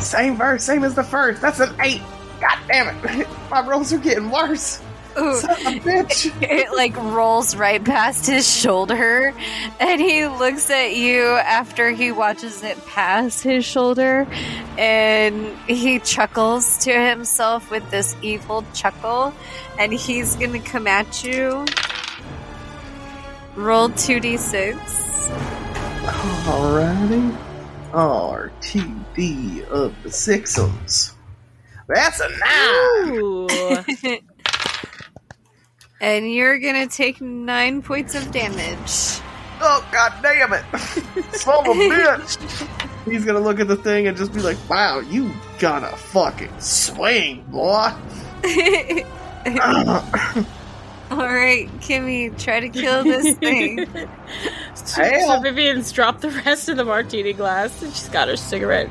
Same 0.00 0.36
verse, 0.36 0.62
same 0.64 0.84
as 0.84 0.94
the 0.94 1.02
first. 1.02 1.42
That's 1.42 1.60
an 1.60 1.74
eight. 1.80 2.02
God 2.40 2.58
damn 2.68 2.96
it, 2.96 3.28
my 3.50 3.66
rolls 3.66 3.92
are 3.92 3.98
getting 3.98 4.30
worse. 4.30 4.80
Ooh. 5.18 5.40
Son 5.40 5.80
bitch. 5.80 6.32
It 6.42 6.72
like 6.72 6.96
rolls 6.96 7.56
right 7.56 7.82
past 7.82 8.26
his 8.26 8.48
shoulder, 8.48 9.34
and 9.80 10.00
he 10.00 10.26
looks 10.26 10.70
at 10.70 10.94
you 10.94 11.22
after 11.22 11.90
he 11.90 12.12
watches 12.12 12.62
it 12.62 12.84
pass 12.86 13.40
his 13.40 13.64
shoulder, 13.64 14.26
and 14.78 15.56
he 15.66 15.98
chuckles 16.00 16.78
to 16.84 16.92
himself 16.92 17.70
with 17.70 17.88
this 17.90 18.16
evil 18.22 18.64
chuckle, 18.74 19.32
and 19.78 19.92
he's 19.92 20.36
gonna 20.36 20.60
come 20.60 20.86
at 20.86 21.24
you. 21.24 21.64
Roll 23.54 23.88
2d6. 23.88 24.76
Alrighty. 26.44 27.36
RTD 27.92 29.66
of 29.68 29.94
the 30.02 30.10
Sixums. 30.10 31.14
That's 31.88 32.20
a 32.20 32.28
nine. 32.28 34.18
Ooh. 36.00 36.04
And 36.04 36.32
you're 36.32 36.58
gonna 36.58 36.86
take 36.86 37.20
nine 37.20 37.82
points 37.82 38.14
of 38.14 38.30
damage. 38.30 39.20
Oh 39.60 39.86
god 39.90 40.12
damn 40.22 40.52
it! 40.52 40.64
Son 41.34 41.60
of 41.60 41.76
a 41.76 41.80
bitch! 41.80 42.68
He's 43.10 43.24
gonna 43.24 43.40
look 43.40 43.60
at 43.60 43.68
the 43.68 43.76
thing 43.76 44.06
and 44.06 44.16
just 44.16 44.32
be 44.32 44.40
like, 44.40 44.58
"Wow, 44.68 45.00
you 45.00 45.30
gotta 45.58 45.96
fucking 45.96 46.60
swing, 46.60 47.44
boy." 47.48 47.92
Alright, 51.10 51.68
Kimmy, 51.80 52.36
try 52.42 52.60
to 52.60 52.68
kill 52.68 53.04
this 53.04 53.36
thing. 53.38 53.86
So, 54.74 55.02
Hell. 55.02 55.36
so 55.36 55.40
Vivian's 55.40 55.90
dropped 55.90 56.20
the 56.20 56.30
rest 56.30 56.68
of 56.68 56.76
the 56.76 56.84
martini 56.84 57.32
glass 57.32 57.82
and 57.82 57.92
she's 57.92 58.08
got 58.08 58.28
her 58.28 58.36
cigarette. 58.36 58.88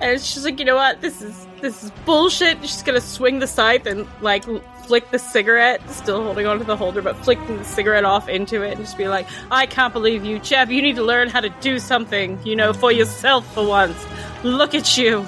And 0.00 0.20
she's 0.20 0.44
like, 0.44 0.58
you 0.60 0.64
know 0.64 0.76
what? 0.76 1.00
This 1.00 1.22
is 1.22 1.46
this 1.60 1.82
is 1.82 1.90
bullshit. 2.04 2.60
She's 2.62 2.82
gonna 2.82 3.00
swing 3.00 3.38
the 3.40 3.46
scythe 3.46 3.86
and 3.86 4.06
like 4.20 4.44
flick 4.84 5.10
the 5.10 5.18
cigarette, 5.18 5.80
still 5.90 6.22
holding 6.22 6.46
onto 6.46 6.64
the 6.64 6.76
holder, 6.76 7.02
but 7.02 7.16
flicking 7.24 7.56
the 7.56 7.64
cigarette 7.64 8.04
off 8.04 8.28
into 8.28 8.62
it 8.62 8.72
and 8.72 8.80
just 8.80 8.96
be 8.98 9.08
like, 9.08 9.26
I 9.50 9.66
can't 9.66 9.92
believe 9.92 10.24
you, 10.24 10.38
Jeb. 10.38 10.70
You 10.70 10.82
need 10.82 10.96
to 10.96 11.02
learn 11.02 11.28
how 11.30 11.40
to 11.40 11.50
do 11.60 11.78
something, 11.78 12.38
you 12.44 12.54
know, 12.54 12.72
for 12.72 12.92
yourself 12.92 13.52
for 13.54 13.66
once. 13.66 13.96
Look 14.44 14.74
at 14.74 14.96
you. 14.96 15.24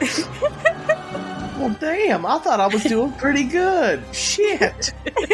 well, 1.58 1.76
damn! 1.80 2.24
I 2.24 2.38
thought 2.38 2.60
I 2.60 2.66
was 2.66 2.84
doing 2.84 3.12
pretty 3.12 3.44
good. 3.44 4.02
Shit. 4.12 4.92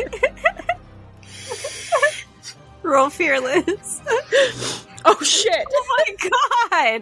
Roll 2.82 3.10
fearless. 3.10 4.00
Oh 5.06 5.20
shit. 5.22 5.66
Oh 5.70 5.98
my 5.98 6.14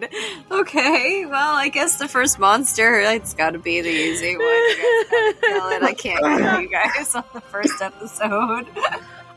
god! 0.01 0.09
Okay, 0.51 1.25
well, 1.25 1.55
I 1.55 1.69
guess 1.69 1.99
the 1.99 2.09
first 2.09 2.37
monster, 2.37 2.99
it's 2.99 3.33
gotta 3.33 3.59
be 3.59 3.79
the 3.79 3.87
easy 3.89 4.35
one. 4.35 4.45
You 4.45 4.75
guys 4.75 5.05
gotta 5.09 5.33
kill 5.39 5.69
it. 5.69 5.83
I 5.83 5.93
can't 5.93 6.19
kill 6.19 6.59
you 6.59 6.69
guys 6.69 7.15
on 7.15 7.23
the 7.33 7.39
first 7.39 7.81
episode. 7.81 8.67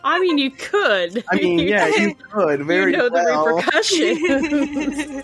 I 0.03 0.19
mean, 0.19 0.37
you 0.39 0.51
could. 0.51 1.23
I 1.31 1.37
mean, 1.37 1.61
yeah, 1.61 1.87
you 1.87 2.17
could 2.17 2.65
very 2.65 2.91
you 2.91 2.99
know 2.99 3.09
well. 3.09 3.55
the 3.55 3.55
repercussions. 3.55 5.23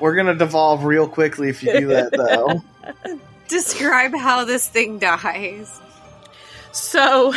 We're 0.00 0.14
gonna 0.14 0.34
devolve 0.34 0.84
real 0.84 1.06
quickly 1.06 1.50
if 1.50 1.62
you 1.62 1.80
do 1.80 1.86
that, 1.88 2.12
though. 2.12 2.62
Describe 3.50 4.14
how 4.14 4.44
this 4.44 4.68
thing 4.68 4.98
dies. 4.98 5.80
So, 6.72 7.34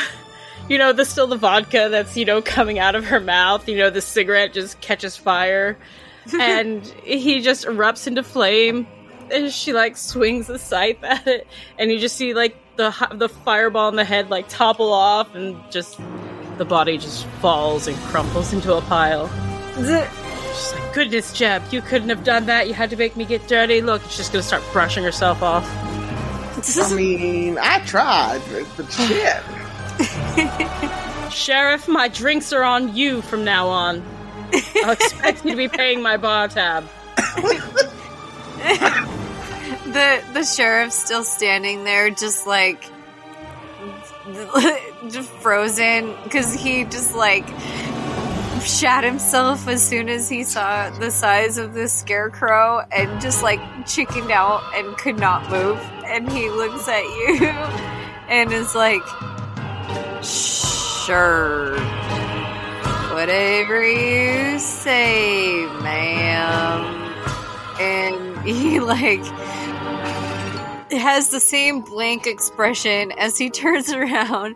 you 0.70 0.78
know, 0.78 0.94
there's 0.94 1.10
still 1.10 1.28
the 1.28 1.38
vodka 1.38 1.88
that's, 1.90 2.16
you 2.16 2.26
know, 2.26 2.42
coming 2.42 2.80
out 2.80 2.96
of 2.96 3.06
her 3.06 3.20
mouth. 3.20 3.68
You 3.68 3.78
know, 3.78 3.90
the 3.90 4.02
cigarette 4.02 4.54
just 4.54 4.80
catches 4.80 5.18
fire. 5.18 5.78
and 6.40 6.86
he 7.04 7.42
just 7.42 7.66
erupts 7.66 8.08
into 8.08 8.24
flame. 8.24 8.88
And 9.32 9.52
she, 9.52 9.74
like, 9.74 9.98
swings 9.98 10.48
the 10.48 10.60
scythe 10.60 11.04
at 11.04 11.28
it. 11.28 11.48
And 11.80 11.92
you 11.92 12.00
just 12.00 12.16
see, 12.16 12.34
like, 12.34 12.56
the, 12.76 12.94
the 13.14 13.30
fireball 13.30 13.90
in 13.90 13.96
the 13.96 14.06
head, 14.06 14.30
like, 14.30 14.48
topple 14.48 14.94
off. 14.94 15.34
And 15.36 15.60
just 15.72 16.00
the 16.58 16.66
body 16.66 16.98
just 16.98 17.26
falls 17.42 17.88
and 17.88 17.98
crumples 17.98 18.54
into 18.54 18.76
a 18.76 18.82
pile. 18.82 19.30
She's 19.76 19.90
like, 19.90 20.94
goodness, 20.94 21.34
Jeb, 21.34 21.64
you 21.72 21.82
couldn't 21.82 22.10
have 22.10 22.24
done 22.24 22.46
that. 22.46 22.68
You 22.68 22.76
had 22.76 22.92
to 22.92 22.96
make 22.96 23.18
me 23.18 23.26
get 23.26 23.48
dirty. 23.48 23.82
Look, 23.82 24.04
she's 24.04 24.18
just 24.18 24.32
gonna 24.32 24.44
start 24.44 24.64
brushing 24.72 25.04
herself 25.04 25.42
off. 25.42 25.68
I 26.56 26.94
mean, 26.96 27.58
I 27.60 27.80
tried, 27.86 28.42
but 28.78 28.92
shit. 28.92 29.42
Sheriff, 31.32 31.88
my 31.88 32.08
drinks 32.08 32.54
are 32.54 32.64
on 32.64 32.96
you 32.96 33.22
from 33.22 33.44
now 33.44 33.68
on. 33.68 34.04
I'll 34.84 34.92
expect 34.92 35.44
you 35.46 35.52
to 35.52 35.58
be 35.58 35.68
paying 35.68 36.02
my 36.02 36.18
bar 36.18 36.48
tab. 36.48 36.88
the 39.86 40.24
the 40.34 40.44
sheriff's 40.44 40.96
still 40.96 41.24
standing 41.24 41.84
there, 41.84 42.10
just 42.10 42.46
like 42.46 42.86
just 45.10 45.30
frozen 45.30 46.16
because 46.24 46.54
he 46.54 46.86
just 46.86 47.16
like 47.16 47.48
shat 48.66 49.04
himself 49.04 49.68
as 49.68 49.88
soon 49.88 50.10
as 50.10 50.30
he 50.30 50.44
saw 50.44 50.90
the 51.00 51.12
size 51.12 51.58
of 51.58 51.74
this 51.74 51.94
scarecrow 51.94 52.86
and 52.92 53.22
just 53.22 53.44
like 53.44 53.60
chickened 53.86 54.32
out 54.32 54.64
and 54.76 54.98
could 54.98 55.20
not 55.20 55.50
move. 55.50 55.78
And 56.06 56.32
he 56.32 56.50
looks 56.50 56.88
at 56.88 57.04
you 57.04 57.46
and 58.30 58.52
is 58.52 58.76
like, 58.76 59.04
"Sure, 60.24 61.78
whatever 63.14 63.86
you 63.86 64.60
say, 64.60 65.66
ma'am." 65.82 67.02
And 67.80 68.46
he 68.46 68.80
like 68.80 69.24
has 70.92 71.30
the 71.30 71.40
same 71.40 71.82
blank 71.82 72.28
expression 72.28 73.12
as 73.18 73.38
he 73.38 73.50
turns 73.50 73.92
around 73.92 74.56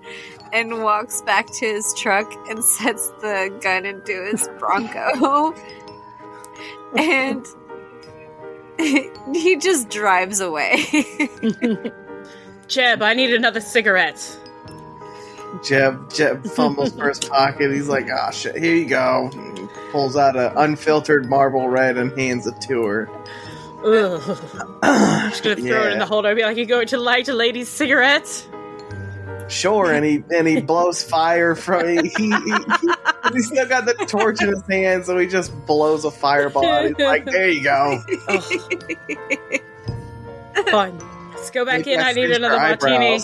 and 0.57 0.83
walks 0.83 1.21
back 1.21 1.47
to 1.47 1.65
his 1.65 1.93
truck 1.95 2.31
and 2.49 2.63
sets 2.77 3.09
the 3.21 3.55
gun 3.61 3.85
into 3.85 4.25
his 4.25 4.47
Bronco. 4.59 5.53
and 6.97 7.45
he 9.35 9.55
just 9.57 9.89
drives 9.89 10.39
away. 10.39 10.85
Jeb, 12.67 13.01
I 13.01 13.13
need 13.13 13.33
another 13.33 13.61
cigarette. 13.61 14.37
Jeb 15.63 16.11
Jeb 16.13 16.45
fumbles 16.45 16.93
for 16.93 17.07
his 17.07 17.19
pocket. 17.19 17.71
He's 17.71 17.87
like, 17.87 18.07
"Ah, 18.11 18.29
shit. 18.31 18.57
Here 18.57 18.75
you 18.75 18.85
go." 18.87 19.29
And 19.33 19.69
pulls 19.91 20.17
out 20.17 20.35
an 20.35 20.51
unfiltered 20.57 21.29
Marlboro 21.29 21.67
Red 21.67 21.97
and 21.97 22.17
hands 22.19 22.45
it 22.45 22.59
to 22.61 22.83
her. 22.83 23.09
Ugh. 23.85 24.77
I'm 24.83 25.29
just 25.29 25.43
gonna 25.43 25.55
throw 25.55 25.83
it 25.87 25.93
in 25.93 25.99
the 25.99 26.05
holder. 26.05 26.29
I'd 26.29 26.35
Be 26.35 26.43
like, 26.43 26.57
you 26.57 26.65
going 26.65 26.87
to 26.87 26.97
light 26.97 27.29
a 27.29 27.33
lady's 27.33 27.69
cigarette? 27.69 28.47
Sure, 29.49 29.91
and 29.91 30.05
he 30.05 30.23
and 30.35 30.47
he 30.47 30.61
blows 30.61 31.01
fire 31.03 31.55
from 31.55 31.87
he, 31.87 31.95
he, 32.17 32.31
he 32.31 32.53
he's 33.33 33.47
still 33.47 33.67
got 33.67 33.85
the 33.85 33.93
torch 34.07 34.41
in 34.41 34.49
his 34.49 34.61
hand, 34.69 35.05
so 35.05 35.17
he 35.17 35.25
just 35.27 35.53
blows 35.65 36.03
a 36.05 36.11
fireball. 36.11 36.65
out. 36.65 36.85
He's 36.85 36.97
like, 36.97 37.25
"There 37.25 37.49
you 37.49 37.63
go." 37.63 38.03
Fine. 40.69 40.99
Let's 41.33 41.49
go 41.51 41.63
back 41.65 41.77
Maybe 41.79 41.93
in. 41.93 41.99
I 41.99 42.03
that's 42.03 42.15
need 42.15 42.31
another 42.31 42.57
martini. 42.57 43.19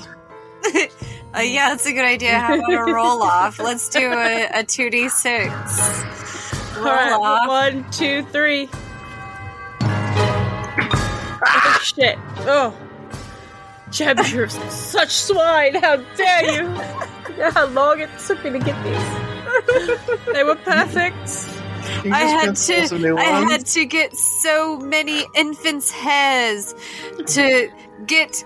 uh, 1.35 1.41
yeah, 1.41 1.69
that's 1.69 1.85
a 1.85 1.91
good 1.91 2.05
idea. 2.05 2.39
How 2.39 2.55
about 2.55 2.87
a 2.87 2.93
roll 2.93 3.21
off? 3.21 3.59
Let's 3.59 3.89
do 3.89 4.13
a, 4.13 4.45
a 4.45 4.63
2d6. 4.63 5.49
All 6.77 6.83
Roll 6.83 6.93
right, 6.93 7.11
off. 7.11 7.47
one, 7.47 7.91
two, 7.91 8.23
three. 8.31 8.69
Oh, 11.45 11.79
shit. 11.83 12.17
Oh. 12.39 12.73
Jeb, 13.93 14.19
you're 14.31 14.49
such 14.49 15.11
swine. 15.11 15.75
How 15.75 15.97
dare 16.17 16.51
you? 16.61 16.81
You 17.33 17.39
know 17.39 17.51
how 17.51 17.65
long 17.67 17.99
it 17.99 18.09
took 18.27 18.43
me 18.43 18.51
to 18.51 18.59
get 18.59 18.75
these? 18.83 20.33
they 20.33 20.43
were 20.43 20.55
perfect. 20.57 21.49
I 22.05 22.19
had 22.25 22.45
gonna 22.45 22.55
steal 22.55 22.81
to. 22.81 22.87
some 22.89 23.01
new 23.01 23.17
I 23.17 23.23
had 23.23 23.65
to 23.65 23.85
get 23.85 24.15
so 24.15 24.77
many 24.77 25.25
infants' 25.33 25.89
hairs 25.89 26.75
to 27.27 27.71
get 28.05 28.43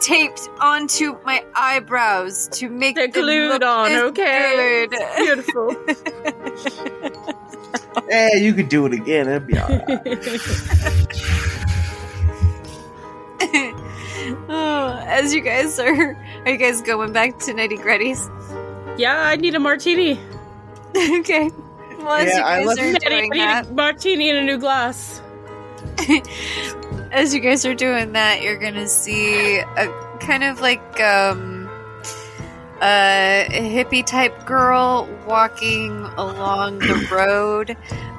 taped 0.00 0.48
onto 0.58 1.16
my 1.24 1.44
eyebrows 1.54 2.48
to 2.54 2.68
make 2.68 2.96
They're 2.96 3.06
them 3.06 3.22
glued 3.22 3.52
look 3.52 3.62
on, 3.62 3.92
okay? 3.92 4.88
good. 4.90 4.98
Beautiful. 5.16 5.76
Eh, 8.10 8.36
you 8.36 8.52
could 8.52 8.68
do 8.68 8.84
it 8.86 8.92
again. 8.92 9.28
It'd 9.28 9.46
be 9.46 9.58
alright. 9.58 9.82
oh, 9.88 10.02
as 15.06 15.34
you 15.34 15.40
guys 15.40 15.78
are, 15.78 16.16
are 16.44 16.50
you 16.50 16.56
guys 16.58 16.80
going 16.82 17.12
back 17.12 17.38
to 17.40 17.52
nitty 17.52 17.78
gritties? 17.78 18.18
yeah, 18.98 19.20
I 19.20 19.36
need 19.36 19.54
a 19.54 19.60
martini. 19.60 20.18
okay. 20.96 21.50
Well, 21.98 22.10
as 22.12 22.28
Yeah, 22.28 22.38
you 22.38 22.44
I 22.44 22.58
guys 22.64 22.66
left- 22.66 22.80
are 22.80 22.84
I 22.84 22.92
need, 22.92 22.98
doing 23.30 23.30
that, 23.38 23.66
a 23.66 23.72
martini 23.72 24.30
in 24.30 24.36
a 24.36 24.42
new 24.44 24.58
glass. 24.58 25.20
as 27.12 27.34
you 27.34 27.40
guys 27.40 27.64
are 27.64 27.74
doing 27.74 28.12
that, 28.12 28.42
you're 28.42 28.58
gonna 28.58 28.88
see 28.88 29.58
a 29.58 30.16
kind 30.20 30.44
of 30.44 30.60
like 30.60 31.00
um 31.00 31.68
a 32.82 33.46
hippie 33.50 34.04
type 34.04 34.44
girl 34.46 35.08
walking 35.26 35.90
along 36.16 36.78
the 36.80 37.08
road, 37.10 37.76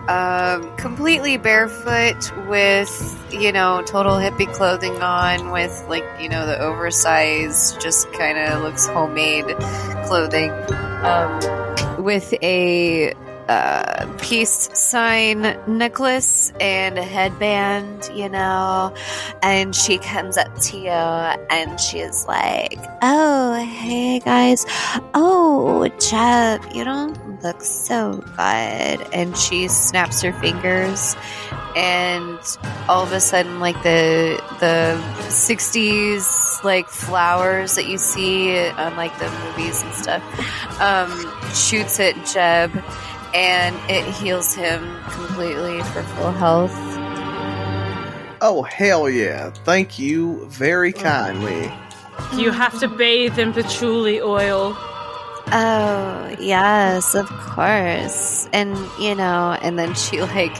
um, 0.07 0.75
completely 0.77 1.37
barefoot 1.37 2.31
with 2.47 3.23
you 3.31 3.51
know 3.51 3.81
total 3.85 4.13
hippie 4.13 4.51
clothing 4.53 5.01
on, 5.01 5.51
with 5.51 5.85
like 5.89 6.05
you 6.19 6.29
know 6.29 6.45
the 6.45 6.59
oversized, 6.59 7.81
just 7.81 8.11
kind 8.13 8.37
of 8.37 8.61
looks 8.61 8.87
homemade 8.87 9.45
clothing, 10.05 10.51
um, 11.03 12.03
with 12.03 12.33
a 12.43 13.13
uh, 13.47 14.05
peace 14.21 14.69
sign 14.73 15.41
necklace 15.67 16.51
and 16.59 16.97
a 16.97 17.03
headband, 17.03 18.09
you 18.13 18.29
know. 18.29 18.93
And 19.41 19.75
she 19.75 19.97
comes 19.97 20.37
up 20.37 20.53
to 20.55 20.77
you 20.77 20.89
and 20.89 21.79
she's 21.79 22.25
like, 22.25 22.79
Oh, 23.01 23.53
hey 23.55 24.19
guys. 24.19 24.65
Oh, 25.13 25.87
Jeb, 25.99 26.73
you 26.73 26.83
don't 26.83 27.43
look 27.43 27.61
so 27.61 28.23
good. 28.37 29.07
And 29.13 29.37
she 29.37 29.67
snaps 29.67 30.21
her 30.21 30.33
fingers 30.33 31.15
and 31.75 32.39
all 32.87 33.03
of 33.03 33.11
a 33.11 33.19
sudden 33.19 33.59
like 33.59 33.75
the 33.83 34.41
the 34.61 34.97
60s 35.27 36.63
like 36.63 36.87
flowers 36.87 37.75
that 37.75 37.87
you 37.87 37.97
see 37.97 38.57
on 38.69 38.95
like 38.95 39.17
the 39.19 39.29
movies 39.43 39.83
and 39.83 39.93
stuff 39.93 40.79
um 40.79 41.11
shoots 41.53 41.99
at 41.99 42.15
Jeb 42.25 42.71
and 43.35 43.75
it 43.91 44.05
heals 44.15 44.55
him 44.55 44.81
completely 45.09 45.83
for 45.83 46.01
full 46.03 46.31
health. 46.31 46.71
oh 48.41 48.63
hell 48.63 49.09
yeah! 49.09 49.49
Thank 49.65 49.99
you 49.99 50.45
very 50.45 50.93
oh. 50.95 51.01
kindly. 51.01 51.71
You 52.33 52.51
have 52.51 52.79
to 52.79 52.87
bathe 52.87 53.37
in 53.37 53.51
patchouli 53.51 54.21
oil. 54.21 54.77
Oh, 55.47 56.35
yes, 56.39 57.13
of 57.13 57.29
course. 57.29 58.49
And, 58.51 58.75
you 58.99 59.13
know, 59.13 59.57
and 59.61 59.77
then 59.77 59.93
she 59.93 60.21
like 60.21 60.57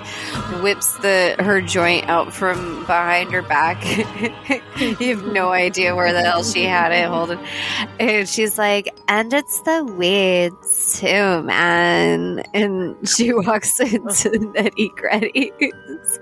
whips 0.62 0.98
the 1.00 1.36
her 1.40 1.60
joint 1.60 2.08
out 2.08 2.34
from 2.34 2.82
behind 2.82 3.32
her 3.32 3.42
back. 3.42 3.84
you 4.80 5.16
have 5.16 5.26
no 5.26 5.52
idea 5.52 5.96
where 5.96 6.14
the 6.14 6.22
hell 6.22 6.44
she 6.44 6.64
had 6.64 6.92
it 6.92 7.08
holding. 7.08 7.40
And 8.00 8.30
she's 8.30 8.58
like, 8.58 8.96
and 9.08 9.34
it's 9.34 9.62
the 9.62 9.84
weeds 9.84 11.00
too, 11.00 11.42
man. 11.42 12.44
And 12.54 12.96
she 13.10 13.34
walks 13.34 13.80
into 13.80 14.38
Netty 14.54 14.90
Gretty's. 14.90 16.20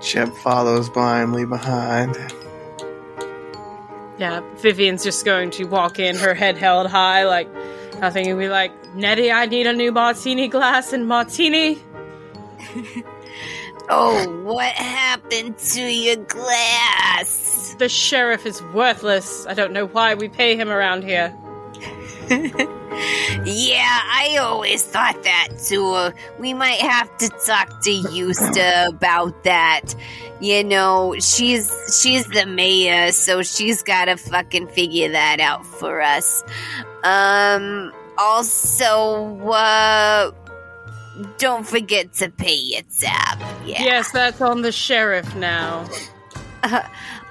Jeb 0.00 0.32
follows 0.36 0.88
blindly 0.88 1.44
behind. 1.44 2.16
Yeah, 4.18 4.40
Vivian's 4.56 5.04
just 5.04 5.24
going 5.24 5.50
to 5.52 5.64
walk 5.64 5.98
in, 5.98 6.16
her 6.16 6.34
head 6.34 6.58
held 6.58 6.88
high, 6.88 7.24
like 7.24 7.48
nothing, 8.00 8.26
and 8.26 8.38
be 8.38 8.48
like, 8.48 8.72
Nettie, 8.94 9.30
I 9.30 9.46
need 9.46 9.66
a 9.66 9.72
new 9.72 9.92
martini 9.92 10.48
glass 10.48 10.92
and 10.92 11.06
martini. 11.06 11.78
oh, 13.88 14.42
what 14.42 14.72
happened 14.72 15.56
to 15.58 15.82
your 15.82 16.16
glass? 16.16 17.76
The 17.78 17.88
sheriff 17.88 18.44
is 18.44 18.60
worthless. 18.74 19.46
I 19.46 19.54
don't 19.54 19.72
know 19.72 19.86
why 19.86 20.14
we 20.14 20.28
pay 20.28 20.56
him 20.56 20.68
around 20.68 21.04
here. 21.04 21.34
Yeah, 23.44 24.00
I 24.02 24.38
always 24.40 24.82
thought 24.82 25.22
that 25.22 25.48
too. 25.64 26.10
We 26.40 26.52
might 26.52 26.80
have 26.80 27.16
to 27.18 27.28
talk 27.46 27.80
to 27.82 27.90
Eusta 27.90 28.88
about 28.88 29.44
that. 29.44 29.94
You 30.40 30.62
know, 30.62 31.14
she's 31.18 31.70
she's 32.00 32.26
the 32.26 32.46
mayor, 32.46 33.12
so 33.12 33.42
she's 33.42 33.82
gotta 33.82 34.16
fucking 34.16 34.68
figure 34.68 35.10
that 35.10 35.40
out 35.40 35.66
for 35.66 36.00
us. 36.00 36.44
Um 37.02 37.92
also 38.16 39.38
uh 39.50 40.30
don't 41.38 41.66
forget 41.66 42.12
to 42.14 42.30
pay 42.30 42.54
your 42.54 42.82
tab. 43.00 43.40
Yeah. 43.66 43.82
Yes, 43.82 44.12
that's 44.12 44.40
on 44.40 44.62
the 44.62 44.72
sheriff 44.72 45.34
now. 45.34 45.88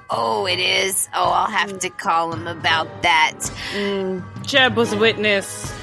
Oh, 0.09 0.45
it 0.45 0.59
is. 0.59 1.09
Oh, 1.13 1.29
I'll 1.31 1.51
have 1.51 1.79
to 1.79 1.89
call 1.89 2.31
him 2.33 2.47
about 2.47 3.01
that. 3.01 3.33
Mm, 3.73 4.23
Jeb 4.45 4.77
was 4.77 4.93
a 4.93 4.97
witness. 4.97 5.73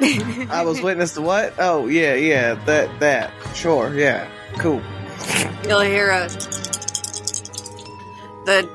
I 0.00 0.62
was 0.64 0.80
witness 0.80 1.14
to 1.14 1.20
what? 1.22 1.54
Oh 1.58 1.88
yeah, 1.88 2.14
yeah, 2.14 2.54
that 2.66 3.00
that. 3.00 3.32
Sure, 3.54 3.92
yeah, 3.92 4.30
cool. 4.58 4.80
You'll 5.66 5.80
hear 5.80 6.10
a 6.10 6.28
the 8.46 8.68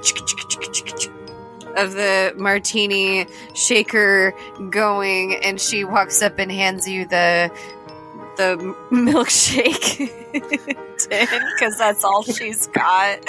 of 1.75 1.93
the 1.93 2.33
martini 2.37 3.27
shaker 3.53 4.33
going, 4.69 5.35
and 5.43 5.59
she 5.59 5.83
walks 5.83 6.21
up 6.21 6.39
and 6.39 6.51
hands 6.51 6.87
you 6.87 7.05
the 7.05 7.51
the 8.37 8.75
milkshake 8.91 10.11
because 11.53 11.77
that's 11.77 12.03
all 12.03 12.23
she's 12.23 12.67
got. 12.67 13.19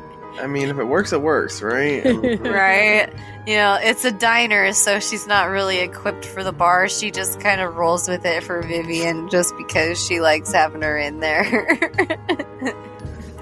I 0.38 0.46
mean, 0.46 0.68
if 0.68 0.78
it 0.78 0.84
works, 0.84 1.12
it 1.12 1.22
works, 1.22 1.62
right? 1.62 2.04
right? 2.40 3.12
You 3.46 3.56
know, 3.56 3.78
it's 3.80 4.04
a 4.04 4.10
diner, 4.10 4.72
so 4.72 5.00
she's 5.00 5.26
not 5.26 5.44
really 5.44 5.78
equipped 5.78 6.24
for 6.24 6.42
the 6.42 6.52
bar. 6.52 6.88
She 6.88 7.10
just 7.10 7.40
kind 7.40 7.60
of 7.60 7.76
rolls 7.76 8.08
with 8.08 8.24
it 8.24 8.42
for 8.42 8.62
Vivian 8.62 9.28
just 9.28 9.56
because 9.56 10.04
she 10.04 10.20
likes 10.20 10.52
having 10.52 10.82
her 10.82 10.98
in 10.98 11.20
there. 11.20 11.66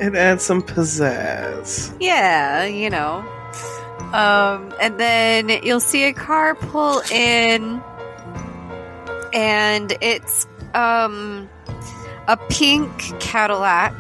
it 0.01 0.15
adds 0.15 0.45
some 0.45 0.63
pizzazz. 0.63 1.97
yeah, 2.01 2.65
you 2.65 2.91
know. 2.91 3.25
Um, 4.13 4.73
and 4.81 5.01
then 5.01 5.49
you'll 5.65 5.81
see 5.81 6.05
a 6.05 6.13
car 6.13 6.55
pull 6.55 7.01
in, 7.11 7.83
and 9.33 9.97
it's 10.01 10.47
um, 10.75 11.49
a 12.29 12.37
pink 12.37 12.97
Cadillac 13.19 13.95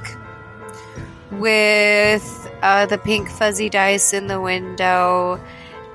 with 1.32 2.43
uh, 2.62 2.86
the 2.86 2.98
pink 2.98 3.28
fuzzy 3.28 3.68
dice 3.68 4.12
in 4.12 4.26
the 4.26 4.40
window 4.40 5.40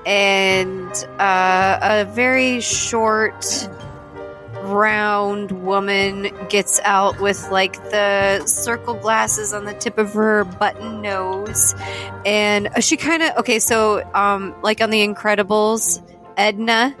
and 0.06 0.92
uh, 1.18 1.78
a 1.82 2.04
very 2.06 2.60
short 2.60 3.68
round 4.62 5.50
woman 5.52 6.30
gets 6.48 6.80
out 6.80 7.18
with 7.20 7.50
like 7.50 7.74
the 7.90 8.44
circle 8.46 8.94
glasses 8.94 9.52
on 9.52 9.64
the 9.64 9.74
tip 9.74 9.98
of 9.98 10.12
her 10.12 10.44
button 10.44 11.02
nose 11.02 11.74
and 12.24 12.68
she 12.78 12.96
kind 12.96 13.22
of 13.22 13.36
okay 13.36 13.58
so 13.58 14.02
um 14.14 14.54
like 14.62 14.80
on 14.80 14.90
the 14.90 15.06
incredibles 15.06 16.02
edna 16.36 16.94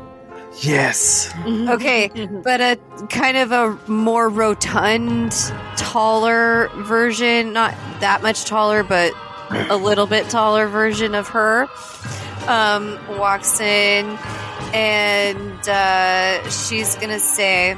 Yes. 0.58 1.32
Okay, 1.46 2.08
but 2.44 2.60
a 2.60 2.78
kind 3.08 3.36
of 3.36 3.52
a 3.52 3.78
more 3.90 4.28
rotund, 4.28 5.32
taller 5.76 6.68
version, 6.74 7.52
not 7.52 7.74
that 8.00 8.22
much 8.22 8.44
taller, 8.44 8.82
but 8.82 9.12
a 9.50 9.76
little 9.76 10.06
bit 10.06 10.28
taller 10.28 10.66
version 10.68 11.14
of 11.14 11.28
her 11.28 11.68
um, 12.46 12.98
walks 13.18 13.60
in 13.60 14.06
and 14.72 15.68
uh, 15.68 16.48
she's 16.50 16.94
gonna 16.96 17.18
say, 17.18 17.72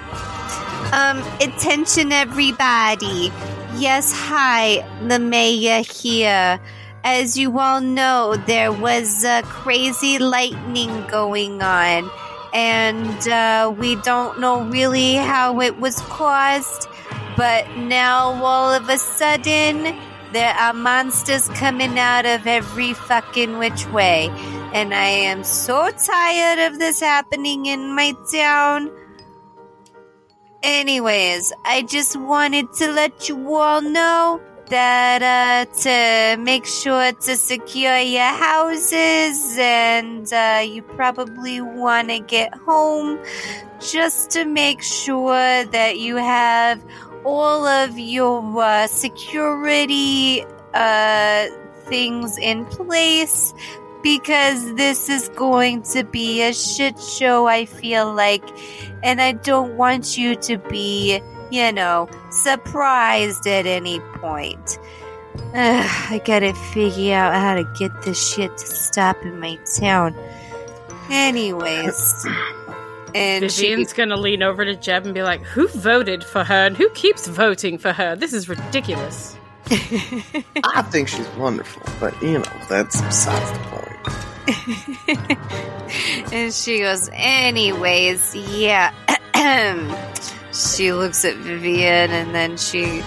um, 0.92 1.18
attention 1.40 2.12
everybody. 2.12 3.32
Yes, 3.76 4.12
hi, 4.12 4.86
the 5.06 5.18
mayor 5.18 5.82
here. 5.82 6.60
As 7.04 7.36
you 7.36 7.58
all 7.58 7.80
know, 7.80 8.36
there 8.46 8.70
was 8.70 9.24
uh, 9.24 9.42
crazy 9.42 10.18
lightning 10.18 11.04
going 11.08 11.62
on 11.62 12.10
and 12.52 13.28
uh, 13.28 13.74
we 13.76 13.96
don't 13.96 14.38
know 14.38 14.64
really 14.64 15.14
how 15.14 15.60
it 15.60 15.80
was 15.80 16.00
caused. 16.02 16.88
But 17.36 17.66
now, 17.76 18.44
all 18.44 18.70
of 18.72 18.88
a 18.90 18.98
sudden, 18.98 19.98
there 20.32 20.54
are 20.54 20.72
monsters 20.72 21.48
coming 21.50 21.98
out 21.98 22.26
of 22.26 22.46
every 22.46 22.94
fucking 22.94 23.58
which 23.58 23.86
way. 23.88 24.30
and 24.72 24.94
I 24.94 25.04
am 25.04 25.44
so 25.44 25.90
tired 25.90 26.72
of 26.72 26.78
this 26.78 27.00
happening 27.00 27.66
in 27.66 27.94
my 27.94 28.14
town. 28.32 28.90
Anyways, 30.62 31.52
I 31.64 31.82
just 31.82 32.16
wanted 32.16 32.72
to 32.78 32.90
let 32.92 33.28
you 33.28 33.54
all 33.54 33.82
know 33.82 34.40
that 34.68 35.20
uh, 35.20 35.66
to 35.82 36.42
make 36.42 36.64
sure 36.64 37.12
to 37.12 37.36
secure 37.36 37.98
your 37.98 38.22
houses, 38.22 39.58
and 39.58 40.32
uh, 40.32 40.62
you 40.64 40.80
probably 40.80 41.60
want 41.60 42.08
to 42.08 42.20
get 42.20 42.54
home 42.54 43.18
just 43.80 44.30
to 44.30 44.46
make 44.46 44.82
sure 44.82 45.64
that 45.64 45.98
you 45.98 46.16
have 46.16 46.82
all 47.24 47.66
of 47.66 47.98
your 47.98 48.42
uh, 48.60 48.86
security 48.86 50.44
uh, 50.74 51.46
things 51.84 52.38
in 52.38 52.64
place 52.66 53.54
because 54.02 54.74
this 54.74 55.08
is 55.08 55.28
going 55.30 55.82
to 55.82 56.04
be 56.04 56.42
a 56.42 56.52
shit 56.52 56.98
show, 56.98 57.46
I 57.46 57.64
feel 57.64 58.12
like. 58.12 58.44
And 59.02 59.20
I 59.20 59.32
don't 59.32 59.76
want 59.76 60.18
you 60.18 60.34
to 60.36 60.58
be, 60.58 61.20
you 61.50 61.72
know, 61.72 62.08
surprised 62.30 63.46
at 63.46 63.66
any 63.66 64.00
point. 64.16 64.78
Ugh, 65.54 66.10
I 66.10 66.20
gotta 66.24 66.52
figure 66.54 67.14
out 67.14 67.34
how 67.34 67.54
to 67.54 67.64
get 67.78 68.02
this 68.02 68.34
shit 68.34 68.56
to 68.56 68.66
stop 68.66 69.16
in 69.22 69.38
my 69.38 69.58
town. 69.78 70.14
Anyways. 71.10 72.26
And 73.14 73.50
she, 73.50 73.68
Vivian's 73.68 73.92
gonna 73.92 74.16
lean 74.16 74.42
over 74.42 74.64
to 74.64 74.74
Jeb 74.74 75.04
and 75.04 75.14
be 75.14 75.22
like, 75.22 75.42
Who 75.42 75.68
voted 75.68 76.24
for 76.24 76.44
her 76.44 76.66
and 76.66 76.76
who 76.76 76.88
keeps 76.90 77.26
voting 77.26 77.78
for 77.78 77.92
her? 77.92 78.16
This 78.16 78.32
is 78.32 78.48
ridiculous. 78.48 79.36
I 79.70 80.82
think 80.90 81.08
she's 81.08 81.28
wonderful, 81.30 81.82
but 82.00 82.20
you 82.22 82.38
know, 82.38 82.52
that's 82.68 83.00
besides 83.00 83.52
the 83.52 83.58
point. 83.58 83.92
and 86.32 86.52
she 86.52 86.80
goes, 86.80 87.08
anyways, 87.12 88.34
yeah. 88.34 88.92
she 90.52 90.92
looks 90.92 91.24
at 91.24 91.36
Vivian 91.36 92.10
and 92.10 92.34
then 92.34 92.56
she. 92.56 93.02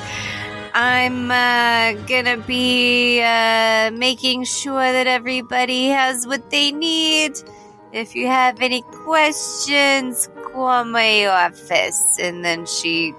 I'm 0.78 1.32
uh, 1.32 1.94
gonna 2.06 2.38
be 2.38 3.22
uh, 3.22 3.92
making 3.92 4.44
sure 4.44 4.92
that 4.92 5.08
everybody 5.08 5.88
has 5.88 6.28
what 6.28 6.50
they 6.50 6.72
need. 6.72 7.42
If 7.96 8.14
you 8.14 8.28
have 8.28 8.62
any 8.62 8.82
questions, 8.82 10.28
call 10.52 10.84
my 10.84 11.28
office. 11.28 12.20
And 12.20 12.44
then 12.44 12.66
she 12.66 13.14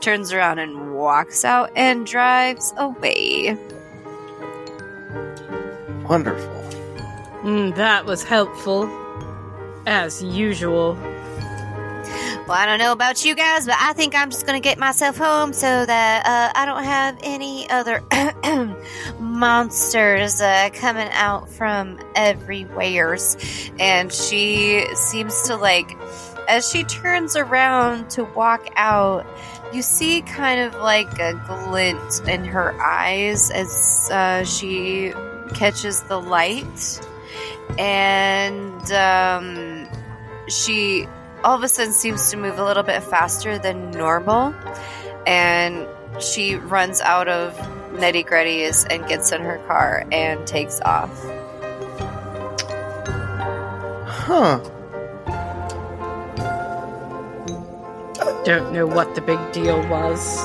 turns 0.00 0.32
around 0.32 0.58
and 0.58 0.94
walks 0.94 1.44
out 1.44 1.70
and 1.76 2.06
drives 2.06 2.72
away. 2.78 3.58
Wonderful. 6.08 6.50
Mm, 7.42 7.76
that 7.76 8.06
was 8.06 8.24
helpful. 8.24 8.88
As 9.84 10.22
usual. 10.22 10.96
Well, 12.48 12.58
I 12.58 12.66
don't 12.66 12.80
know 12.80 12.90
about 12.90 13.24
you 13.24 13.36
guys, 13.36 13.66
but 13.66 13.76
I 13.78 13.92
think 13.92 14.16
I'm 14.16 14.28
just 14.28 14.46
gonna 14.46 14.58
get 14.58 14.76
myself 14.76 15.16
home 15.16 15.52
so 15.52 15.86
that 15.86 16.26
uh, 16.26 16.58
I 16.58 16.66
don't 16.66 16.82
have 16.82 17.16
any 17.22 17.70
other 17.70 18.02
monsters 19.20 20.40
uh, 20.40 20.70
coming 20.74 21.08
out 21.12 21.48
from 21.48 22.00
everywheres. 22.16 23.36
And 23.78 24.12
she 24.12 24.84
seems 24.96 25.42
to 25.42 25.56
like, 25.56 25.96
as 26.48 26.68
she 26.68 26.82
turns 26.82 27.36
around 27.36 28.10
to 28.10 28.24
walk 28.24 28.66
out, 28.74 29.24
you 29.72 29.80
see 29.80 30.22
kind 30.22 30.60
of 30.60 30.74
like 30.80 31.20
a 31.20 31.34
glint 31.46 32.28
in 32.28 32.44
her 32.44 32.74
eyes 32.82 33.52
as 33.52 34.10
uh, 34.10 34.42
she 34.42 35.12
catches 35.54 36.02
the 36.02 36.20
light. 36.20 37.00
And 37.78 38.92
um, 38.92 39.88
she 40.48 41.06
all 41.44 41.56
of 41.56 41.62
a 41.62 41.68
sudden 41.68 41.92
seems 41.92 42.30
to 42.30 42.36
move 42.36 42.58
a 42.58 42.64
little 42.64 42.82
bit 42.82 43.02
faster 43.02 43.58
than 43.58 43.90
normal. 43.90 44.54
And 45.26 45.86
she 46.20 46.56
runs 46.56 47.00
out 47.00 47.28
of 47.28 47.54
Nitty 47.92 48.26
Gritty's 48.26 48.84
and 48.84 49.06
gets 49.06 49.32
in 49.32 49.42
her 49.42 49.58
car 49.66 50.06
and 50.10 50.46
takes 50.46 50.80
off. 50.80 51.10
Huh. 54.06 54.58
Don't 58.44 58.72
know 58.72 58.86
what 58.86 59.14
the 59.14 59.20
big 59.20 59.52
deal 59.52 59.86
was. 59.88 60.38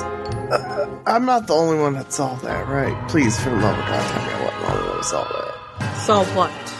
Uh, 0.52 1.00
I'm 1.06 1.26
not 1.26 1.48
the 1.48 1.54
only 1.54 1.80
one 1.80 1.94
that 1.94 2.14
saw 2.14 2.36
that, 2.36 2.68
right? 2.68 3.10
Please, 3.10 3.40
for 3.40 3.50
the 3.50 3.56
love 3.56 3.78
of 3.78 3.86
God, 3.86 4.10
tell 4.10 4.26
me 4.26 4.34
I 4.34 4.44
wasn't 4.44 4.62
the 4.62 4.72
only 4.72 4.88
one 4.88 4.98
that 4.98 5.06
saw 5.06 5.24
that. 5.24 5.98
Saw 5.98 6.24
what? 6.36 6.77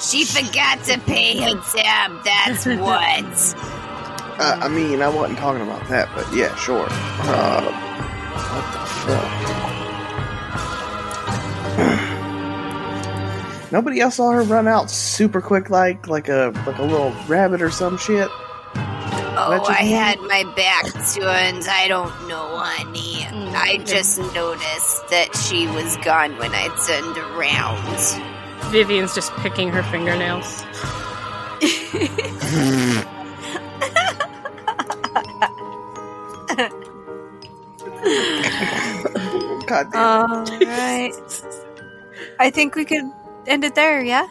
She 0.00 0.24
forgot 0.24 0.82
to 0.84 0.98
pay 1.00 1.36
her 1.38 1.60
tab, 1.76 2.22
that's 2.24 2.66
what. 2.80 3.54
Uh, 4.40 4.56
I 4.62 4.68
mean, 4.68 5.02
I 5.02 5.08
wasn't 5.08 5.38
talking 5.38 5.62
about 5.62 5.88
that, 5.88 6.08
but 6.14 6.32
yeah, 6.32 6.54
sure. 6.56 6.86
Uh, 6.90 7.62
what 8.48 8.64
the 8.72 8.78
fuck? 9.04 9.28
Nobody 13.72 14.00
else 14.00 14.14
saw 14.16 14.30
her 14.30 14.42
run 14.42 14.66
out 14.68 14.90
super 14.90 15.40
quick, 15.40 15.68
like 15.70 16.06
like 16.08 16.28
a 16.28 16.52
like 16.66 16.78
a 16.78 16.82
little 16.82 17.12
rabbit 17.26 17.60
or 17.60 17.70
some 17.70 17.98
shit. 17.98 18.28
Oh, 19.40 19.50
What 19.60 19.70
I 19.70 19.82
mean? 19.84 19.92
had 19.94 20.20
my 20.20 20.44
back 20.56 20.84
turned. 21.14 21.66
I 21.68 21.86
don't 21.88 22.10
know, 22.28 22.56
honey. 22.58 23.26
I 23.54 23.78
just 23.84 24.18
noticed 24.18 25.08
that 25.10 25.34
she 25.36 25.66
was 25.68 25.96
gone 25.98 26.36
when 26.38 26.52
I 26.54 26.68
turned 26.86 27.18
around. 27.18 28.37
Vivian's 28.68 29.14
just 29.14 29.32
picking 29.36 29.70
her 29.70 29.82
fingernails. 29.84 30.64
God 39.66 39.92
damn. 39.92 40.30
All 40.30 40.44
right. 40.60 41.12
I 42.38 42.50
think 42.50 42.74
we 42.74 42.84
could 42.84 43.04
end 43.46 43.64
it 43.64 43.74
there, 43.74 44.02
yeah? 44.02 44.28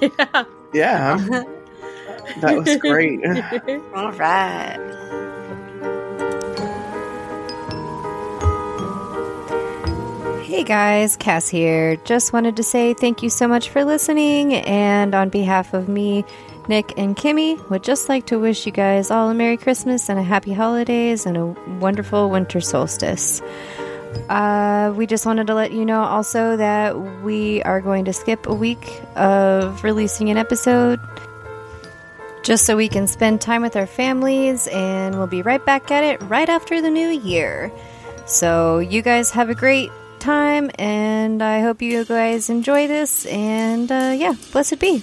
yeah. 0.00 0.44
yeah, 0.72 1.16
that 2.40 2.56
was 2.56 2.76
great. 2.76 3.20
All 3.94 4.12
right. 4.12 4.78
Hey 10.48 10.64
guys, 10.64 11.14
Cass 11.14 11.46
here. 11.46 11.96
Just 12.06 12.32
wanted 12.32 12.56
to 12.56 12.62
say 12.62 12.94
thank 12.94 13.22
you 13.22 13.28
so 13.28 13.46
much 13.46 13.68
for 13.68 13.84
listening, 13.84 14.54
and 14.54 15.14
on 15.14 15.28
behalf 15.28 15.74
of 15.74 15.90
me, 15.90 16.24
Nick, 16.68 16.94
and 16.96 17.14
Kimmy, 17.14 17.60
would 17.68 17.84
just 17.84 18.08
like 18.08 18.24
to 18.28 18.38
wish 18.38 18.64
you 18.64 18.72
guys 18.72 19.10
all 19.10 19.28
a 19.28 19.34
Merry 19.34 19.58
Christmas 19.58 20.08
and 20.08 20.18
a 20.18 20.22
Happy 20.22 20.54
Holidays 20.54 21.26
and 21.26 21.36
a 21.36 21.44
wonderful 21.78 22.30
winter 22.30 22.62
solstice. 22.62 23.42
Uh, 24.30 24.90
we 24.96 25.06
just 25.06 25.26
wanted 25.26 25.48
to 25.48 25.54
let 25.54 25.72
you 25.72 25.84
know 25.84 26.00
also 26.00 26.56
that 26.56 26.98
we 27.22 27.62
are 27.64 27.82
going 27.82 28.06
to 28.06 28.14
skip 28.14 28.46
a 28.46 28.54
week 28.54 29.02
of 29.16 29.84
releasing 29.84 30.30
an 30.30 30.38
episode 30.38 30.98
just 32.42 32.64
so 32.64 32.74
we 32.74 32.88
can 32.88 33.06
spend 33.06 33.42
time 33.42 33.60
with 33.60 33.76
our 33.76 33.86
families, 33.86 34.66
and 34.68 35.14
we'll 35.18 35.26
be 35.26 35.42
right 35.42 35.66
back 35.66 35.90
at 35.90 36.04
it 36.04 36.22
right 36.22 36.48
after 36.48 36.80
the 36.80 36.88
new 36.88 37.08
year. 37.08 37.70
So, 38.24 38.78
you 38.78 39.02
guys 39.02 39.30
have 39.32 39.50
a 39.50 39.54
great 39.54 39.90
time, 40.18 40.70
and 40.78 41.42
I 41.42 41.60
hope 41.60 41.82
you 41.82 42.04
guys 42.04 42.50
enjoy 42.50 42.86
this. 42.86 43.26
And 43.26 43.90
uh, 43.90 44.14
yeah, 44.16 44.34
blessed 44.52 44.78
be. 44.78 45.02